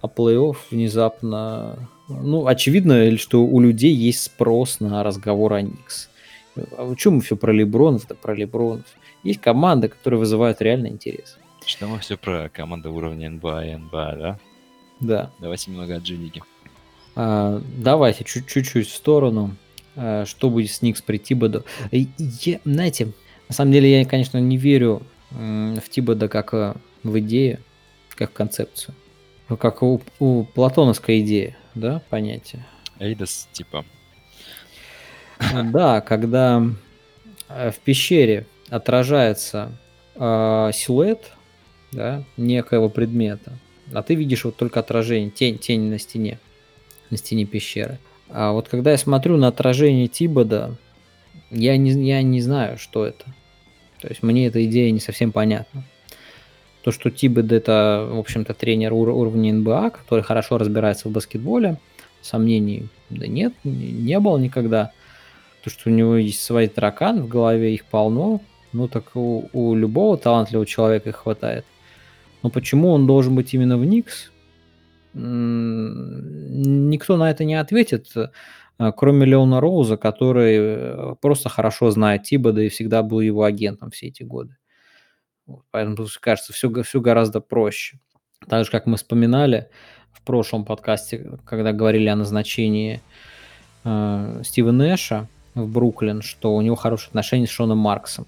о 0.00 0.06
плей-офф 0.06 0.56
внезапно... 0.70 1.88
Ну, 2.08 2.46
очевидно, 2.46 3.08
ли, 3.08 3.16
что 3.16 3.44
у 3.44 3.60
людей 3.60 3.92
есть 3.92 4.22
спрос 4.22 4.78
на 4.78 5.02
разговор 5.02 5.54
о 5.54 5.62
Никс. 5.62 6.08
А 6.76 6.94
чем 6.96 7.14
мы 7.14 7.20
все 7.20 7.36
про 7.36 7.52
Лебронов, 7.52 8.06
да 8.06 8.14
про 8.14 8.34
Лебронов? 8.34 8.84
Есть 9.22 9.40
команды, 9.40 9.88
которые 9.88 10.20
вызывают 10.20 10.60
реальный 10.62 10.90
интерес. 10.90 11.38
Что 11.64 11.86
мы 11.88 11.98
все 11.98 12.16
про 12.16 12.48
команду 12.48 12.92
уровня 12.92 13.28
НБА 13.30 13.66
и 13.66 13.74
НБА, 13.76 14.16
да? 14.16 14.38
Да. 15.00 15.30
Давайте 15.40 15.70
немного 15.70 15.96
о 15.96 16.00
G-лиге. 16.00 16.42
А, 17.16 17.60
давайте 17.76 18.24
чуть- 18.24 18.46
чуть-чуть 18.46 18.88
в 18.88 18.94
сторону. 18.94 19.56
А, 19.96 20.24
что 20.26 20.50
будет 20.50 20.70
с 20.70 20.82
Никс 20.82 21.02
при 21.02 21.18
я- 22.18 22.60
знаете, 22.64 23.12
на 23.48 23.54
самом 23.54 23.72
деле 23.72 24.00
я, 24.00 24.04
конечно, 24.04 24.38
не 24.38 24.56
верю 24.56 25.02
в 25.30 25.82
Тибода 25.90 26.28
как 26.28 26.54
э, 26.54 26.74
в 27.02 27.18
идею, 27.18 27.58
как 28.14 28.30
в 28.30 28.32
концепцию. 28.34 28.94
Как 29.58 29.82
у, 29.82 30.00
у 30.18 30.44
платоновской 30.44 31.20
идеи, 31.20 31.56
да, 31.74 32.00
понятие. 32.10 32.64
Эйдос, 32.98 33.48
типа, 33.52 33.84
Да, 35.72 36.00
когда 36.00 36.62
э, 37.48 37.70
в 37.70 37.78
пещере 37.78 38.46
отражается 38.68 39.72
э, 40.14 40.70
силуэт 40.72 41.32
да, 41.92 42.22
некоего 42.36 42.88
предмета, 42.88 43.52
а 43.92 44.02
ты 44.02 44.14
видишь 44.14 44.44
вот 44.44 44.56
только 44.56 44.80
отражение, 44.80 45.30
тень, 45.30 45.58
тень 45.58 45.82
на 45.82 45.98
стене, 45.98 46.38
на 47.10 47.16
стене 47.16 47.44
пещеры. 47.44 47.98
А 48.28 48.52
вот 48.52 48.68
когда 48.68 48.90
я 48.90 48.98
смотрю 48.98 49.36
на 49.36 49.48
отражение 49.48 50.08
Тибода, 50.08 50.76
я 51.50 51.76
не, 51.76 51.92
я 52.06 52.22
не 52.22 52.40
знаю, 52.40 52.78
что 52.78 53.04
это. 53.04 53.24
То 54.00 54.08
есть 54.08 54.22
мне 54.22 54.46
эта 54.46 54.64
идея 54.64 54.90
не 54.90 55.00
совсем 55.00 55.32
понятна. 55.32 55.84
То, 56.82 56.90
что 56.90 57.10
Тибод 57.10 57.52
это, 57.52 58.08
в 58.10 58.18
общем-то, 58.18 58.54
тренер 58.54 58.92
ур- 58.92 59.10
уровня 59.10 59.52
НБА, 59.52 59.90
который 59.90 60.22
хорошо 60.22 60.58
разбирается 60.58 61.08
в 61.08 61.12
баскетболе, 61.12 61.78
сомнений 62.20 62.88
да 63.10 63.26
нет, 63.26 63.52
не 63.62 63.92
не 63.92 64.18
было 64.18 64.38
никогда. 64.38 64.92
То, 65.66 65.70
что 65.70 65.90
у 65.90 65.92
него 65.92 66.14
есть 66.14 66.44
свои 66.44 66.68
тараканы 66.68 67.22
в 67.22 67.28
голове, 67.28 67.74
их 67.74 67.86
полно. 67.86 68.40
Ну, 68.72 68.86
так 68.86 69.16
у, 69.16 69.50
у 69.52 69.74
любого 69.74 70.16
талантливого 70.16 70.64
человека 70.64 71.08
их 71.08 71.16
хватает. 71.16 71.64
Но 72.44 72.50
почему 72.50 72.92
он 72.92 73.08
должен 73.08 73.34
быть 73.34 73.52
именно 73.52 73.76
в 73.76 73.84
Никс? 73.84 74.30
никто 75.12 77.16
на 77.16 77.30
это 77.30 77.44
не 77.44 77.56
ответит, 77.56 78.16
э, 78.16 78.92
кроме 78.96 79.26
Леона 79.26 79.60
Роуза, 79.60 79.96
который 79.96 80.56
э, 80.56 81.14
просто 81.20 81.48
хорошо 81.48 81.90
знает 81.90 82.22
Тибода 82.22 82.60
и 82.60 82.68
всегда 82.68 83.02
был 83.02 83.18
его 83.18 83.42
агентом 83.42 83.90
все 83.90 84.06
эти 84.06 84.22
годы. 84.22 84.56
Поэтому, 85.72 86.06
кажется, 86.20 86.52
все, 86.52 86.72
все 86.84 87.00
гораздо 87.00 87.40
проще. 87.40 87.98
Так 88.48 88.66
же, 88.66 88.70
как 88.70 88.86
мы 88.86 88.98
вспоминали 88.98 89.68
в 90.12 90.22
прошлом 90.22 90.64
подкасте, 90.64 91.40
когда 91.44 91.72
говорили 91.72 92.06
о 92.06 92.14
назначении 92.14 93.00
э, 93.82 94.42
Стива 94.44 94.70
Нэша 94.70 95.28
в 95.56 95.66
Бруклин, 95.66 96.22
что 96.22 96.54
у 96.54 96.60
него 96.60 96.76
хорошие 96.76 97.08
отношения 97.08 97.46
с 97.46 97.50
Шоном 97.50 97.78
Марксом. 97.78 98.26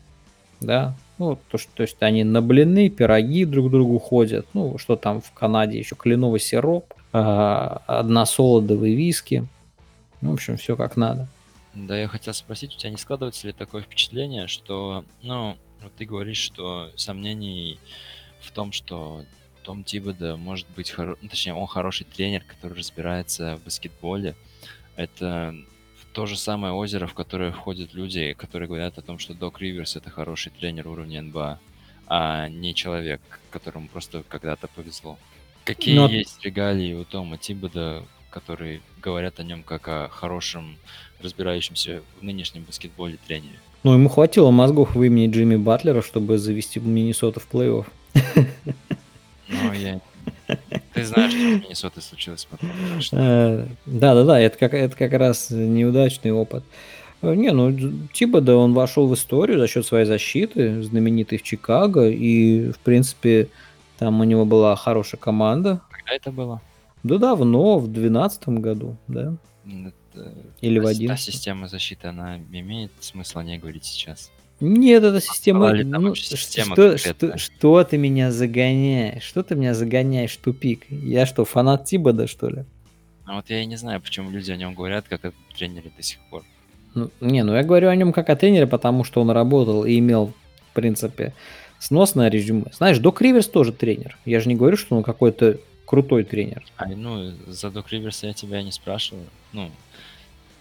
Да, 0.61 0.97
ну, 1.19 1.39
то, 1.51 1.59
что, 1.59 1.71
то 1.73 1.83
есть 1.83 2.03
они 2.03 2.25
на 2.25 2.43
блины, 2.43 2.89
пироги 2.89 3.45
друг 3.45 3.69
к 3.69 3.71
другу 3.71 3.99
ходят. 4.01 4.47
Ну, 4.55 4.77
что 4.79 4.97
там 4.97 5.21
в 5.21 5.31
Канаде 5.33 5.79
еще 5.79 5.95
кленовый 5.95 6.41
сироп, 6.41 6.95
э, 7.13 7.19
односолодовые 7.19 8.97
виски. 8.97 9.47
В 10.21 10.33
общем, 10.33 10.57
все 10.57 10.75
как 10.75 10.97
надо. 10.97 11.29
Да, 11.75 11.97
я 11.97 12.09
хотел 12.09 12.35
спросить, 12.35 12.75
у 12.75 12.79
тебя 12.79 12.91
не 12.91 12.97
складывается 12.97 13.47
ли 13.47 13.53
такое 13.53 13.83
впечатление, 13.83 14.49
что, 14.49 15.05
ну, 15.23 15.57
вот 15.81 15.93
ты 15.97 16.07
говоришь, 16.07 16.39
что 16.39 16.91
сомнений 16.97 17.79
в 18.41 18.51
том, 18.51 18.73
что 18.73 19.23
том 19.69 19.85
Тибода 19.85 20.37
может 20.37 20.67
быть, 20.75 20.91
хоро... 20.91 21.19
ну, 21.21 21.29
точнее, 21.29 21.53
он 21.53 21.67
хороший 21.67 22.05
тренер, 22.05 22.43
который 22.43 22.79
разбирается 22.79 23.59
в 23.59 23.65
баскетболе. 23.65 24.35
Это 24.97 25.55
то 26.13 26.27
же 26.27 26.37
самое 26.37 26.73
озеро, 26.73 27.07
в 27.07 27.15
которое 27.15 27.53
входят 27.53 27.95
люди, 27.95 28.35
которые 28.35 28.69
говорят 28.69 28.99
о 28.99 29.03
том, 29.03 29.19
что 29.19 29.35
Док 29.35 29.61
Риверс 29.61 29.97
это 29.97 30.11
хороший 30.11 30.51
тренер 30.51 30.89
уровня 30.89 31.23
НБА, 31.23 31.61
а 32.07 32.49
не 32.49 32.75
человек, 32.75 33.21
которому 33.51 33.89
просто 33.89 34.25
когда-то 34.29 34.69
повезло. 34.69 35.19
Какие 35.65 35.97
Но... 35.97 36.09
есть 36.09 36.43
регалии 36.45 36.95
у 36.95 37.05
Тома 37.05 37.37
Тибода, 37.37 38.05
которые 38.31 38.81
говорят 39.03 39.39
о 39.39 39.45
нем 39.45 39.63
как 39.63 39.89
о 39.89 40.09
хорошем, 40.09 40.77
разбирающемся 41.21 42.03
в 42.21 42.23
нынешнем 42.25 42.63
баскетболе 42.63 43.19
тренере? 43.27 43.59
Ну, 43.85 43.95
ему 43.95 44.09
хватило 44.09 44.51
мозгов 44.51 44.95
в 44.95 45.03
имени 45.03 45.31
Джимми 45.31 45.57
Батлера, 45.57 46.03
чтобы 46.03 46.39
завести 46.39 46.81
Миннесоту 46.81 47.41
в 47.41 47.49
плей-офф. 47.51 47.87
Ну, 49.49 49.73
я... 49.73 50.01
Ты 50.95 51.05
знаешь, 51.05 51.33
что 51.33 51.41
в 51.41 51.63
Миннесоте 51.63 52.01
случилось 52.01 52.47
потом. 52.51 52.71
Э, 53.13 53.67
да-да-да, 53.87 54.41
это 54.41 54.59
как, 54.59 54.75
это 54.75 54.97
как 54.97 55.13
раз 55.13 55.51
неудачный 55.51 56.33
опыт. 56.33 56.65
Э, 57.23 57.35
не, 57.35 57.51
ну, 57.53 57.77
типа, 58.13 58.41
да, 58.41 58.57
он 58.57 58.75
вошел 58.75 59.07
в 59.09 59.15
историю 59.15 59.59
за 59.59 59.67
счет 59.67 59.87
своей 59.87 60.07
защиты, 60.07 60.83
знаменитый 60.83 61.39
в 61.39 61.43
Чикаго, 61.43 62.09
и, 62.09 62.71
в 62.71 62.79
принципе, 62.79 63.49
там 63.99 64.21
у 64.21 64.25
него 64.25 64.45
была 64.45 64.75
хорошая 64.77 65.21
команда. 65.21 65.81
Когда 65.91 66.13
это 66.15 66.33
было? 66.33 66.61
Да 67.03 67.19
давно, 67.19 67.79
в 67.79 67.89
двенадцатом 67.89 68.61
году, 68.61 68.97
да. 69.07 69.35
Это, 69.67 70.35
Или 70.61 70.79
в 70.79 70.87
один. 70.87 71.09
Та 71.09 71.17
система 71.17 71.69
защиты, 71.69 72.09
она 72.09 72.39
имеет 72.39 72.91
смысл 73.01 73.39
о 73.39 73.45
ней 73.45 73.59
говорить 73.59 73.85
сейчас? 73.85 74.31
Нет, 74.61 75.05
эта 75.05 75.21
система... 75.21 75.73
Ну, 75.73 76.15
система 76.15 76.75
что, 76.75 76.99
что, 76.99 77.39
что 77.39 77.85
ты 77.85 77.97
меня 77.97 78.33
загоняешь? 78.33 79.23
Что 79.23 79.43
ты 79.43 79.55
меня 79.55 79.75
загоняешь 79.75 80.33
в 80.33 80.39
тупик? 80.39 80.85
Я 80.91 81.27
что, 81.27 81.45
фанат 81.45 81.85
Тибода, 81.85 82.27
что 82.27 82.49
ли? 82.49 82.65
А 83.25 83.37
вот 83.37 83.51
я 83.51 83.63
и 83.63 83.67
не 83.67 83.77
знаю, 83.77 84.01
почему 84.01 84.31
люди 84.31 84.51
о 84.51 84.57
нем 84.57 84.75
говорят, 84.75 85.07
как 85.09 85.25
о 85.25 85.33
тренере 85.57 85.93
до 85.97 86.03
сих 86.03 86.19
пор. 86.31 86.45
Ну, 86.95 87.11
не, 87.21 87.45
ну 87.45 87.55
я 87.55 87.63
говорю 87.63 87.89
о 87.89 87.95
нем 87.95 88.13
как 88.13 88.31
о 88.31 88.37
тренере, 88.37 88.67
потому 88.67 89.05
что 89.05 89.21
он 89.21 89.31
работал 89.31 89.85
и 89.85 89.99
имел, 89.99 90.33
в 90.71 90.75
принципе, 90.75 91.35
сносное 91.79 92.31
резюме. 92.31 92.73
Знаешь, 92.73 92.99
Док 92.99 93.21
Риверс 93.21 93.47
тоже 93.47 93.73
тренер. 93.73 94.17
Я 94.25 94.41
же 94.41 94.49
не 94.49 94.57
говорю, 94.57 94.77
что 94.77 94.97
он 94.97 95.03
какой-то 95.03 95.59
крутой 95.85 96.25
тренер. 96.25 96.65
А, 96.77 96.87
ну, 96.89 97.33
за 97.47 97.71
Док 97.71 97.93
Риверса 97.93 98.27
я 98.27 98.33
тебя 98.33 98.63
не 98.63 98.73
спрашиваю. 98.73 99.27
Ну, 99.53 99.71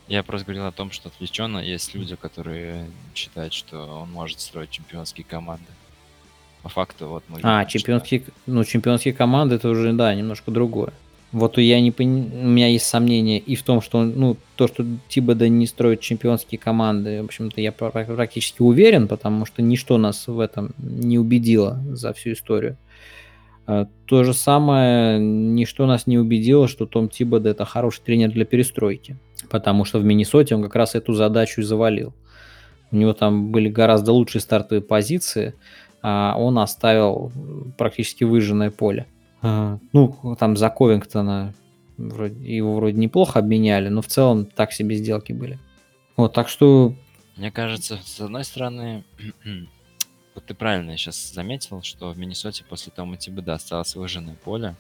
я 0.08 0.24
просто 0.24 0.45
говорил 0.45 0.66
о 0.66 0.72
том, 0.72 0.91
что 0.91 1.10
отвлеченно 1.10 1.60
есть 1.60 1.93
люди, 1.93 2.16
которые 2.16 2.86
считают, 3.14 3.53
что 3.53 4.01
он 4.01 4.12
может 4.12 4.39
строить 4.39 4.70
чемпионские 4.70 5.26
команды. 5.26 5.66
По 6.64 6.70
факту, 6.70 7.08
вот 7.08 7.24
мы... 7.28 7.39
А, 7.43 7.66
чемпионские, 7.66 8.24
ну, 8.45 8.64
чемпионские 8.64 9.14
команды, 9.14 9.55
это 9.55 9.70
уже, 9.70 9.91
да, 9.93 10.14
немножко 10.14 10.51
другое. 10.51 10.93
Вот 11.34 11.58
я 11.58 11.82
не 11.82 11.91
пон... 11.91 12.08
у 12.08 12.47
меня 12.47 12.68
есть 12.68 12.86
сомнения 12.86 13.38
и 13.38 13.55
в 13.55 13.64
том, 13.64 13.82
что 13.82 14.03
ну, 14.03 14.38
то, 14.55 14.68
что 14.68 14.86
Тибода 15.10 15.49
не 15.49 15.68
строит 15.68 15.99
чемпионские 15.99 16.58
команды, 16.58 17.22
в 17.22 17.26
общем-то, 17.26 17.60
я 17.60 17.74
практически 17.74 18.62
уверен, 18.62 19.10
потому 19.10 19.45
что 19.45 19.62
ничто 19.62 19.97
нас 19.97 20.28
в 20.28 20.39
этом 20.39 20.72
не 20.78 21.20
убедило 21.20 21.84
за 21.89 22.14
всю 22.14 22.32
историю. 22.32 22.78
А, 23.66 23.88
то 24.05 24.24
же 24.24 24.34
самое, 24.34 25.20
ничто 25.20 25.86
нас 25.86 26.08
не 26.08 26.18
убедило, 26.18 26.70
что 26.70 26.86
Том 26.86 27.10
Тибода 27.10 27.49
это 27.49 27.66
хороший 27.66 28.01
тренер 28.03 28.32
для 28.32 28.45
перестройки 28.45 29.18
потому 29.50 29.86
что 29.86 30.00
в 30.00 30.06
Миннесоте 30.06 30.56
он 30.56 30.64
как 30.64 30.76
раз 30.76 30.96
эту 30.96 31.14
задачу 31.14 31.62
и 31.62 31.64
завалил. 31.64 32.14
У 32.92 32.96
него 32.96 33.14
там 33.14 33.52
были 33.52 33.70
гораздо 33.70 34.12
лучшие 34.14 34.42
стартовые 34.42 34.82
позиции, 34.82 35.54
а 36.02 36.36
он 36.38 36.58
оставил 36.60 37.32
практически 37.78 38.24
выжженное 38.24 38.72
поле. 38.72 39.08
А, 39.42 39.78
ну, 39.94 40.36
там 40.40 40.56
за 40.56 40.70
Ковингтона 40.70 41.54
вроде, 41.98 42.56
его 42.56 42.76
вроде 42.76 42.98
неплохо 42.98 43.40
обменяли, 43.40 43.90
но 43.90 44.02
в 44.02 44.08
целом 44.08 44.46
так 44.46 44.72
себе 44.72 44.96
сделки 44.96 45.34
были. 45.34 45.60
Вот, 46.16 46.34
так 46.34 46.50
что... 46.50 46.94
Мне 47.36 47.52
кажется, 47.52 48.00
с 48.04 48.20
одной 48.20 48.44
стороны, 48.44 49.04
вот 50.36 50.46
ты 50.46 50.54
правильно 50.54 50.98
сейчас 50.98 51.32
заметил, 51.32 51.82
что 51.84 52.12
в 52.12 52.18
Миннесоте 52.18 52.64
после 52.64 52.92
Тома 52.96 53.18
Тибеда 53.18 53.54
осталось 53.54 53.96
выжженное 53.96 54.36
поле. 54.36 54.76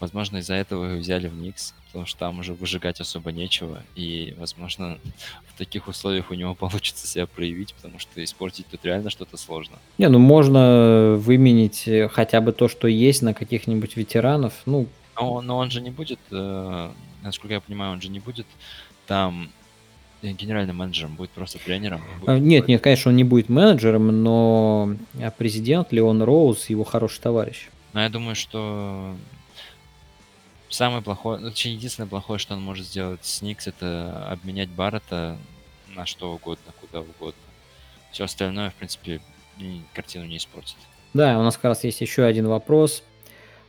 Возможно, 0.00 0.38
из-за 0.38 0.54
этого 0.54 0.84
его 0.84 0.98
взяли 0.98 1.28
в 1.28 1.36
Никс 1.36 1.74
потому 1.96 2.06
что 2.06 2.18
там 2.18 2.38
уже 2.40 2.52
выжигать 2.52 3.00
особо 3.00 3.32
нечего, 3.32 3.82
и, 3.94 4.34
возможно, 4.38 4.98
в 5.46 5.56
таких 5.56 5.88
условиях 5.88 6.30
у 6.30 6.34
него 6.34 6.54
получится 6.64 7.06
себя 7.06 7.26
проявить, 7.26 7.72
потому 7.72 7.98
что 7.98 8.22
испортить 8.22 8.66
тут 8.70 8.84
реально 8.84 9.08
что-то 9.08 9.38
сложно. 9.38 9.76
Не, 9.96 10.08
ну 10.10 10.18
можно 10.18 11.16
выменить 11.18 11.88
э, 11.88 12.08
хотя 12.08 12.42
бы 12.42 12.52
то, 12.52 12.68
что 12.68 12.86
есть 12.86 13.22
на 13.22 13.32
каких-нибудь 13.32 13.96
ветеранов, 13.96 14.52
ну... 14.66 14.88
Но, 15.18 15.40
но 15.40 15.56
он 15.56 15.70
же 15.70 15.80
не 15.80 15.90
будет, 15.90 16.18
э, 16.30 16.90
насколько 17.22 17.54
я 17.54 17.60
понимаю, 17.60 17.92
он 17.92 18.02
же 18.02 18.10
не 18.10 18.20
будет 18.20 18.46
там 19.06 19.48
э, 20.20 20.32
генеральным 20.32 20.76
менеджером, 20.76 21.14
будет 21.14 21.30
просто 21.30 21.58
тренером. 21.58 22.02
Будет 22.20 22.28
а, 22.28 22.38
нет, 22.38 22.68
нет, 22.68 22.82
конечно, 22.82 23.10
он 23.10 23.16
не 23.16 23.24
будет 23.24 23.48
менеджером, 23.48 24.22
но 24.22 24.94
а 25.18 25.30
президент 25.30 25.92
Леон 25.92 26.22
Роуз 26.22 26.68
его 26.68 26.84
хороший 26.84 27.22
товарищ. 27.22 27.68
Но 27.94 28.02
я 28.02 28.10
думаю, 28.10 28.36
что 28.36 29.16
Самое 30.68 31.02
плохое, 31.02 31.38
ну, 31.38 31.50
точнее, 31.50 31.74
единственное 31.74 32.08
плохое, 32.08 32.38
что 32.38 32.54
он 32.54 32.62
может 32.62 32.86
сделать 32.86 33.24
с 33.24 33.40
Никс, 33.42 33.66
это 33.66 34.26
обменять 34.28 34.68
Баррета 34.68 35.38
на 35.94 36.06
что 36.06 36.32
угодно, 36.32 36.72
куда 36.80 37.00
угодно. 37.00 37.40
Все 38.10 38.24
остальное, 38.24 38.70
в 38.70 38.74
принципе, 38.74 39.20
картину 39.94 40.24
не 40.24 40.38
испортит. 40.38 40.76
Да, 41.14 41.38
у 41.38 41.42
нас 41.42 41.56
как 41.56 41.64
раз 41.64 41.84
есть 41.84 42.00
еще 42.00 42.24
один 42.24 42.46
вопрос. 42.48 43.02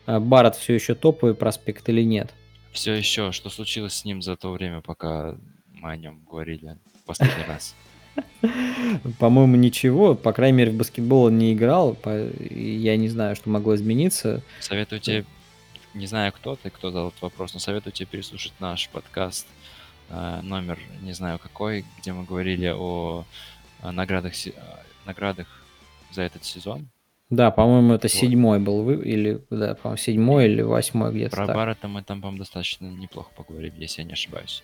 А 0.05 0.19
Барретт 0.19 0.55
все 0.55 0.73
еще 0.73 0.95
топовый 0.95 1.35
проспект 1.35 1.87
или 1.89 2.01
нет? 2.01 2.33
Все 2.71 2.93
еще. 2.93 3.31
Что 3.31 3.49
случилось 3.49 3.93
с 3.93 4.05
ним 4.05 4.21
за 4.21 4.35
то 4.35 4.51
время, 4.51 4.81
пока 4.81 5.35
мы 5.73 5.91
о 5.91 5.97
нем 5.97 6.21
говорили 6.29 6.77
в 7.01 7.05
последний 7.05 7.43
раз? 7.47 7.75
По-моему, 9.19 9.55
ничего. 9.57 10.15
По 10.15 10.33
крайней 10.33 10.57
мере, 10.57 10.71
в 10.71 10.75
баскетбол 10.75 11.23
он 11.23 11.37
не 11.37 11.53
играл. 11.53 11.97
Я 12.49 12.97
не 12.97 13.09
знаю, 13.09 13.35
что 13.35 13.49
могло 13.49 13.75
измениться. 13.75 14.41
Советую 14.59 15.01
тебе 15.01 15.25
не 15.97 16.05
знаю, 16.05 16.31
кто 16.31 16.55
ты, 16.55 16.69
кто 16.69 16.91
задал 16.91 17.09
этот 17.09 17.21
вопрос, 17.21 17.53
но 17.53 17.59
советую 17.59 17.93
тебе 17.93 18.05
переслушать 18.05 18.53
наш 18.59 18.89
подкаст 18.89 19.47
э, 20.09 20.41
номер, 20.43 20.79
не 21.01 21.13
знаю 21.13 21.39
какой, 21.39 21.85
где 21.99 22.13
мы 22.13 22.23
говорили 22.23 22.73
о, 22.75 23.25
наградах, 23.81 24.33
наградах 25.05 25.47
за 26.11 26.21
этот 26.21 26.43
сезон. 26.45 26.89
Да, 27.29 27.51
по-моему, 27.51 27.93
это 27.93 28.07
вот. 28.07 28.11
седьмой 28.11 28.59
был, 28.59 28.83
вы, 28.83 29.03
или, 29.03 29.41
да, 29.49 29.75
по-моему, 29.75 29.97
седьмой 29.97 30.45
или 30.45 30.61
восьмой 30.61 31.11
где-то 31.11 31.35
Про 31.35 31.47
Баррета 31.47 31.87
мы 31.87 32.01
там, 32.01 32.21
по-моему, 32.21 32.39
достаточно 32.39 32.85
неплохо 32.85 33.31
поговорили, 33.35 33.73
если 33.77 34.01
я 34.01 34.07
не 34.07 34.13
ошибаюсь. 34.13 34.63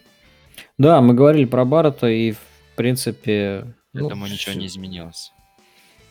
Да, 0.78 1.02
мы 1.02 1.14
говорили 1.14 1.46
про 1.46 1.66
Баррета, 1.66 2.08
и, 2.08 2.32
в 2.32 2.40
принципе... 2.76 3.74
Этому 3.94 4.26
ну, 4.26 4.28
ничего 4.28 4.56
не 4.56 4.68
изменилось. 4.68 5.34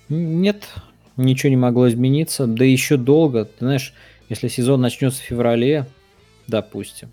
Нет, 0.09 0.69
ничего 1.17 1.49
не 1.49 1.57
могло 1.57 1.89
измениться, 1.89 2.47
да 2.47 2.65
еще 2.65 2.97
долго, 2.97 3.47
ты 3.47 3.59
знаешь, 3.61 3.95
если 4.33 4.49
сезон 4.49 4.81
начнется 4.81 5.21
в 5.21 5.25
феврале, 5.25 5.87
допустим, 6.47 7.13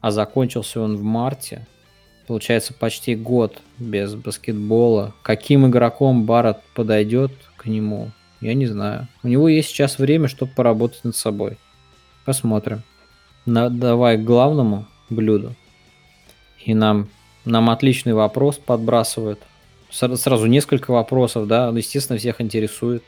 а 0.00 0.10
закончился 0.10 0.80
он 0.80 0.96
в 0.96 1.02
марте, 1.02 1.66
получается 2.26 2.72
почти 2.72 3.14
год 3.14 3.60
без 3.78 4.14
баскетбола. 4.14 5.12
Каким 5.20 5.66
игроком 5.66 6.24
Барретт 6.24 6.62
подойдет 6.74 7.30
к 7.58 7.66
нему, 7.66 8.10
я 8.40 8.54
не 8.54 8.64
знаю. 8.64 9.06
У 9.22 9.28
него 9.28 9.50
есть 9.50 9.68
сейчас 9.68 9.98
время, 9.98 10.28
чтобы 10.28 10.50
поработать 10.52 11.04
над 11.04 11.14
собой. 11.14 11.58
Посмотрим. 12.24 12.80
На, 13.44 13.68
давай 13.68 14.16
к 14.16 14.24
главному 14.24 14.86
блюду. 15.10 15.54
И 16.64 16.72
нам, 16.72 17.10
нам 17.44 17.68
отличный 17.68 18.14
вопрос 18.14 18.56
подбрасывают. 18.56 19.40
Сразу 19.90 20.46
несколько 20.46 20.90
вопросов, 20.90 21.46
да, 21.48 21.68
естественно, 21.68 22.18
всех 22.18 22.40
интересует. 22.40 23.02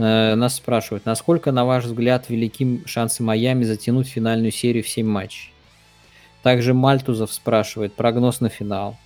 Э, 0.00 0.34
нас 0.34 0.54
спрашивают, 0.54 1.04
насколько, 1.04 1.52
на 1.52 1.66
ваш 1.66 1.84
взгляд, 1.84 2.30
велики 2.30 2.82
шансы 2.86 3.22
Майами 3.22 3.64
затянуть 3.64 4.08
финальную 4.08 4.50
серию 4.50 4.82
в 4.82 4.88
7 4.88 5.06
матчей? 5.06 5.52
Также 6.42 6.72
Мальтузов 6.72 7.30
спрашивает, 7.30 7.92
прогноз 7.92 8.40
на 8.40 8.48
финал. 8.48 8.96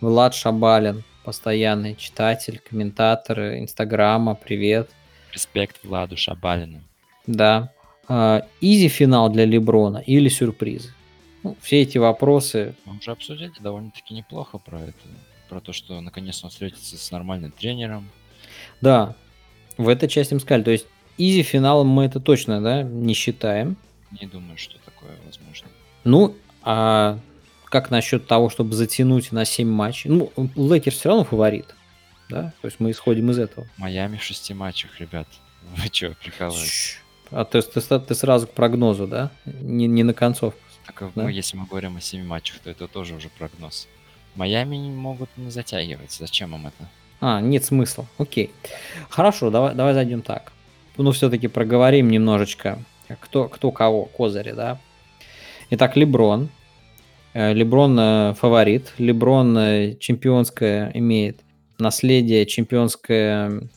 Влад 0.00 0.34
Шабалин, 0.34 1.04
постоянный 1.22 1.94
читатель, 1.96 2.60
комментатор 2.66 3.58
Инстаграма, 3.58 4.34
привет. 4.34 4.88
Респект 5.34 5.84
Владу 5.84 6.16
Шабалину. 6.16 6.80
Да. 7.26 7.70
А, 8.08 8.46
easy 8.62 8.88
финал 8.88 9.28
для 9.28 9.44
Леброна 9.44 9.98
или 9.98 10.30
сюрпризы? 10.30 10.94
Ну, 11.42 11.58
все 11.60 11.82
эти 11.82 11.98
вопросы... 11.98 12.74
Мы 12.86 12.96
уже 12.96 13.10
обсудили 13.10 13.52
довольно-таки 13.60 14.14
неплохо 14.14 14.56
про 14.56 14.80
это. 14.80 15.08
Про 15.50 15.60
то, 15.60 15.74
что 15.74 16.00
наконец 16.00 16.42
он 16.42 16.48
встретится 16.48 16.96
с 16.96 17.10
нормальным 17.10 17.52
тренером. 17.52 18.08
Да, 18.80 19.14
в 19.76 19.88
этой 19.88 20.08
части 20.08 20.34
мы 20.34 20.40
сказали. 20.40 20.62
То 20.62 20.70
есть 20.70 20.86
easy 21.18 21.42
финалом 21.42 21.88
мы 21.88 22.04
это 22.04 22.20
точно 22.20 22.60
да, 22.60 22.82
не 22.82 23.14
считаем. 23.14 23.76
Не 24.20 24.26
думаю, 24.26 24.56
что 24.56 24.78
такое 24.84 25.10
возможно. 25.24 25.68
Ну, 26.04 26.34
а 26.62 27.18
как 27.64 27.90
насчет 27.90 28.26
того, 28.26 28.48
чтобы 28.48 28.74
затянуть 28.74 29.32
на 29.32 29.44
7 29.44 29.68
матчей? 29.68 30.10
Ну, 30.10 30.32
Лейкерс 30.54 30.96
все 30.96 31.08
равно 31.08 31.24
фаворит. 31.24 31.74
Да? 32.28 32.52
То 32.60 32.66
есть 32.66 32.80
мы 32.80 32.90
исходим 32.90 33.30
из 33.30 33.38
этого. 33.38 33.66
Майами 33.76 34.16
в 34.16 34.22
шести 34.22 34.54
матчах, 34.54 34.98
ребят. 35.00 35.28
Вы 35.76 35.86
что, 35.92 36.14
прикалываетесь? 36.22 36.98
А 37.30 37.44
ты, 37.44 37.60
ты, 37.60 37.80
ты 37.80 38.14
сразу 38.14 38.46
к 38.46 38.52
прогнозу, 38.52 39.06
да? 39.06 39.30
Не, 39.44 39.86
не 39.86 40.04
на 40.04 40.14
концовку. 40.14 40.60
Так 40.86 41.02
а 41.02 41.10
да? 41.14 41.24
мы, 41.24 41.32
если 41.32 41.56
мы 41.56 41.66
говорим 41.66 41.96
о 41.96 42.00
семи 42.00 42.22
матчах, 42.22 42.60
то 42.60 42.70
это 42.70 42.86
тоже 42.86 43.14
уже 43.14 43.28
прогноз. 43.28 43.88
Майами 44.36 44.76
могут 44.90 45.30
не 45.36 45.50
затягивать. 45.50 46.12
Зачем 46.12 46.54
им 46.54 46.66
это? 46.66 46.88
А, 47.20 47.40
нет 47.40 47.64
смысла. 47.64 48.06
Окей. 48.18 48.50
Хорошо, 49.08 49.50
давай, 49.50 49.74
давай 49.74 49.94
зайдем 49.94 50.22
так. 50.22 50.52
Ну, 50.96 51.12
все-таки 51.12 51.48
проговорим 51.48 52.10
немножечко, 52.10 52.78
кто, 53.20 53.48
кто 53.48 53.70
кого, 53.70 54.04
козыри, 54.04 54.52
да? 54.52 54.78
Итак, 55.70 55.96
Леброн. 55.96 56.48
Э, 57.34 57.52
Леброн 57.52 57.98
э, 57.98 58.34
фаворит. 58.34 58.92
Леброн 58.98 59.58
э, 59.58 59.96
чемпионское 59.98 60.90
имеет 60.94 61.40
наследие, 61.78 62.46
чемпионское 62.46 63.68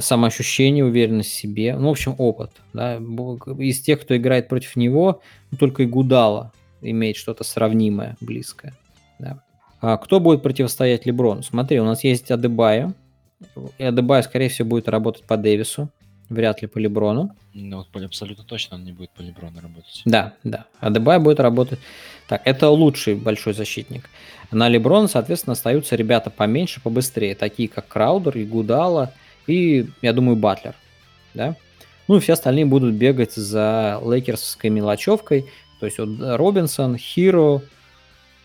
самоощущение, 0.00 0.84
уверенность 0.84 1.30
в 1.30 1.34
себе. 1.34 1.76
Ну, 1.76 1.86
в 1.86 1.90
общем, 1.92 2.16
опыт. 2.18 2.50
Да? 2.72 2.96
Из 2.96 3.80
тех, 3.80 4.00
кто 4.00 4.16
играет 4.16 4.48
против 4.48 4.74
него, 4.74 5.22
только 5.56 5.84
и 5.84 5.86
Гудала 5.86 6.52
имеет 6.82 7.16
что-то 7.16 7.44
сравнимое, 7.44 8.16
близкое. 8.20 8.74
Да? 9.20 9.40
А 9.80 9.96
кто 9.96 10.20
будет 10.20 10.42
противостоять 10.42 11.06
Леброну? 11.06 11.42
Смотри, 11.42 11.80
у 11.80 11.84
нас 11.84 12.04
есть 12.04 12.30
Адебая. 12.30 12.94
И 13.78 13.84
Адебая, 13.84 14.22
скорее 14.22 14.48
всего, 14.48 14.68
будет 14.68 14.88
работать 14.88 15.24
по 15.24 15.36
Дэвису. 15.36 15.88
Вряд 16.28 16.60
ли 16.60 16.68
по 16.68 16.78
Леброну. 16.78 17.34
Ну, 17.54 17.78
вот 17.78 18.02
абсолютно 18.02 18.44
точно 18.44 18.76
он 18.76 18.84
не 18.84 18.92
будет 18.92 19.10
по 19.10 19.22
Леброну 19.22 19.60
работать. 19.60 20.02
Да, 20.04 20.34
да. 20.44 20.66
Адебай 20.80 21.18
будет 21.18 21.40
работать. 21.40 21.78
Так, 22.28 22.42
это 22.44 22.68
лучший 22.68 23.14
большой 23.14 23.54
защитник. 23.54 24.10
На 24.50 24.68
Леброна, 24.68 25.08
соответственно, 25.08 25.52
остаются 25.52 25.96
ребята 25.96 26.30
поменьше, 26.30 26.82
побыстрее, 26.82 27.34
такие 27.34 27.68
как 27.68 27.88
Краудер 27.88 28.36
и 28.36 28.44
Гудала, 28.44 29.12
и, 29.46 29.88
я 30.02 30.12
думаю, 30.12 30.36
Батлер. 30.36 30.74
Да? 31.32 31.56
Ну 32.08 32.16
и 32.16 32.20
все 32.20 32.34
остальные 32.34 32.66
будут 32.66 32.94
бегать 32.94 33.34
за 33.34 34.00
лейкерской 34.04 34.70
мелочевкой. 34.70 35.46
То 35.80 35.86
есть 35.86 35.98
вот 35.98 36.10
Робинсон, 36.20 36.96
Хиро, 36.96 37.62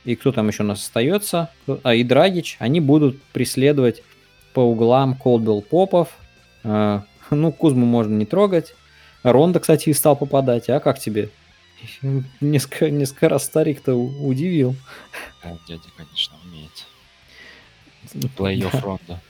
и 0.06 0.16
кто 0.16 0.32
там 0.32 0.48
еще 0.48 0.64
у 0.64 0.66
нас 0.66 0.82
остается, 0.82 1.50
а, 1.84 1.94
и 1.94 2.04
Драгич, 2.04 2.58
они 2.60 2.80
будут 2.80 3.22
преследовать 3.34 4.04
по 4.54 4.60
углам 4.60 5.16
Колдвелл 5.16 5.62
Попов. 5.62 6.10
А, 6.64 7.04
ну, 7.30 7.52
Кузму 7.52 7.86
можно 7.86 8.16
не 8.16 8.26
трогать. 8.26 8.76
Ронда, 9.24 9.60
кстати, 9.60 9.92
стал 9.94 10.16
попадать. 10.16 10.70
А 10.70 10.80
как 10.80 11.00
тебе? 11.00 11.30
Несколько, 12.42 12.90
несколько 12.90 13.30
раз 13.30 13.46
старик-то 13.46 13.96
удивил. 13.96 14.76
Да, 15.44 15.58
дядя, 15.68 15.84
конечно, 15.98 16.36
умеет. 16.46 16.72
Плей-офф 18.38 18.82
Ронда. 18.82 19.22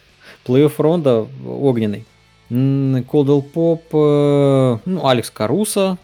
Плей-офф 0.45 0.73
Ронда 0.77 1.27
огненный. 1.45 2.05
Колдвелл 2.49 3.41
Поп, 3.41 3.83
э, 3.93 4.77
ну, 4.85 5.07
Алекс 5.07 5.31
Карузо. 5.31 5.97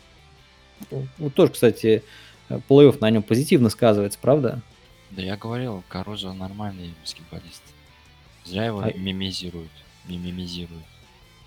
Вот 1.17 1.33
тоже, 1.35 1.51
кстати, 1.51 2.03
плей-офф 2.49 2.97
на 2.99 3.09
нем 3.09 3.23
позитивно 3.23 3.69
сказывается, 3.69 4.19
правда? 4.21 4.61
Да 5.11 5.21
я 5.21 5.37
говорил, 5.37 5.83
Карузо 5.87 6.33
нормальный 6.33 6.93
баскетболист. 7.01 7.63
Зря 8.45 8.65
его 8.65 8.79
а... 8.79 8.91
мимизируют. 8.91 9.71
Мимимизируют. 10.07 10.85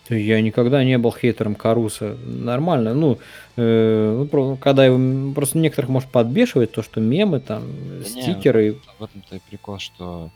Я 0.08 0.40
никогда 0.40 0.82
не 0.84 0.98
был 0.98 1.12
хейтером 1.12 1.54
Карузо. 1.54 2.16
Нормально. 2.24 2.92
Ну, 2.92 3.18
э, 3.56 4.26
ну 4.32 4.56
когда 4.56 4.84
его 4.84 5.32
просто 5.32 5.58
некоторых 5.58 5.90
может 5.90 6.10
подбешивать 6.10 6.72
то, 6.72 6.82
что 6.82 7.00
мемы, 7.00 7.40
там, 7.40 7.62
да 8.00 8.04
стикеры. 8.04 8.72
Не, 8.72 8.80
в 8.98 9.04
этом-то 9.04 9.36
и 9.36 9.40
прикол, 9.48 9.78
что 9.78 10.30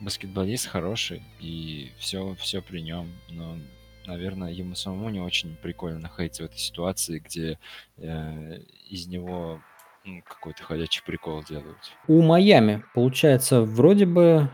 баскетболист 0.00 0.66
хороший, 0.66 1.22
и 1.40 1.90
все, 1.98 2.36
все 2.38 2.62
при 2.62 2.80
нем. 2.80 3.10
Но, 3.28 3.58
наверное, 4.06 4.52
ему 4.52 4.74
самому 4.76 5.08
не 5.10 5.20
очень 5.20 5.56
прикольно 5.56 5.98
находиться 5.98 6.44
в 6.44 6.46
этой 6.46 6.58
ситуации, 6.58 7.18
где 7.18 7.58
э, 7.96 8.60
из 8.88 9.06
него 9.08 9.60
ну, 10.06 10.22
какой-то 10.22 10.62
ходячий 10.62 11.02
прикол 11.04 11.42
делают. 11.42 11.92
У 12.06 12.22
Майами, 12.22 12.84
получается, 12.94 13.62
вроде 13.62 14.06
бы 14.06 14.48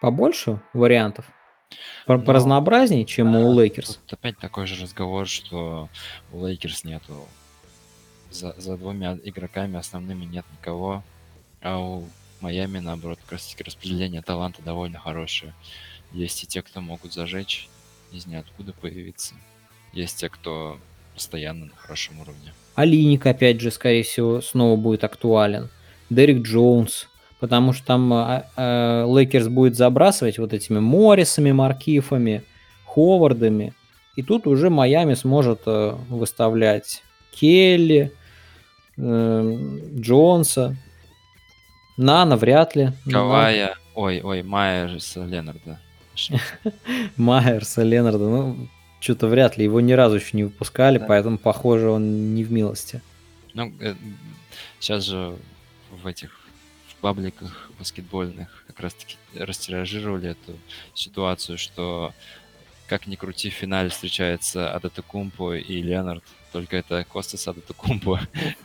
побольше 0.00 0.60
вариантов. 0.72 1.24
По, 2.06 2.16
разнообразнее, 2.16 3.04
чем 3.04 3.32
да, 3.32 3.38
у 3.38 3.52
Лейкерс. 3.52 4.00
Опять 4.10 4.38
такой 4.38 4.66
же 4.66 4.82
разговор, 4.82 5.26
что 5.26 5.88
у 6.32 6.44
Лейкерс 6.44 6.84
нету 6.84 7.28
за, 8.30 8.54
за 8.60 8.76
двумя 8.76 9.16
игроками 9.22 9.78
основными 9.78 10.24
нет 10.24 10.44
никого, 10.52 11.04
а 11.62 11.78
у 11.78 12.04
Майами, 12.40 12.78
наоборот, 12.78 13.18
как 13.22 13.32
раз 13.32 13.46
таки 13.46 13.62
распределение 13.62 14.22
таланта 14.22 14.62
довольно 14.62 14.98
хорошее. 14.98 15.54
Есть 16.12 16.42
и 16.42 16.46
те, 16.46 16.62
кто 16.62 16.80
могут 16.80 17.12
зажечь, 17.12 17.68
из 18.10 18.26
ниоткуда 18.26 18.72
появиться. 18.72 19.34
Есть 19.92 20.18
те, 20.18 20.28
кто 20.28 20.80
постоянно 21.14 21.66
на 21.66 21.76
хорошем 21.76 22.18
уровне. 22.20 22.52
Олиник, 22.80 23.26
опять 23.26 23.60
же, 23.60 23.70
скорее 23.70 24.02
всего, 24.02 24.40
снова 24.40 24.76
будет 24.76 25.04
актуален. 25.04 25.68
Дерек 26.08 26.42
Джонс, 26.42 27.08
потому 27.38 27.72
что 27.74 27.86
там 27.86 28.12
э, 28.12 28.44
э, 28.56 29.04
Лейкерс 29.06 29.48
будет 29.48 29.76
забрасывать 29.76 30.38
вот 30.38 30.54
этими 30.54 30.78
Моррисами, 30.78 31.52
Маркифами, 31.52 32.42
Ховардами. 32.86 33.74
И 34.16 34.22
тут 34.22 34.46
уже 34.46 34.70
Майами 34.70 35.14
сможет 35.14 35.60
э, 35.66 35.94
выставлять 36.08 37.02
Келли, 37.32 38.12
э, 38.96 39.58
Джонса. 39.96 40.76
Нана 41.98 42.36
вряд 42.36 42.76
ли. 42.76 42.92
Кавая. 43.10 43.74
Ой, 43.94 44.22
ой, 44.22 44.42
Майерса 44.42 45.26
Ленарда. 45.26 45.78
Майерса 47.16 47.82
Ленарда. 47.82 48.24
Ну, 48.24 48.68
что-то 49.00 49.26
вряд 49.26 49.56
ли. 49.56 49.64
Его 49.64 49.80
ни 49.80 49.92
разу 49.92 50.16
еще 50.16 50.36
не 50.36 50.44
выпускали, 50.44 50.98
да. 50.98 51.06
поэтому, 51.06 51.38
похоже, 51.38 51.88
он 51.88 52.34
не 52.34 52.44
в 52.44 52.52
милости. 52.52 53.00
Ну, 53.54 53.72
э, 53.80 53.94
сейчас 54.78 55.04
же 55.04 55.36
в 55.90 56.06
этих 56.06 56.30
в 56.88 56.94
пабликах 56.96 57.70
баскетбольных 57.78 58.64
как 58.66 58.80
раз-таки 58.80 59.16
растиражировали 59.34 60.30
эту 60.30 60.58
ситуацию, 60.94 61.58
что 61.58 62.12
как 62.90 63.06
ни 63.06 63.14
крути, 63.14 63.50
в 63.50 63.54
финале 63.54 63.88
встречается 63.88 64.74
Адатакумпо 64.74 65.56
и 65.56 65.80
Ленард, 65.80 66.24
только 66.52 66.76
это 66.76 67.04
Костас 67.04 67.46
Адатакумпо 67.46 68.20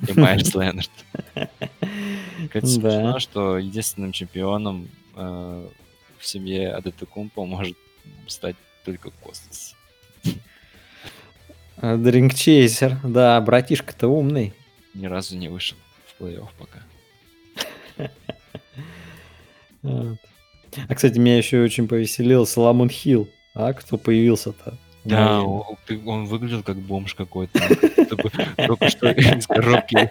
и 0.08 0.20
Майерс 0.20 0.56
Ленард. 0.56 0.90
Это 1.36 2.66
смешно, 2.66 3.20
что 3.20 3.60
единственным 3.60 4.12
чемпионом 4.14 4.90
э, 5.16 5.70
в 6.18 6.26
семье 6.26 6.74
Адатакумпо 6.74 7.46
может 7.46 7.78
стать 8.28 8.56
только 8.84 9.12
Костас. 9.12 9.75
Дринкчейсер, 11.94 12.98
да, 13.04 13.40
братишка-то 13.42 14.08
умный. 14.08 14.54
Ни 14.94 15.06
разу 15.06 15.38
не 15.38 15.50
вышел 15.50 15.78
в 16.08 16.22
плей-офф 16.22 16.50
пока. 16.58 18.12
А, 20.90 20.96
кстати, 20.96 21.20
меня 21.20 21.38
еще 21.38 21.62
очень 21.62 21.88
повеселил 21.88 22.46
Соломон 22.46 22.90
Хилл. 22.90 23.30
А 23.54 23.72
кто 23.72 23.98
появился-то? 23.98 24.78
Да, 25.06 25.42
он, 25.42 25.78
он 26.06 26.26
выглядел 26.26 26.64
как 26.64 26.78
бомж 26.78 27.14
какой-то. 27.14 27.60
Только 28.58 28.90
что 28.90 29.12
из 29.12 29.46
коробки 29.46 30.10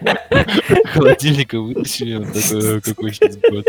холодильника 0.87 1.59
вытащили. 1.59 2.23
Такой, 2.23 2.81
какой 2.81 3.13
сейчас 3.13 3.37
год. 3.37 3.67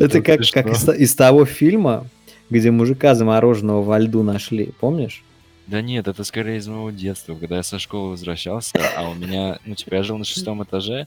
Это 0.00 0.22
как 0.22 0.40
из 0.40 1.14
того 1.14 1.44
фильма, 1.44 2.06
где 2.48 2.70
мужика 2.70 3.16
замороженного 3.16 3.82
во 3.82 3.98
льду 3.98 4.22
нашли, 4.22 4.70
помнишь? 4.78 5.24
Да 5.70 5.82
нет, 5.82 6.08
это 6.08 6.24
скорее 6.24 6.56
из 6.56 6.66
моего 6.66 6.90
детства, 6.90 7.36
когда 7.36 7.58
я 7.58 7.62
со 7.62 7.78
школы 7.78 8.10
возвращался, 8.10 8.76
а 8.96 9.08
у 9.08 9.14
меня, 9.14 9.60
ну, 9.64 9.76
типа, 9.76 9.94
я 9.94 10.02
жил 10.02 10.18
на 10.18 10.24
шестом 10.24 10.64
этаже, 10.64 11.06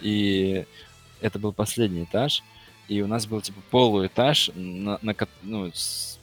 и 0.00 0.64
это 1.20 1.38
был 1.38 1.52
последний 1.52 2.04
этаж, 2.04 2.42
и 2.88 3.02
у 3.02 3.06
нас 3.06 3.26
был, 3.26 3.42
типа, 3.42 3.60
полуэтаж, 3.70 4.52
на, 4.54 4.98
на, 5.02 5.14
ну, 5.42 5.70
с, 5.74 6.18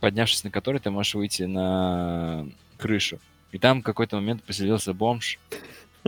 поднявшись 0.00 0.44
на 0.44 0.50
который, 0.50 0.82
ты 0.82 0.90
можешь 0.90 1.14
выйти 1.14 1.44
на 1.44 2.46
крышу. 2.76 3.18
И 3.52 3.58
там 3.58 3.80
в 3.80 3.84
какой-то 3.84 4.16
момент 4.16 4.42
поселился 4.42 4.92
бомж. 4.92 5.38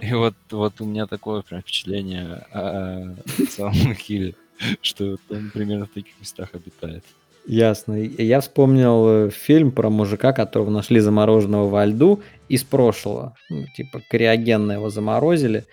И 0.02 0.12
вот, 0.12 0.34
вот 0.50 0.82
у 0.82 0.84
меня 0.84 1.06
такое 1.06 1.40
прям 1.40 1.62
впечатление 1.62 2.46
о 2.52 3.16
самом 3.48 3.94
Хилле, 3.94 4.34
что 4.82 5.16
он 5.30 5.50
примерно 5.50 5.86
в 5.86 5.94
таких 5.94 6.20
местах 6.20 6.50
обитает. 6.52 7.06
Ясно. 7.46 7.94
Я 7.94 8.40
вспомнил 8.40 9.08
э, 9.08 9.30
фильм 9.30 9.72
про 9.72 9.90
мужика, 9.90 10.32
которого 10.32 10.70
нашли 10.70 11.00
замороженного 11.00 11.68
во 11.68 11.86
льду 11.86 12.22
из 12.48 12.64
прошлого. 12.64 13.34
Ну, 13.48 13.64
типа 13.74 14.02
криогенно 14.10 14.72
его 14.72 14.90
заморозили. 14.90 15.64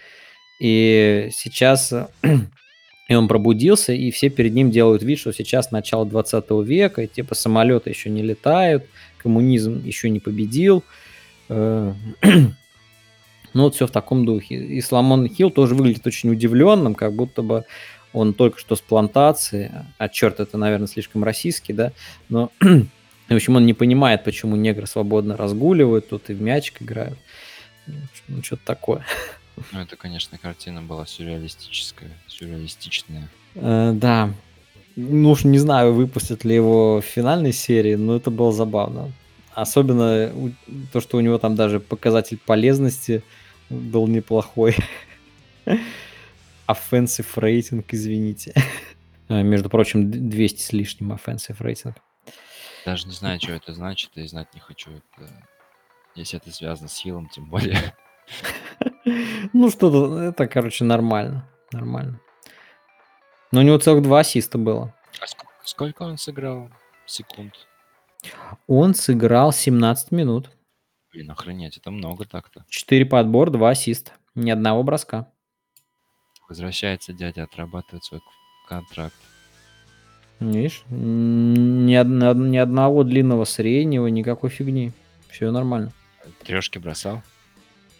И 0.59 1.30
сейчас 1.32 1.93
и 3.07 3.15
он 3.15 3.28
пробудился, 3.28 3.93
и 3.93 4.11
все 4.11 4.30
перед 4.30 4.53
ним 4.53 4.70
делают 4.70 5.01
вид, 5.01 5.20
что 5.20 5.32
сейчас 5.32 5.72
начало 5.72 6.05
20 6.05 6.45
века, 6.65 7.03
и 7.03 7.07
типа 7.07 7.36
самолеты 7.36 7.89
еще 7.89 8.09
не 8.09 8.22
летают, 8.22 8.86
коммунизм 9.18 9.82
еще 9.84 10.09
не 10.09 10.20
победил. 10.20 10.84
Э, 11.47 11.93
ну 13.53 13.63
вот 13.63 13.76
все 13.76 13.88
в 13.88 13.91
таком 13.91 14.26
духе. 14.26 14.55
И 14.55 14.82
Соломон 14.82 15.28
Хилл 15.30 15.51
тоже 15.51 15.74
выглядит 15.74 16.05
очень 16.05 16.32
удивленным, 16.32 16.95
как 16.95 17.13
будто 17.13 17.41
бы 17.41 17.65
он 18.14 18.34
только 18.34 18.60
что 18.60 18.76
с 18.76 18.82
плантации, 18.82 19.72
а 19.97 20.10
черт, 20.10 20.39
это, 20.39 20.58
наверное, 20.58 20.88
слишком 20.88 21.24
российский, 21.24 21.74
да, 21.74 21.91
но, 22.30 22.51
в 22.60 23.34
общем, 23.34 23.55
он 23.55 23.66
не 23.66 23.74
понимает, 23.74 24.24
почему 24.24 24.55
негры 24.55 24.88
свободно 24.88 25.38
разгуливают, 25.38 26.10
тут 26.10 26.30
и 26.30 26.34
в 26.34 26.41
мячик 26.41 26.82
играют, 26.82 27.18
ну, 28.28 28.43
что-то 28.43 28.66
такое. 28.66 29.05
Ну, 29.72 29.80
это, 29.80 29.95
конечно, 29.95 30.38
картина 30.38 30.84
была 30.84 31.08
сюрреалистическая, 31.08 32.12
сюрреалистичная. 32.28 33.28
Э, 33.55 33.91
да. 33.91 34.32
Ну 34.95 35.32
уж 35.32 35.45
не 35.45 35.58
знаю, 35.58 35.93
выпустят 35.93 36.43
ли 36.43 36.55
его 36.55 37.01
в 37.01 37.05
финальной 37.05 37.53
серии, 37.53 37.95
но 37.95 38.16
это 38.16 38.30
было 38.30 38.51
забавно. 38.51 39.12
Особенно 39.53 40.32
то, 40.93 41.01
что 41.01 41.18
у 41.18 41.22
него 41.22 41.39
там 41.39 41.55
даже 41.55 41.80
показатель 41.80 42.38
полезности 42.38 43.24
был 43.70 44.08
неплохой. 44.08 44.76
Offensive 46.68 47.28
рейтинг, 47.36 47.93
извините. 47.93 48.53
Э, 49.30 49.41
между 49.43 49.70
прочим, 49.70 50.30
200 50.30 50.61
с 50.61 50.74
лишним 50.74 51.13
offensive 51.13 51.57
рейтинг. 51.59 51.95
Даже 52.86 53.07
не 53.07 53.13
знаю, 53.13 53.39
что 53.39 53.53
это 53.53 53.74
значит, 53.74 54.11
и 54.15 54.26
знать 54.28 54.53
не 54.53 54.59
хочу. 54.59 54.91
Это... 54.91 55.32
Если 56.15 56.39
это 56.39 56.51
связано 56.51 56.88
с 56.88 56.97
хилом, 56.97 57.30
тем 57.30 57.49
более. 57.49 57.78
Ну, 59.53 59.70
что-то, 59.70 60.20
это, 60.20 60.47
короче, 60.47 60.84
нормально. 60.84 61.47
Нормально. 61.72 62.20
Но 63.51 63.61
у 63.61 63.63
него 63.63 63.78
целых 63.78 64.03
два 64.03 64.20
ассиста 64.20 64.57
было. 64.57 64.93
А 65.22 65.28
сколько, 65.28 65.53
сколько 65.63 66.01
он 66.03 66.18
сыграл 66.18 66.70
секунд? 67.05 67.53
Он 68.68 68.93
сыграл 68.93 69.53
17 69.53 70.11
минут. 70.11 70.51
Блин, 71.13 71.32
охренеть, 71.32 71.78
это 71.78 71.91
много 71.91 72.26
так-то. 72.26 72.65
4 72.68 73.05
подбор, 73.05 73.49
2 73.49 73.70
ассиста. 73.70 74.11
Ни 74.36 74.51
одного 74.51 74.84
броска. 74.84 75.32
Возвращается 76.50 77.14
дядя, 77.14 77.43
отрабатывает 77.43 78.04
свой 78.06 78.22
контракт. 78.68 79.16
Видишь, 80.39 80.84
ни, 80.89 81.93
одно, 81.95 82.34
ни 82.34 82.58
одного 82.58 83.04
длинного 83.04 83.43
среднего, 83.45 84.08
никакой 84.08 84.50
фигни. 84.50 84.91
Все 85.30 85.52
нормально. 85.52 85.91
Трешки 86.43 86.78
бросал? 86.78 87.22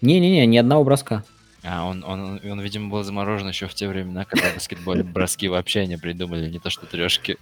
Не-не-не, 0.02 0.46
ни 0.46 0.58
одного 0.58 0.84
броска. 0.84 1.24
А, 1.64 1.86
он, 1.86 2.04
он, 2.04 2.40
он, 2.44 2.62
видимо, 2.62 2.90
был 2.90 3.04
заморожен 3.04 3.50
еще 3.50 3.68
в 3.68 3.74
те 3.74 3.88
времена, 3.88 4.26
когда 4.26 4.50
в 4.52 4.56
баскетболе 4.56 5.04
броски 5.04 5.48
вообще 5.48 5.88
не 5.88 5.98
придумали, 5.98 6.50
не 6.50 6.60
то 6.60 6.70
что 6.70 6.86
трешки. 6.86 7.38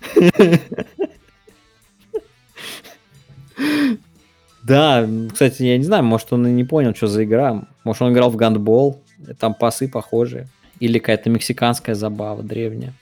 Да, 4.63 5.07
кстати, 5.31 5.61
я 5.61 5.77
не 5.77 5.83
знаю, 5.83 6.03
может, 6.03 6.33
он 6.33 6.47
и 6.47 6.51
не 6.51 6.63
понял, 6.63 6.95
что 6.95 7.05
за 7.05 7.23
игра. 7.23 7.67
Может, 7.83 8.01
он 8.01 8.13
играл 8.13 8.31
в 8.31 8.35
гандбол, 8.35 9.03
там 9.37 9.53
пасы 9.53 9.87
похожие. 9.87 10.47
Или 10.79 10.99
какая-то 10.99 11.29
мексиканская 11.29 11.95
забава 11.95 12.43
древняя. 12.43 12.93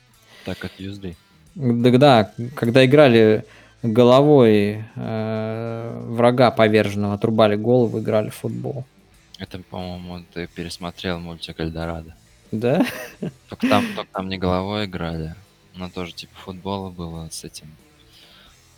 Так 0.45 0.63
от 0.65 0.71
Юзды. 0.79 1.15
Да, 1.55 1.91
да, 1.97 2.31
когда 2.55 2.85
играли 2.85 3.45
головой 3.83 4.83
э, 4.95 6.03
врага 6.07 6.51
поверженного, 6.51 7.15
отрубали 7.15 7.55
голову, 7.55 7.99
играли 7.99 8.29
в 8.29 8.35
футбол. 8.35 8.85
Это, 9.39 9.59
по-моему, 9.59 10.23
ты 10.33 10.47
пересмотрел 10.47 11.19
мультик 11.19 11.59
Эльдорадо. 11.59 12.15
Да? 12.51 12.85
Только 13.49 13.67
там, 13.67 13.85
только 13.95 14.11
там 14.11 14.29
не 14.29 14.37
головой 14.37 14.85
играли, 14.85 15.35
но 15.75 15.89
тоже 15.89 16.13
типа 16.13 16.33
футбола 16.35 16.89
было 16.91 17.27
с 17.31 17.43
этим, 17.43 17.67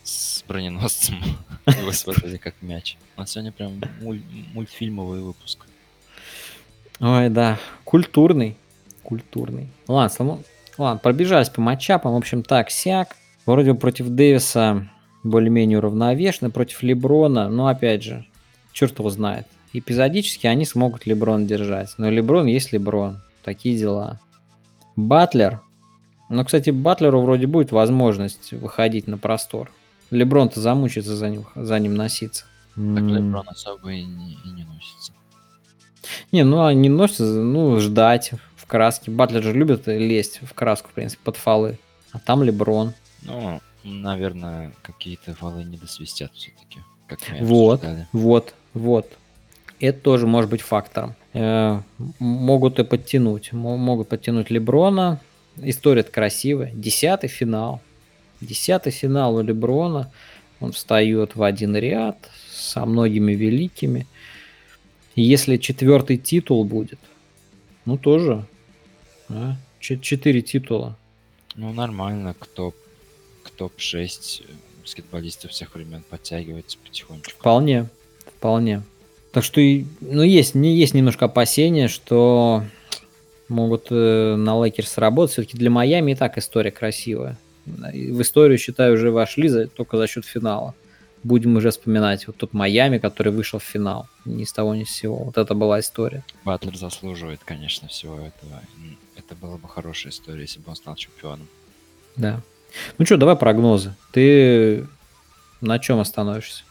с 0.03 0.43
броненосцем. 0.47 1.21
Его 1.67 1.91
сводили 1.91 2.37
как 2.37 2.55
мяч. 2.61 2.97
У 3.17 3.25
сегодня 3.25 3.51
прям 3.51 3.81
муль- 4.01 4.23
мультфильмовый 4.53 5.21
выпуск. 5.21 5.65
Ой, 6.99 7.29
да, 7.29 7.59
культурный, 7.83 8.55
культурный. 9.05 9.69
Ладно, 9.87 10.09
само... 10.09 10.39
ладно, 10.77 10.99
пробежались 11.01 11.49
по 11.49 11.61
матчапам, 11.61 12.13
в 12.13 12.17
общем, 12.17 12.43
так, 12.43 12.69
сяк. 12.69 13.15
Вроде 13.45 13.73
бы 13.73 13.79
против 13.79 14.09
Дэвиса 14.09 14.89
более-менее 15.23 15.77
уравновешенно, 15.77 16.49
против 16.49 16.83
Леброна, 16.83 17.49
но 17.49 17.67
опять 17.67 18.03
же, 18.03 18.25
черт 18.73 18.97
его 18.99 19.09
знает 19.09 19.47
эпизодически 19.79 20.47
они 20.47 20.65
смогут 20.65 21.05
Леброн 21.05 21.45
держать. 21.47 21.93
Но 21.97 22.09
Леброн 22.09 22.47
есть 22.47 22.71
Леброн. 22.71 23.21
Такие 23.43 23.77
дела. 23.77 24.19
Батлер. 24.95 25.61
Ну, 26.29 26.43
кстати, 26.43 26.71
Батлеру 26.71 27.21
вроде 27.21 27.47
будет 27.47 27.71
возможность 27.71 28.51
выходить 28.51 29.07
на 29.07 29.17
простор. 29.17 29.71
Леброн-то 30.11 30.59
замучится 30.59 31.15
за 31.15 31.29
ним, 31.29 31.45
за 31.55 31.77
ним 31.79 31.95
носиться. 31.95 32.45
Так 32.75 33.03
Леброн 33.03 33.45
особо 33.47 33.91
и 33.91 34.03
не, 34.03 34.33
и 34.33 34.49
не 34.49 34.63
носится. 34.63 35.13
Не, 36.31 36.43
ну 36.43 36.63
а 36.63 36.73
не 36.73 36.89
носится, 36.89 37.41
ну, 37.41 37.79
ждать 37.79 38.31
в 38.65 38.67
краске. 38.67 39.11
Батлер 39.11 39.43
же 39.43 39.53
любит 39.53 39.87
лезть 39.87 40.39
в 40.41 40.53
краску, 40.53 40.89
в 40.89 40.93
принципе, 40.93 41.21
под 41.23 41.37
фолы. 41.37 41.77
А 42.11 42.19
там 42.19 42.43
Леброн. 42.43 42.93
Ну, 43.21 43.61
наверное, 43.83 44.73
какие-то 44.81 45.35
фолы 45.35 45.63
не 45.63 45.77
досвистят 45.77 46.31
все-таки. 46.33 46.79
вот, 47.41 47.83
вот, 48.11 48.53
вот 48.73 49.07
это 49.79 49.99
тоже 49.99 50.27
может 50.27 50.49
быть 50.49 50.61
фактором. 50.61 51.15
Э, 51.33 51.81
могут 52.19 52.79
и 52.79 52.83
подтянуть. 52.83 53.51
Могут 53.53 54.09
подтянуть 54.09 54.49
Леброна. 54.49 55.19
История 55.57 56.03
красивая. 56.03 56.71
Десятый 56.73 57.29
финал. 57.29 57.81
Десятый 58.41 58.91
финал 58.91 59.35
у 59.35 59.41
Леброна. 59.41 60.11
Он 60.59 60.71
встает 60.71 61.35
в 61.35 61.43
один 61.43 61.75
ряд 61.75 62.17
со 62.49 62.85
многими 62.85 63.33
великими. 63.33 64.07
если 65.15 65.57
четвертый 65.57 66.17
титул 66.17 66.65
будет, 66.65 66.99
ну 67.85 67.97
тоже. 67.97 68.45
А? 69.29 69.55
Четыре 69.79 70.41
титула. 70.41 70.97
Ну, 71.55 71.71
нормально. 71.73 72.35
Кто 72.37 72.73
к 73.43 73.49
топ-6 73.51 74.45
баскетболистов 74.81 75.51
всех 75.51 75.75
времен 75.75 76.03
подтягивается 76.09 76.77
потихонечку. 76.83 77.39
Вполне. 77.39 77.87
Вполне. 78.37 78.83
Так 79.31 79.43
что, 79.43 79.61
ну, 80.01 80.23
есть, 80.23 80.55
не 80.55 80.75
есть 80.75 80.93
немножко 80.93 81.25
опасения, 81.25 81.87
что 81.87 82.63
могут 83.49 83.87
э, 83.89 84.35
на 84.35 84.63
Лейкерс 84.63 84.97
работать. 84.97 85.33
Все-таки 85.33 85.57
для 85.57 85.69
Майами 85.69 86.13
и 86.13 86.15
так 86.15 86.37
история 86.37 86.71
красивая. 86.71 87.37
В 87.65 88.21
историю, 88.21 88.57
считаю, 88.57 88.93
уже 88.93 89.11
вошли 89.11 89.49
за, 89.49 89.67
только 89.67 89.97
за 89.97 90.07
счет 90.07 90.25
финала. 90.25 90.73
Будем 91.25 91.55
уже 91.55 91.71
вспоминать 91.71 92.27
вот 92.27 92.37
тот 92.37 92.53
Майами, 92.53 92.99
который 92.99 93.31
вышел 93.31 93.57
в 93.57 93.63
финал. 93.63 94.07
Ни 94.25 94.43
с 94.43 94.53
того, 94.53 94.75
ни 94.75 94.83
с 94.83 94.91
сего. 94.91 95.23
Вот 95.23 95.39
это 95.39 95.55
была 95.55 95.79
история. 95.79 96.23
Батлер 96.43 96.77
заслуживает, 96.77 97.39
конечно, 97.43 97.87
всего 97.87 98.19
этого. 98.19 98.61
Это 99.15 99.33
была 99.33 99.57
бы 99.57 99.67
хорошая 99.67 100.13
история, 100.13 100.41
если 100.41 100.59
бы 100.59 100.69
он 100.69 100.75
стал 100.75 100.95
чемпионом. 100.95 101.47
Да. 102.15 102.41
Ну 102.99 103.05
что, 103.07 103.17
давай 103.17 103.35
прогнозы. 103.35 103.95
Ты 104.11 104.85
на 105.61 105.79
чем 105.79 105.99
остановишься? 105.99 106.63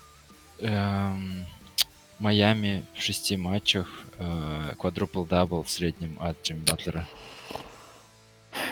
Эм, 0.60 1.46
Майами 2.20 2.84
в 2.94 3.02
шести 3.02 3.36
матчах, 3.36 3.88
quadruple 4.78 5.24
double 5.24 5.64
в 5.64 5.68
среднем 5.68 6.16
от 6.20 6.40
Джимми 6.44 6.64
Батлера. 6.70 7.08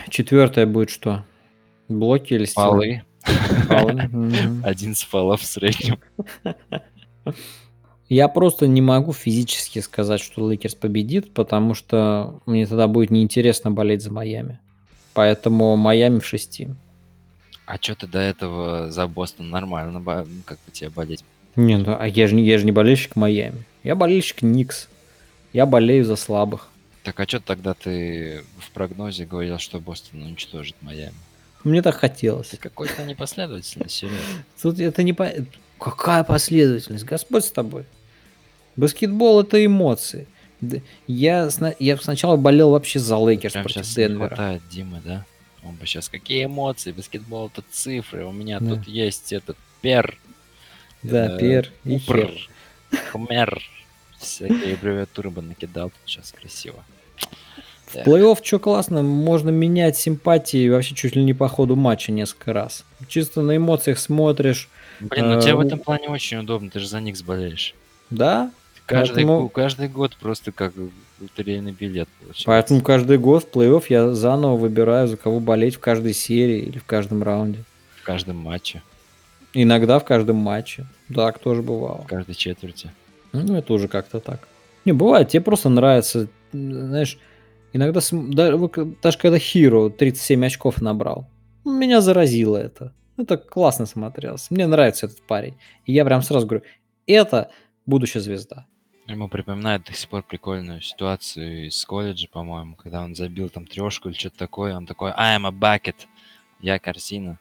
Четвертое 0.08 0.66
будет 0.66 0.90
что? 0.90 1.24
Блоки 1.88 2.34
или 2.34 2.44
стилы? 2.44 2.68
Фолы. 2.68 3.02
Один 4.64 4.94
с 4.94 5.04
в 5.12 5.38
среднем. 5.42 5.98
Я 8.08 8.28
просто 8.28 8.66
не 8.66 8.82
могу 8.82 9.12
физически 9.12 9.78
сказать, 9.78 10.20
что 10.20 10.48
Лейкерс 10.48 10.74
победит, 10.74 11.32
потому 11.32 11.74
что 11.74 12.40
мне 12.46 12.66
тогда 12.66 12.86
будет 12.86 13.10
неинтересно 13.10 13.70
болеть 13.70 14.02
за 14.02 14.12
Майами. 14.12 14.58
Поэтому 15.14 15.76
Майами 15.76 16.18
в 16.18 16.26
шести. 16.26 16.68
А 17.64 17.76
что 17.80 17.94
ты 17.94 18.06
до 18.06 18.18
этого 18.18 18.90
за 18.90 19.06
Бостон 19.06 19.50
нормально, 19.50 20.02
как 20.44 20.58
бы 20.66 20.72
тебе 20.72 20.90
болеть 20.90 21.24
не, 21.56 21.76
ну, 21.76 21.96
а 21.98 22.06
я 22.06 22.28
же, 22.28 22.38
я 22.38 22.58
же 22.58 22.64
не 22.64 22.72
болельщик 22.72 23.14
Майами. 23.14 23.64
Я 23.84 23.94
болельщик 23.94 24.42
Никс. 24.42 24.88
Я 25.52 25.66
болею 25.66 26.04
за 26.04 26.16
слабых. 26.16 26.70
Так 27.02 27.20
а 27.20 27.26
что 27.26 27.40
тогда 27.40 27.74
ты 27.74 28.42
в 28.58 28.70
прогнозе 28.70 29.26
говорил, 29.26 29.58
что 29.58 29.78
Бостон 29.78 30.22
уничтожит 30.22 30.76
Майами? 30.80 31.14
Мне 31.64 31.82
так 31.82 31.96
хотелось. 31.96 32.50
Какой-то 32.60 33.04
непоследовательный, 33.04 33.88
серьезно. 33.88 34.44
Тут 34.60 34.78
это 34.80 35.02
не 35.02 35.12
по... 35.12 35.30
Какая 35.78 36.24
последовательность? 36.24 37.04
Господь 37.04 37.44
с 37.44 37.50
тобой. 37.50 37.84
Баскетбол 38.76 39.40
это 39.42 39.64
эмоции. 39.64 40.26
Я, 41.08 41.48
я 41.78 41.96
сначала 41.98 42.36
болел 42.36 42.70
вообще 42.70 42.98
за 43.00 43.16
Лейкерс 43.16 43.52
Прям 43.52 43.64
против 43.64 43.84
сейчас 43.84 43.94
Денвера. 43.96 44.12
не 44.22 44.28
хватает 44.28 44.62
Димы, 44.70 45.00
да? 45.04 45.24
Он 45.64 45.74
бы 45.74 45.86
сейчас 45.86 46.08
какие 46.08 46.44
эмоции, 46.44 46.92
баскетбол 46.92 47.48
это 47.48 47.62
цифры, 47.70 48.24
у 48.24 48.32
меня 48.32 48.60
Да. 48.60 48.76
тут 48.76 48.86
есть 48.88 49.32
этот 49.32 49.56
пер, 49.80 50.16
Да, 51.02 51.34
э, 51.36 51.38
пер 51.38 51.72
и 51.84 51.96
упр, 51.96 52.28
хер. 52.28 52.48
хмер. 53.10 53.62
Всякие 54.18 54.74
аббревиатуры 54.74 55.30
бы 55.30 55.42
накидал 55.42 55.90
тут 55.90 55.98
сейчас 56.06 56.30
красиво. 56.32 56.84
В 57.94 58.06
плей-офф 58.06 58.38
что 58.42 58.58
классно, 58.58 59.02
можно 59.02 59.50
менять 59.50 59.96
симпатии 59.96 60.68
вообще 60.68 60.94
чуть 60.94 61.14
ли 61.16 61.22
не 61.24 61.34
по 61.34 61.48
ходу 61.48 61.76
матча 61.76 62.12
несколько 62.12 62.52
раз. 62.52 62.84
Чисто 63.08 63.42
на 63.42 63.56
эмоциях 63.56 63.98
смотришь, 63.98 64.68
Блин, 65.00 65.30
ну 65.30 65.40
тебе 65.40 65.54
в 65.54 65.60
Э, 65.60 65.66
этом 65.66 65.78
плане 65.78 66.08
очень 66.08 66.38
удобно, 66.38 66.70
ты 66.70 66.78
же 66.80 66.88
за 66.88 67.00
Никс 67.00 67.22
болеешь. 67.22 67.74
да? 68.10 68.50
Каждый, 68.86 69.14
Поэтому- 69.24 69.48
каждый 69.48 69.88
год 69.88 70.16
просто 70.16 70.50
как 70.52 70.72
лотерейный 71.20 71.70
билет 71.72 72.08
получается. 72.18 72.44
Поэтому 72.46 72.80
каждый 72.82 73.16
год 73.16 73.44
в 73.44 73.56
плей-офф 73.56 73.84
я 73.88 74.12
заново 74.12 74.56
выбираю, 74.56 75.06
за 75.06 75.16
кого 75.16 75.38
болеть 75.38 75.76
в 75.76 75.78
каждой 75.78 76.14
серии 76.14 76.58
или 76.62 76.78
в 76.78 76.84
каждом 76.84 77.22
раунде. 77.22 77.60
В 78.00 78.02
каждом 78.04 78.36
матче, 78.36 78.82
Иногда 79.54 79.98
в 79.98 80.04
каждом 80.04 80.36
матче. 80.36 80.86
Так 81.14 81.38
тоже 81.38 81.62
бывало. 81.62 82.02
в 82.02 82.06
каждой 82.06 82.34
четверти. 82.34 82.90
Ну, 83.32 83.54
это 83.56 83.72
уже 83.74 83.86
как-то 83.86 84.18
так. 84.18 84.40
Не, 84.84 84.92
бывает, 84.92 85.28
тебе 85.28 85.42
просто 85.42 85.68
нравится, 85.68 86.26
знаешь, 86.52 87.18
иногда, 87.72 88.00
к- 88.00 89.00
даже 89.02 89.18
когда 89.18 89.38
Хиро 89.38 89.88
37 89.90 90.46
очков 90.46 90.80
набрал, 90.80 91.26
меня 91.64 92.00
заразило 92.00 92.56
это. 92.56 92.92
Это 93.16 93.36
классно 93.36 93.86
смотрелось. 93.86 94.50
Мне 94.50 94.66
нравится 94.66 95.06
этот 95.06 95.22
парень. 95.22 95.54
И 95.86 95.92
я 95.92 96.04
прям 96.04 96.22
сразу 96.22 96.46
говорю, 96.46 96.64
это 97.06 97.50
будущая 97.86 98.22
звезда. 98.22 98.66
Ему 99.06 99.28
припоминает 99.28 99.84
до 99.84 99.92
сих 99.92 100.08
пор 100.08 100.22
прикольную 100.22 100.80
ситуацию 100.80 101.66
из 101.66 101.84
колледжа, 101.84 102.28
по-моему, 102.30 102.76
когда 102.76 103.02
он 103.02 103.14
забил 103.14 103.48
там 103.48 103.66
трешку 103.66 104.08
или 104.08 104.16
что-то 104.16 104.38
такое, 104.38 104.76
он 104.76 104.86
такой 104.86 105.12
I 105.16 105.36
am 105.38 105.46
a 105.46 105.50
bucket, 105.50 106.06
я 106.60 106.78
корзина. 106.78 107.38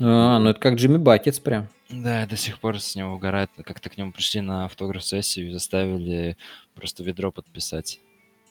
А, 0.00 0.38
ну 0.38 0.50
это 0.50 0.60
как 0.60 0.74
Джимми 0.74 0.98
Бакетс 0.98 1.40
прям. 1.40 1.68
Да, 1.90 2.20
я 2.20 2.26
до 2.26 2.36
сих 2.36 2.58
пор 2.58 2.80
с 2.80 2.96
него 2.96 3.14
угорает. 3.14 3.50
Как-то 3.64 3.88
к 3.90 3.96
нему 3.96 4.12
пришли 4.12 4.40
на 4.40 4.64
автограф-сессию 4.64 5.48
и 5.48 5.52
заставили 5.52 6.36
просто 6.74 7.02
ведро 7.02 7.30
подписать. 7.30 8.00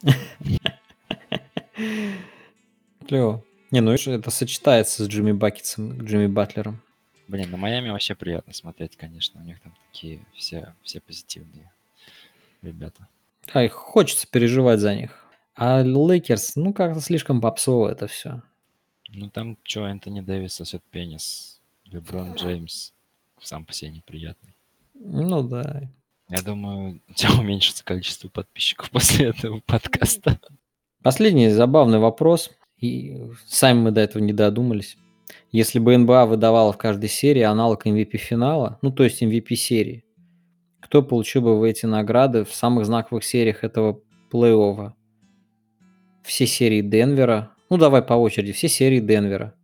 Клево. 3.08 3.44
Не, 3.72 3.82
ну 3.82 3.92
это- 3.92 4.32
сочетается 4.32 5.04
с 5.04 5.08
Джимми 5.08 5.32
Бакетсом, 5.32 6.06
Джимми 6.06 6.28
Батлером. 6.28 6.82
Блин, 7.28 7.52
на 7.52 7.58
Майами 7.58 7.90
вообще 7.90 8.16
приятно 8.16 8.54
смотреть, 8.54 8.96
конечно. 8.98 9.42
У 9.42 9.44
них 9.44 9.60
там 9.62 9.74
такие 9.92 10.20
все, 10.34 10.74
все 10.84 11.02
позитивные 11.02 11.72
ребята. 12.62 13.08
А 13.52 13.64
их 13.64 13.74
хочется 13.74 14.28
переживать 14.28 14.80
за 14.80 14.96
них. 14.96 15.26
А 15.56 15.82
Лейкерс, 15.82 16.56
ну 16.56 16.74
как-то 16.74 17.02
слишком 17.02 17.42
попсово 17.42 17.90
это 17.90 18.08
все. 18.08 18.42
Ну 19.10 19.30
там 19.30 19.58
что, 19.64 19.88
Энтони 19.88 20.22
Дэвис 20.22 20.54
сосет 20.54 20.84
пенис. 20.92 21.60
Леброн 21.86 22.34
Джеймс 22.34 22.92
сам 23.42 23.66
по 23.66 23.74
себе 23.74 23.92
неприятный. 23.92 24.56
Ну 24.94 25.44
да. 25.44 25.90
Я 26.30 26.42
думаю, 26.42 27.02
у 27.08 27.14
тебя 27.14 27.34
уменьшится 27.40 27.84
количество 27.84 28.30
подписчиков 28.30 28.90
после 28.92 29.28
этого 29.28 29.62
подкаста. 29.66 30.40
Последний 31.04 31.50
забавный 31.50 32.00
вопрос. 32.00 32.52
И 32.80 33.22
сами 33.48 33.80
мы 33.80 33.92
до 33.92 34.02
этого 34.02 34.22
не 34.22 34.34
додумались. 34.34 34.98
Если 35.52 35.80
бы 35.80 35.98
НБА 35.98 36.26
выдавала 36.26 36.74
в 36.74 36.78
каждой 36.78 37.10
серии 37.10 37.42
аналог 37.42 37.88
MVP 37.88 38.18
финала, 38.18 38.80
ну 38.82 38.92
то 38.92 39.04
есть 39.04 39.24
MVP 39.24 39.56
серии, 39.56 40.04
кто 40.82 41.02
получил 41.02 41.42
бы 41.42 41.58
в 41.58 41.64
эти 41.64 41.86
награды 41.86 42.44
в 42.44 42.54
самых 42.54 42.86
знаковых 42.86 43.24
сериях 43.24 43.64
этого 43.64 44.02
плей-оффа? 44.32 44.94
Все 46.24 46.46
серии 46.46 46.82
Денвера. 46.82 47.52
Ну 47.70 47.78
давай 47.78 48.02
по 48.02 48.14
очереди. 48.14 48.52
Все 48.52 48.68
серии 48.68 49.00
Денвера. 49.00 49.56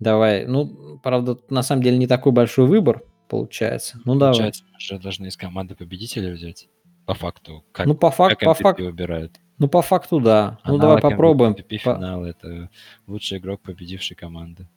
Давай. 0.00 0.46
Ну, 0.46 0.98
правда, 1.02 1.38
на 1.50 1.62
самом 1.62 1.82
деле 1.82 1.98
не 1.98 2.06
такой 2.06 2.32
большой 2.32 2.66
выбор 2.66 3.04
получается. 3.32 3.98
Ну 4.04 4.14
давай. 4.14 4.34
Получается, 4.34 4.64
мы 4.72 4.78
же 4.80 4.98
должны 4.98 5.26
из 5.26 5.36
команды 5.36 5.74
победителя 5.74 6.32
взять. 6.32 6.68
По 7.06 7.14
факту. 7.14 7.64
Как, 7.72 7.86
Ну 7.86 7.94
по 7.94 8.10
факту, 8.10 8.36
как 8.38 8.46
по 8.46 8.54
факту, 8.54 8.84
выбирают. 8.84 9.32
ну 9.58 9.66
по 9.68 9.82
факту 9.82 10.20
да. 10.20 10.58
Ну 10.64 10.78
давай 10.78 10.96
Аналог 10.98 11.02
попробуем. 11.02 11.52
MVP 11.52 11.78
По- 11.82 11.94
финала 11.96 12.26
это 12.26 12.68
лучший 13.06 13.38
игрок 13.38 13.60
победившей 13.62 14.16
команды. 14.16 14.68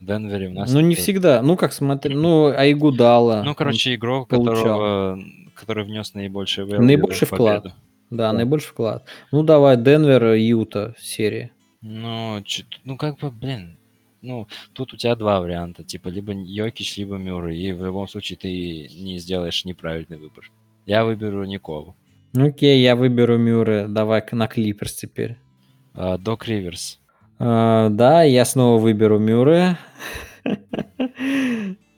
В 0.00 0.06
Денвере 0.06 0.48
у 0.48 0.52
нас... 0.52 0.72
Ну 0.72 0.80
не 0.80 0.94
это- 0.94 1.02
всегда. 1.02 1.42
Ну 1.42 1.56
как 1.56 1.72
смотри, 1.72 2.14
ну 2.16 2.46
Айгудала. 2.48 3.42
Ну, 3.44 3.54
короче, 3.54 3.94
игрок, 3.94 4.28
получал. 4.28 4.56
которого, 4.56 5.18
который 5.54 5.84
внес 5.84 6.14
наибольший 6.14 6.64
value 6.64 6.80
Наибольший 6.80 7.28
победу. 7.28 7.44
вклад. 7.44 7.64
Да, 8.10 8.16
Да. 8.16 8.32
наибольший 8.32 8.70
вклад. 8.70 9.04
Ну 9.30 9.42
давай, 9.42 9.76
Денвер, 9.76 10.32
Юта 10.34 10.94
серии. 10.98 11.52
Ну, 11.82 12.40
чё- 12.44 12.64
ну 12.84 12.96
как 12.96 13.18
бы, 13.20 13.30
блин, 13.30 13.78
ну, 14.22 14.46
тут 14.72 14.92
у 14.94 14.96
тебя 14.96 15.14
два 15.16 15.40
варианта, 15.40 15.84
типа, 15.84 16.08
либо 16.08 16.32
Йокич, 16.32 16.96
либо 16.98 17.16
Мюррей, 17.16 17.60
и 17.68 17.72
в 17.72 17.84
любом 17.84 18.08
случае 18.08 18.36
ты 18.38 18.48
не 18.94 19.18
сделаешь 19.18 19.64
неправильный 19.64 20.18
выбор. 20.18 20.50
Я 20.86 21.04
выберу 21.04 21.44
Николу. 21.44 21.96
Ну, 22.32 22.46
Окей, 22.48 22.80
я 22.82 22.96
выберу 22.96 23.38
Мюррея. 23.38 23.88
Давай 23.88 24.22
на 24.32 24.46
Клиперс 24.46 24.94
теперь. 24.94 25.36
А, 25.94 26.16
Док 26.18 26.46
Риверс. 26.46 27.00
А, 27.38 27.88
да, 27.88 28.22
я 28.22 28.44
снова 28.44 28.80
выберу 28.80 29.18
Мюррея. 29.18 29.78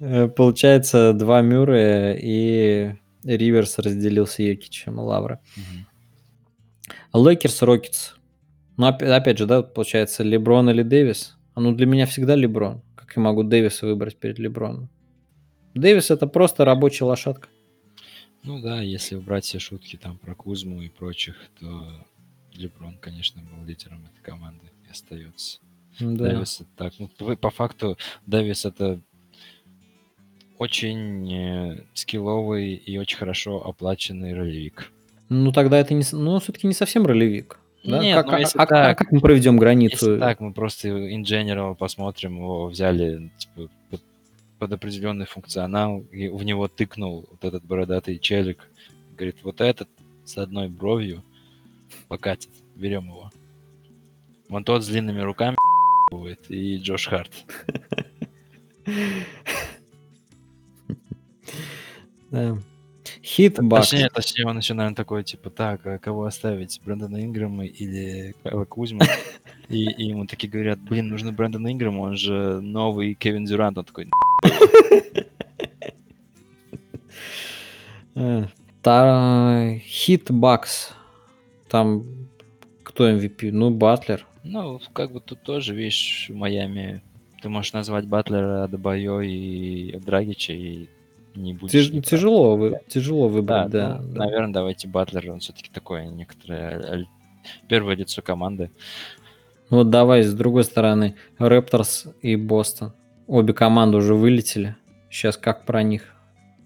Э, 0.00 0.28
Получается, 0.28 1.12
два 1.12 1.42
Мюррея 1.42 2.14
и 2.20 2.94
Риверс 3.24 3.78
разделили 3.78 4.36
с 4.36 4.42
Йокичем 4.42 4.98
лавры. 4.98 5.40
Мгм. 5.56 5.86
Лейкерс, 7.24 7.62
Рокетс. 7.62 8.14
Ну, 8.76 8.88
опя- 8.88 9.14
опять 9.14 9.38
же, 9.38 9.46
да, 9.46 9.62
получается, 9.62 10.22
Леброн 10.24 10.70
или 10.70 10.82
Дэвис? 10.82 11.36
Ну, 11.54 11.74
для 11.74 11.86
меня 11.86 12.06
всегда 12.06 12.34
Леброн. 12.34 12.82
Как 12.94 13.16
я 13.16 13.22
могу 13.22 13.42
Дэвиса 13.42 13.86
выбрать 13.86 14.16
перед 14.16 14.38
Леброном? 14.38 14.88
Дэвис 15.74 16.10
это 16.10 16.26
просто 16.26 16.64
рабочая 16.64 17.04
лошадка. 17.04 17.48
Ну 18.42 18.60
да, 18.60 18.80
если 18.80 19.14
убрать 19.14 19.44
все 19.44 19.58
шутки 19.58 19.96
там 19.96 20.18
про 20.18 20.34
Кузму 20.34 20.82
и 20.82 20.88
прочих, 20.88 21.36
то 21.60 22.06
Леброн, 22.54 22.98
конечно, 22.98 23.42
был 23.42 23.64
лидером 23.64 24.04
этой 24.04 24.22
команды 24.22 24.66
и 24.86 24.90
остается. 24.90 25.60
Да. 26.00 26.30
Дэвис 26.30 26.60
это 26.60 26.70
так. 26.76 26.94
Ну, 26.98 27.36
по 27.36 27.50
факту 27.50 27.96
Дэвис 28.26 28.64
это 28.64 29.00
очень 30.58 31.32
э, 31.32 31.84
скилловый 31.94 32.74
и 32.74 32.98
очень 32.98 33.18
хорошо 33.18 33.66
оплаченный 33.66 34.34
ролевик. 34.34 34.90
Ну, 35.28 35.52
тогда 35.52 35.78
это 35.78 35.94
не... 35.94 36.04
Ну, 36.12 36.38
все-таки 36.40 36.66
не 36.66 36.74
совсем 36.74 37.06
ролевик. 37.06 37.58
Да? 37.84 37.98
Нет, 38.00 38.16
как, 38.16 38.26
ну, 38.26 38.32
а- 38.34 38.38
если 38.40 38.58
а- 38.58 38.62
а 38.62 38.66
так, 38.66 38.98
как 38.98 39.10
мы 39.12 39.20
проведем 39.20 39.56
границу? 39.56 40.10
Если 40.10 40.18
так, 40.20 40.40
мы 40.40 40.52
просто 40.52 40.88
in 40.88 41.22
general 41.22 41.74
посмотрим, 41.74 42.36
его 42.36 42.66
взяли 42.66 43.30
типа, 43.38 43.68
под, 43.90 44.02
под 44.58 44.72
определенный 44.72 45.26
функционал, 45.26 46.00
и 46.12 46.28
в 46.28 46.42
него 46.44 46.68
тыкнул 46.68 47.26
вот 47.30 47.44
этот 47.44 47.64
бородатый 47.64 48.18
челик. 48.18 48.68
Говорит, 49.16 49.36
вот 49.42 49.60
этот 49.60 49.88
с 50.24 50.38
одной 50.38 50.68
бровью 50.68 51.24
покатит, 52.08 52.50
берем 52.76 53.06
его. 53.06 53.30
Вон 54.48 54.64
тот 54.64 54.84
с 54.84 54.86
длинными 54.88 55.20
руками 55.20 55.56
будет, 56.10 56.44
и 56.50 56.76
Джош 56.78 57.08
Харт. 57.08 57.32
Да. 62.30 62.56
Хит 63.22 63.58
Бакс. 63.62 63.90
Точнее, 63.90 64.08
точнее, 64.10 64.46
он 64.46 64.58
еще, 64.58 64.74
наверное, 64.74 64.96
такой, 64.96 65.22
типа, 65.22 65.48
так, 65.50 65.86
а 65.86 65.98
кого 65.98 66.24
оставить, 66.24 66.80
Брэндона 66.84 67.22
Инграма 67.24 67.64
или 67.64 68.34
Кайла 68.42 68.64
Кузьма? 68.64 69.04
И, 69.68 69.84
и 69.84 70.08
ему 70.08 70.26
такие 70.26 70.50
говорят, 70.50 70.80
блин, 70.80 71.08
нужно 71.08 71.32
Брэндон 71.32 71.66
Инграм, 71.70 71.98
он 71.98 72.16
же 72.16 72.60
новый 72.60 73.14
Кевин 73.14 73.44
Дюрант. 73.46 73.78
Он 73.78 73.84
такой, 73.84 74.08
Э, 78.14 78.44
та- 78.82 79.78
Хит 79.78 80.30
Бакс. 80.30 80.92
Там 81.68 82.04
кто 82.82 83.08
MVP? 83.08 83.50
Ну, 83.52 83.70
Батлер. 83.70 84.26
ну, 84.44 84.80
как 84.92 85.12
бы 85.12 85.20
тут 85.20 85.42
тоже, 85.42 85.74
видишь, 85.74 86.26
в 86.28 86.34
Майами 86.34 87.02
ты 87.40 87.48
можешь 87.48 87.72
назвать 87.72 88.06
Батлера, 88.06 88.64
Адебайо 88.64 89.20
и 89.22 89.96
Драгича, 89.98 90.52
и 90.52 90.88
не 91.34 91.54
будешь... 91.54 91.72
Тяж- 91.72 91.92
неправ. 91.92 92.10
тяжело, 92.10 92.56
вы... 92.56 92.80
тяжело 92.88 93.28
Да, 93.28 93.34
выбрать, 93.34 93.70
да. 93.70 93.98
ну, 94.00 94.12
да. 94.12 94.18
наверное, 94.24 94.52
давайте 94.52 94.88
Батлер, 94.88 95.30
он 95.32 95.40
все-таки 95.40 95.70
такое 95.70 96.06
некоторое 96.06 97.06
первое 97.68 97.96
лицо 97.96 98.22
команды. 98.22 98.70
Вот 99.70 99.90
давай 99.90 100.22
с 100.22 100.34
другой 100.34 100.64
стороны. 100.64 101.16
Рэпторс 101.38 102.06
и 102.20 102.36
Бостон. 102.36 102.92
Обе 103.26 103.54
команды 103.54 103.96
уже 103.96 104.14
вылетели. 104.14 104.76
Сейчас 105.10 105.36
как 105.36 105.64
про 105.64 105.82
них 105.82 106.14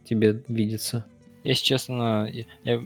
тебе 0.05 0.43
видится? 0.49 1.05
Если 1.45 1.65
честно, 1.65 2.29
я, 2.33 2.45
я 2.65 2.83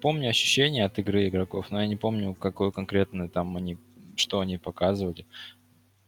помню 0.00 0.28
ощущения 0.28 0.84
от 0.84 0.98
игры 0.98 1.28
игроков, 1.28 1.70
но 1.70 1.80
я 1.80 1.86
не 1.86 1.96
помню, 1.96 2.34
какой 2.34 2.72
конкретно 2.72 3.28
там 3.28 3.56
они, 3.56 3.78
что 4.16 4.40
они 4.40 4.58
показывали. 4.58 5.26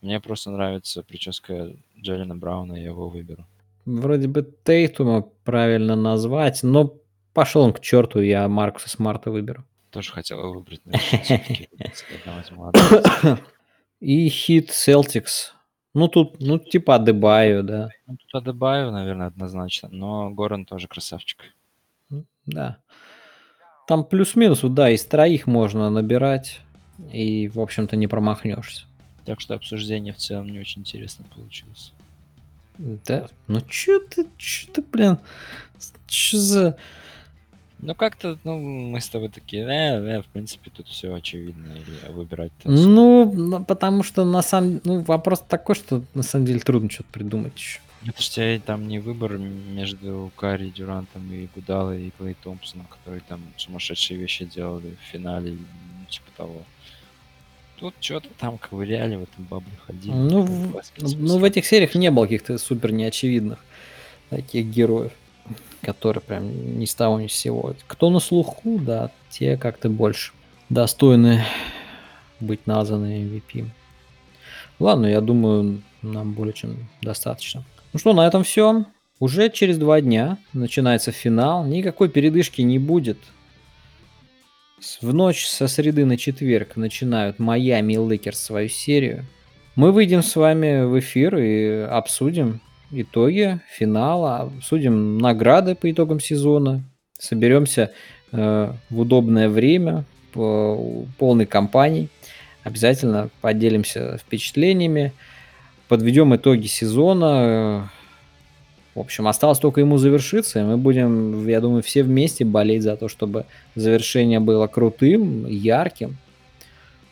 Мне 0.02 0.20
просто 0.20 0.50
нравится 0.50 1.02
прическа 1.02 1.74
Джейлена 1.98 2.36
Брауна, 2.36 2.74
я 2.74 2.84
его 2.86 3.09
выберу. 3.09 3.46
Вроде 3.89 4.28
бы 4.28 4.43
Тейтума 4.64 5.22
правильно 5.45 5.97
назвать, 5.97 6.62
но 6.62 6.99
пошел 7.32 7.62
он 7.62 7.72
к 7.72 7.80
черту, 7.80 8.20
я 8.20 8.47
Маркуса 8.47 8.91
Смарта 8.91 9.30
выберу. 9.30 9.64
Тоже 9.91 10.12
хотел 10.12 10.53
выбрать. 10.53 10.82
И 14.01 14.28
хит 14.28 14.68
Celtics. 14.68 15.53
Ну, 15.95 16.09
тут, 16.09 16.39
ну, 16.39 16.59
типа 16.59 16.97
Адебайо, 16.97 17.62
да. 17.62 17.89
Ну, 18.07 18.18
тут 18.18 18.43
Адебайо, 18.43 18.91
наверное, 18.91 19.28
однозначно, 19.28 19.89
но 19.91 20.30
Горан 20.30 20.66
тоже 20.66 20.86
красавчик. 20.86 21.41
Да. 22.45 22.76
Там 23.86 24.05
плюс-минус, 24.05 24.61
да, 24.64 24.91
из 24.91 25.03
троих 25.07 25.47
можно 25.47 25.89
набирать, 25.89 26.61
и, 27.11 27.49
в 27.49 27.59
общем-то, 27.59 27.97
не 27.97 28.07
промахнешься. 28.07 28.84
Так 29.24 29.41
что 29.41 29.55
обсуждение 29.55 30.12
в 30.12 30.18
целом 30.18 30.51
не 30.51 30.59
очень 30.59 30.82
интересно 30.82 31.24
получилось. 31.34 31.95
Да, 32.78 33.28
ну 33.48 33.60
чё 33.60 34.00
ты, 34.00 34.26
чё 34.36 34.72
ты, 34.72 34.82
блин, 34.82 35.18
чё 36.06 36.38
за... 36.38 36.76
Ну, 37.80 37.94
как-то, 37.94 38.38
ну, 38.42 38.58
мы 38.58 39.00
с 39.00 39.08
тобой 39.08 39.28
такие, 39.28 39.62
э, 39.62 40.00
э, 40.00 40.22
в 40.22 40.26
принципе, 40.26 40.70
тут 40.70 40.88
все 40.88 41.14
очевидно, 41.14 41.74
и 41.76 42.12
выбирать-то 42.12 42.68
Ну, 42.68 43.32
ну, 43.32 43.64
потому 43.64 44.02
что 44.02 44.24
на 44.24 44.42
самом 44.42 44.80
ну, 44.84 45.00
вопрос 45.02 45.44
такой, 45.46 45.76
что 45.76 46.02
на 46.14 46.24
самом 46.24 46.46
деле 46.46 46.58
трудно 46.58 46.90
что-то 46.90 47.10
придумать 47.12 47.56
еще. 47.56 47.80
Это 48.06 48.22
ж 48.22 48.28
тебя 48.28 48.60
там 48.60 48.86
не 48.88 48.98
выбор 49.00 49.38
между 49.38 50.32
Карри, 50.36 50.70
Дюрантом 50.70 51.32
и 51.32 51.48
Гудалой 51.54 52.08
и 52.08 52.12
Клей 52.16 52.34
Томпсоном, 52.34 52.86
которые 52.86 53.22
там 53.28 53.40
сумасшедшие 53.56 54.18
вещи 54.18 54.44
делали 54.44 54.96
в 55.00 55.12
финале, 55.12 55.52
ну, 55.52 56.06
типа 56.08 56.26
того. 56.36 56.62
Тут 57.78 57.94
что-то 58.00 58.28
там 58.38 58.58
ковыряли, 58.58 59.16
в 59.16 59.22
этом 59.22 59.44
бабле 59.44 59.72
ходили. 59.86 60.12
Ну, 60.12 60.42
в, 60.42 60.82
ну, 60.98 61.38
в 61.38 61.44
этих 61.44 61.64
сериях 61.64 61.94
не 61.94 62.10
было 62.10 62.24
каких-то 62.24 62.58
супер 62.58 62.92
неочевидных 62.92 63.58
таких 64.30 64.66
героев, 64.66 65.12
которые 65.82 66.20
прям 66.20 66.78
ни 66.78 66.84
с 66.84 66.94
того 66.94 67.20
ни 67.20 67.28
с 67.28 67.32
сего. 67.32 67.74
Кто 67.86 68.10
на 68.10 68.18
слуху, 68.18 68.78
да, 68.80 69.10
те 69.30 69.56
как-то 69.56 69.88
больше 69.88 70.32
достойны 70.68 71.44
быть 72.40 72.66
названы 72.66 73.22
MVP. 73.22 73.66
Ладно, 74.80 75.06
я 75.06 75.20
думаю, 75.20 75.82
нам 76.02 76.32
более 76.32 76.54
чем 76.54 76.88
достаточно. 77.00 77.64
Ну 77.92 77.98
что, 77.98 78.12
на 78.12 78.26
этом 78.26 78.44
все. 78.44 78.84
Уже 79.20 79.50
через 79.50 79.78
два 79.78 80.00
дня 80.00 80.38
начинается 80.52 81.10
финал. 81.10 81.64
Никакой 81.64 82.08
передышки 82.08 82.62
не 82.62 82.78
будет. 82.78 83.18
В 85.02 85.12
ночь 85.12 85.46
со 85.46 85.66
среды 85.66 86.04
на 86.04 86.16
четверг 86.16 86.76
начинают 86.76 87.40
Майами 87.40 87.94
и 87.94 87.96
Лейкерс 87.96 88.38
свою 88.38 88.68
серию. 88.68 89.24
Мы 89.74 89.90
выйдем 89.90 90.22
с 90.22 90.36
вами 90.36 90.84
в 90.84 90.98
эфир 91.00 91.36
и 91.36 91.80
обсудим 91.82 92.60
итоги 92.92 93.60
финала, 93.68 94.50
обсудим 94.56 95.18
награды 95.18 95.74
по 95.74 95.90
итогам 95.90 96.20
сезона, 96.20 96.84
соберемся 97.18 97.92
э, 98.30 98.72
в 98.90 99.00
удобное 99.00 99.48
время 99.48 100.04
по 100.32 101.06
полной 101.18 101.46
компании, 101.46 102.08
обязательно 102.62 103.30
поделимся 103.40 104.18
впечатлениями, 104.18 105.12
подведем 105.88 106.36
итоги 106.36 106.66
сезона. 106.66 107.90
В 108.99 109.03
общем, 109.03 109.28
осталось 109.28 109.61
только 109.61 109.80
ему 109.80 109.96
завершиться, 109.96 110.59
и 110.59 110.64
мы 110.64 110.76
будем, 110.76 111.46
я 111.46 111.61
думаю, 111.61 111.84
все 111.84 112.03
вместе 112.03 112.44
болеть 112.44 112.82
за 112.82 112.96
то, 112.96 113.07
чтобы 113.07 113.46
завершение 113.76 114.40
было 114.40 114.66
крутым, 114.66 115.46
ярким, 115.46 116.18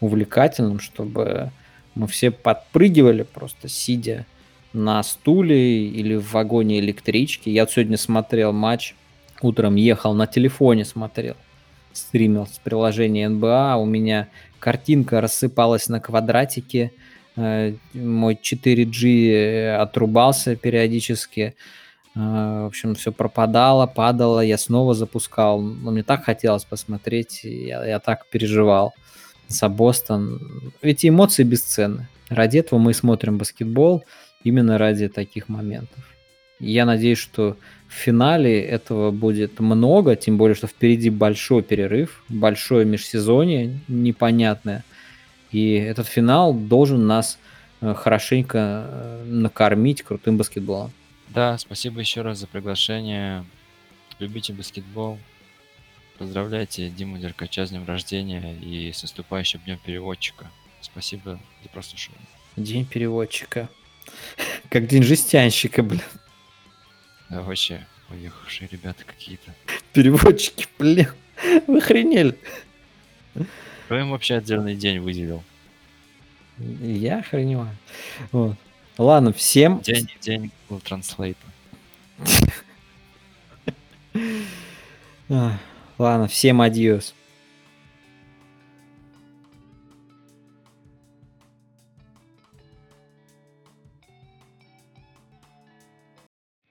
увлекательным, 0.01 0.81
чтобы 0.81 1.53
мы 1.95 2.09
все 2.09 2.33
подпрыгивали 2.33 3.23
просто 3.23 3.69
сидя 3.69 4.27
на 4.73 5.01
стуле 5.05 5.87
или 5.87 6.17
в 6.17 6.33
вагоне 6.33 6.81
электрички. 6.81 7.51
Я 7.51 7.69
сегодня 7.69 7.97
смотрел 7.97 8.53
матч, 8.53 8.97
утром 9.41 9.77
ехал 9.77 10.13
на 10.13 10.27
телефоне 10.27 10.85
смотрел, 10.85 11.37
стримил 11.93 12.49
с 12.49 12.59
приложения 12.59 13.29
НБА, 13.29 13.77
у 13.77 13.87
меня 13.87 14.27
картинка 14.59 15.21
рассыпалась 15.21 15.89
на 15.89 16.01
квадратике, 16.01 16.91
мой 17.37 18.39
4G 18.43 19.77
отрубался 19.77 20.57
периодически, 20.57 21.55
э, 22.15 22.19
в 22.19 22.67
общем, 22.67 22.95
все 22.95 23.13
пропадало, 23.13 23.87
падало, 23.87 24.41
я 24.41 24.59
снова 24.59 24.95
запускал, 24.95 25.61
но 25.61 25.91
мне 25.91 26.03
так 26.03 26.25
хотелось 26.25 26.65
посмотреть, 26.65 27.41
я, 27.45 27.85
я 27.85 27.99
так 27.99 28.27
переживал 28.31 28.95
за 29.49 29.69
Бостон. 29.69 30.73
Эти 30.83 31.09
эмоции 31.09 31.45
бесценны. 31.45 32.09
Ради 32.29 32.59
этого 32.59 32.79
мы 32.79 32.95
смотрим 32.95 33.39
баскетбол, 33.39 34.05
именно 34.43 34.79
ради 34.79 35.09
таких 35.09 35.49
моментов. 35.49 36.05
Я 36.59 36.87
надеюсь, 36.87 37.19
что 37.19 37.57
в 37.89 37.93
финале 37.93 38.63
этого 38.63 39.11
будет 39.11 39.61
много, 39.61 40.17
тем 40.17 40.39
более, 40.39 40.55
что 40.55 40.67
впереди 40.67 41.11
большой 41.11 41.63
перерыв, 41.63 42.23
большое 42.29 42.85
межсезонье 42.87 43.81
непонятное. 43.89 44.85
И 45.53 45.75
этот 45.75 46.07
финал 46.07 46.53
должен 46.53 47.07
нас 47.07 47.39
э, 47.81 47.95
хорошенько 47.95 48.59
э, 48.89 49.25
накормить 49.27 50.03
крутым 50.03 50.37
баскетболом. 50.37 50.93
Да, 51.29 51.59
спасибо 51.59 52.01
еще 52.01 52.23
раз 52.23 52.39
за 52.39 52.47
приглашение. 52.47 53.45
Любите 54.19 54.53
баскетбол. 54.53 55.19
Поздравляйте 56.19 56.89
Диму 56.89 57.19
Деркача 57.19 57.67
с 57.67 57.71
днем 57.71 57.85
рождения 57.87 58.57
и 58.57 58.91
с 58.91 59.03
наступающим 59.03 59.61
днем 59.67 59.79
переводчика. 59.85 60.51
Спасибо 60.81 61.39
за 61.63 61.69
прослушивание. 61.69 62.27
День 62.57 62.87
переводчика. 62.87 63.69
Как 64.71 64.87
день 64.87 65.03
жестянщика, 65.03 65.83
блин. 65.83 66.01
Да, 67.29 67.43
вообще, 67.43 67.87
уехавшие 68.09 68.69
ребята 68.73 69.05
какие-то. 69.05 69.55
Переводчики, 69.93 70.67
блин. 70.79 71.09
Вы 71.67 71.79
охренели. 71.79 72.39
Кто 73.87 73.97
им 74.01 74.11
вообще 74.11 74.35
отдельный 74.37 74.75
день 74.75 74.99
выделил? 74.99 75.45
Я 76.59 77.21
охреневаю. 77.21 77.71
Вот. 78.33 78.57
Ладно, 78.99 79.33
всем... 79.33 79.81
День, 79.81 80.09
день 80.21 80.51
Google 80.69 80.83
Translate. 80.85 81.37
А, 85.29 85.59
Ладно, 85.99 86.29
всем 86.29 86.61
адьос. 86.63 87.13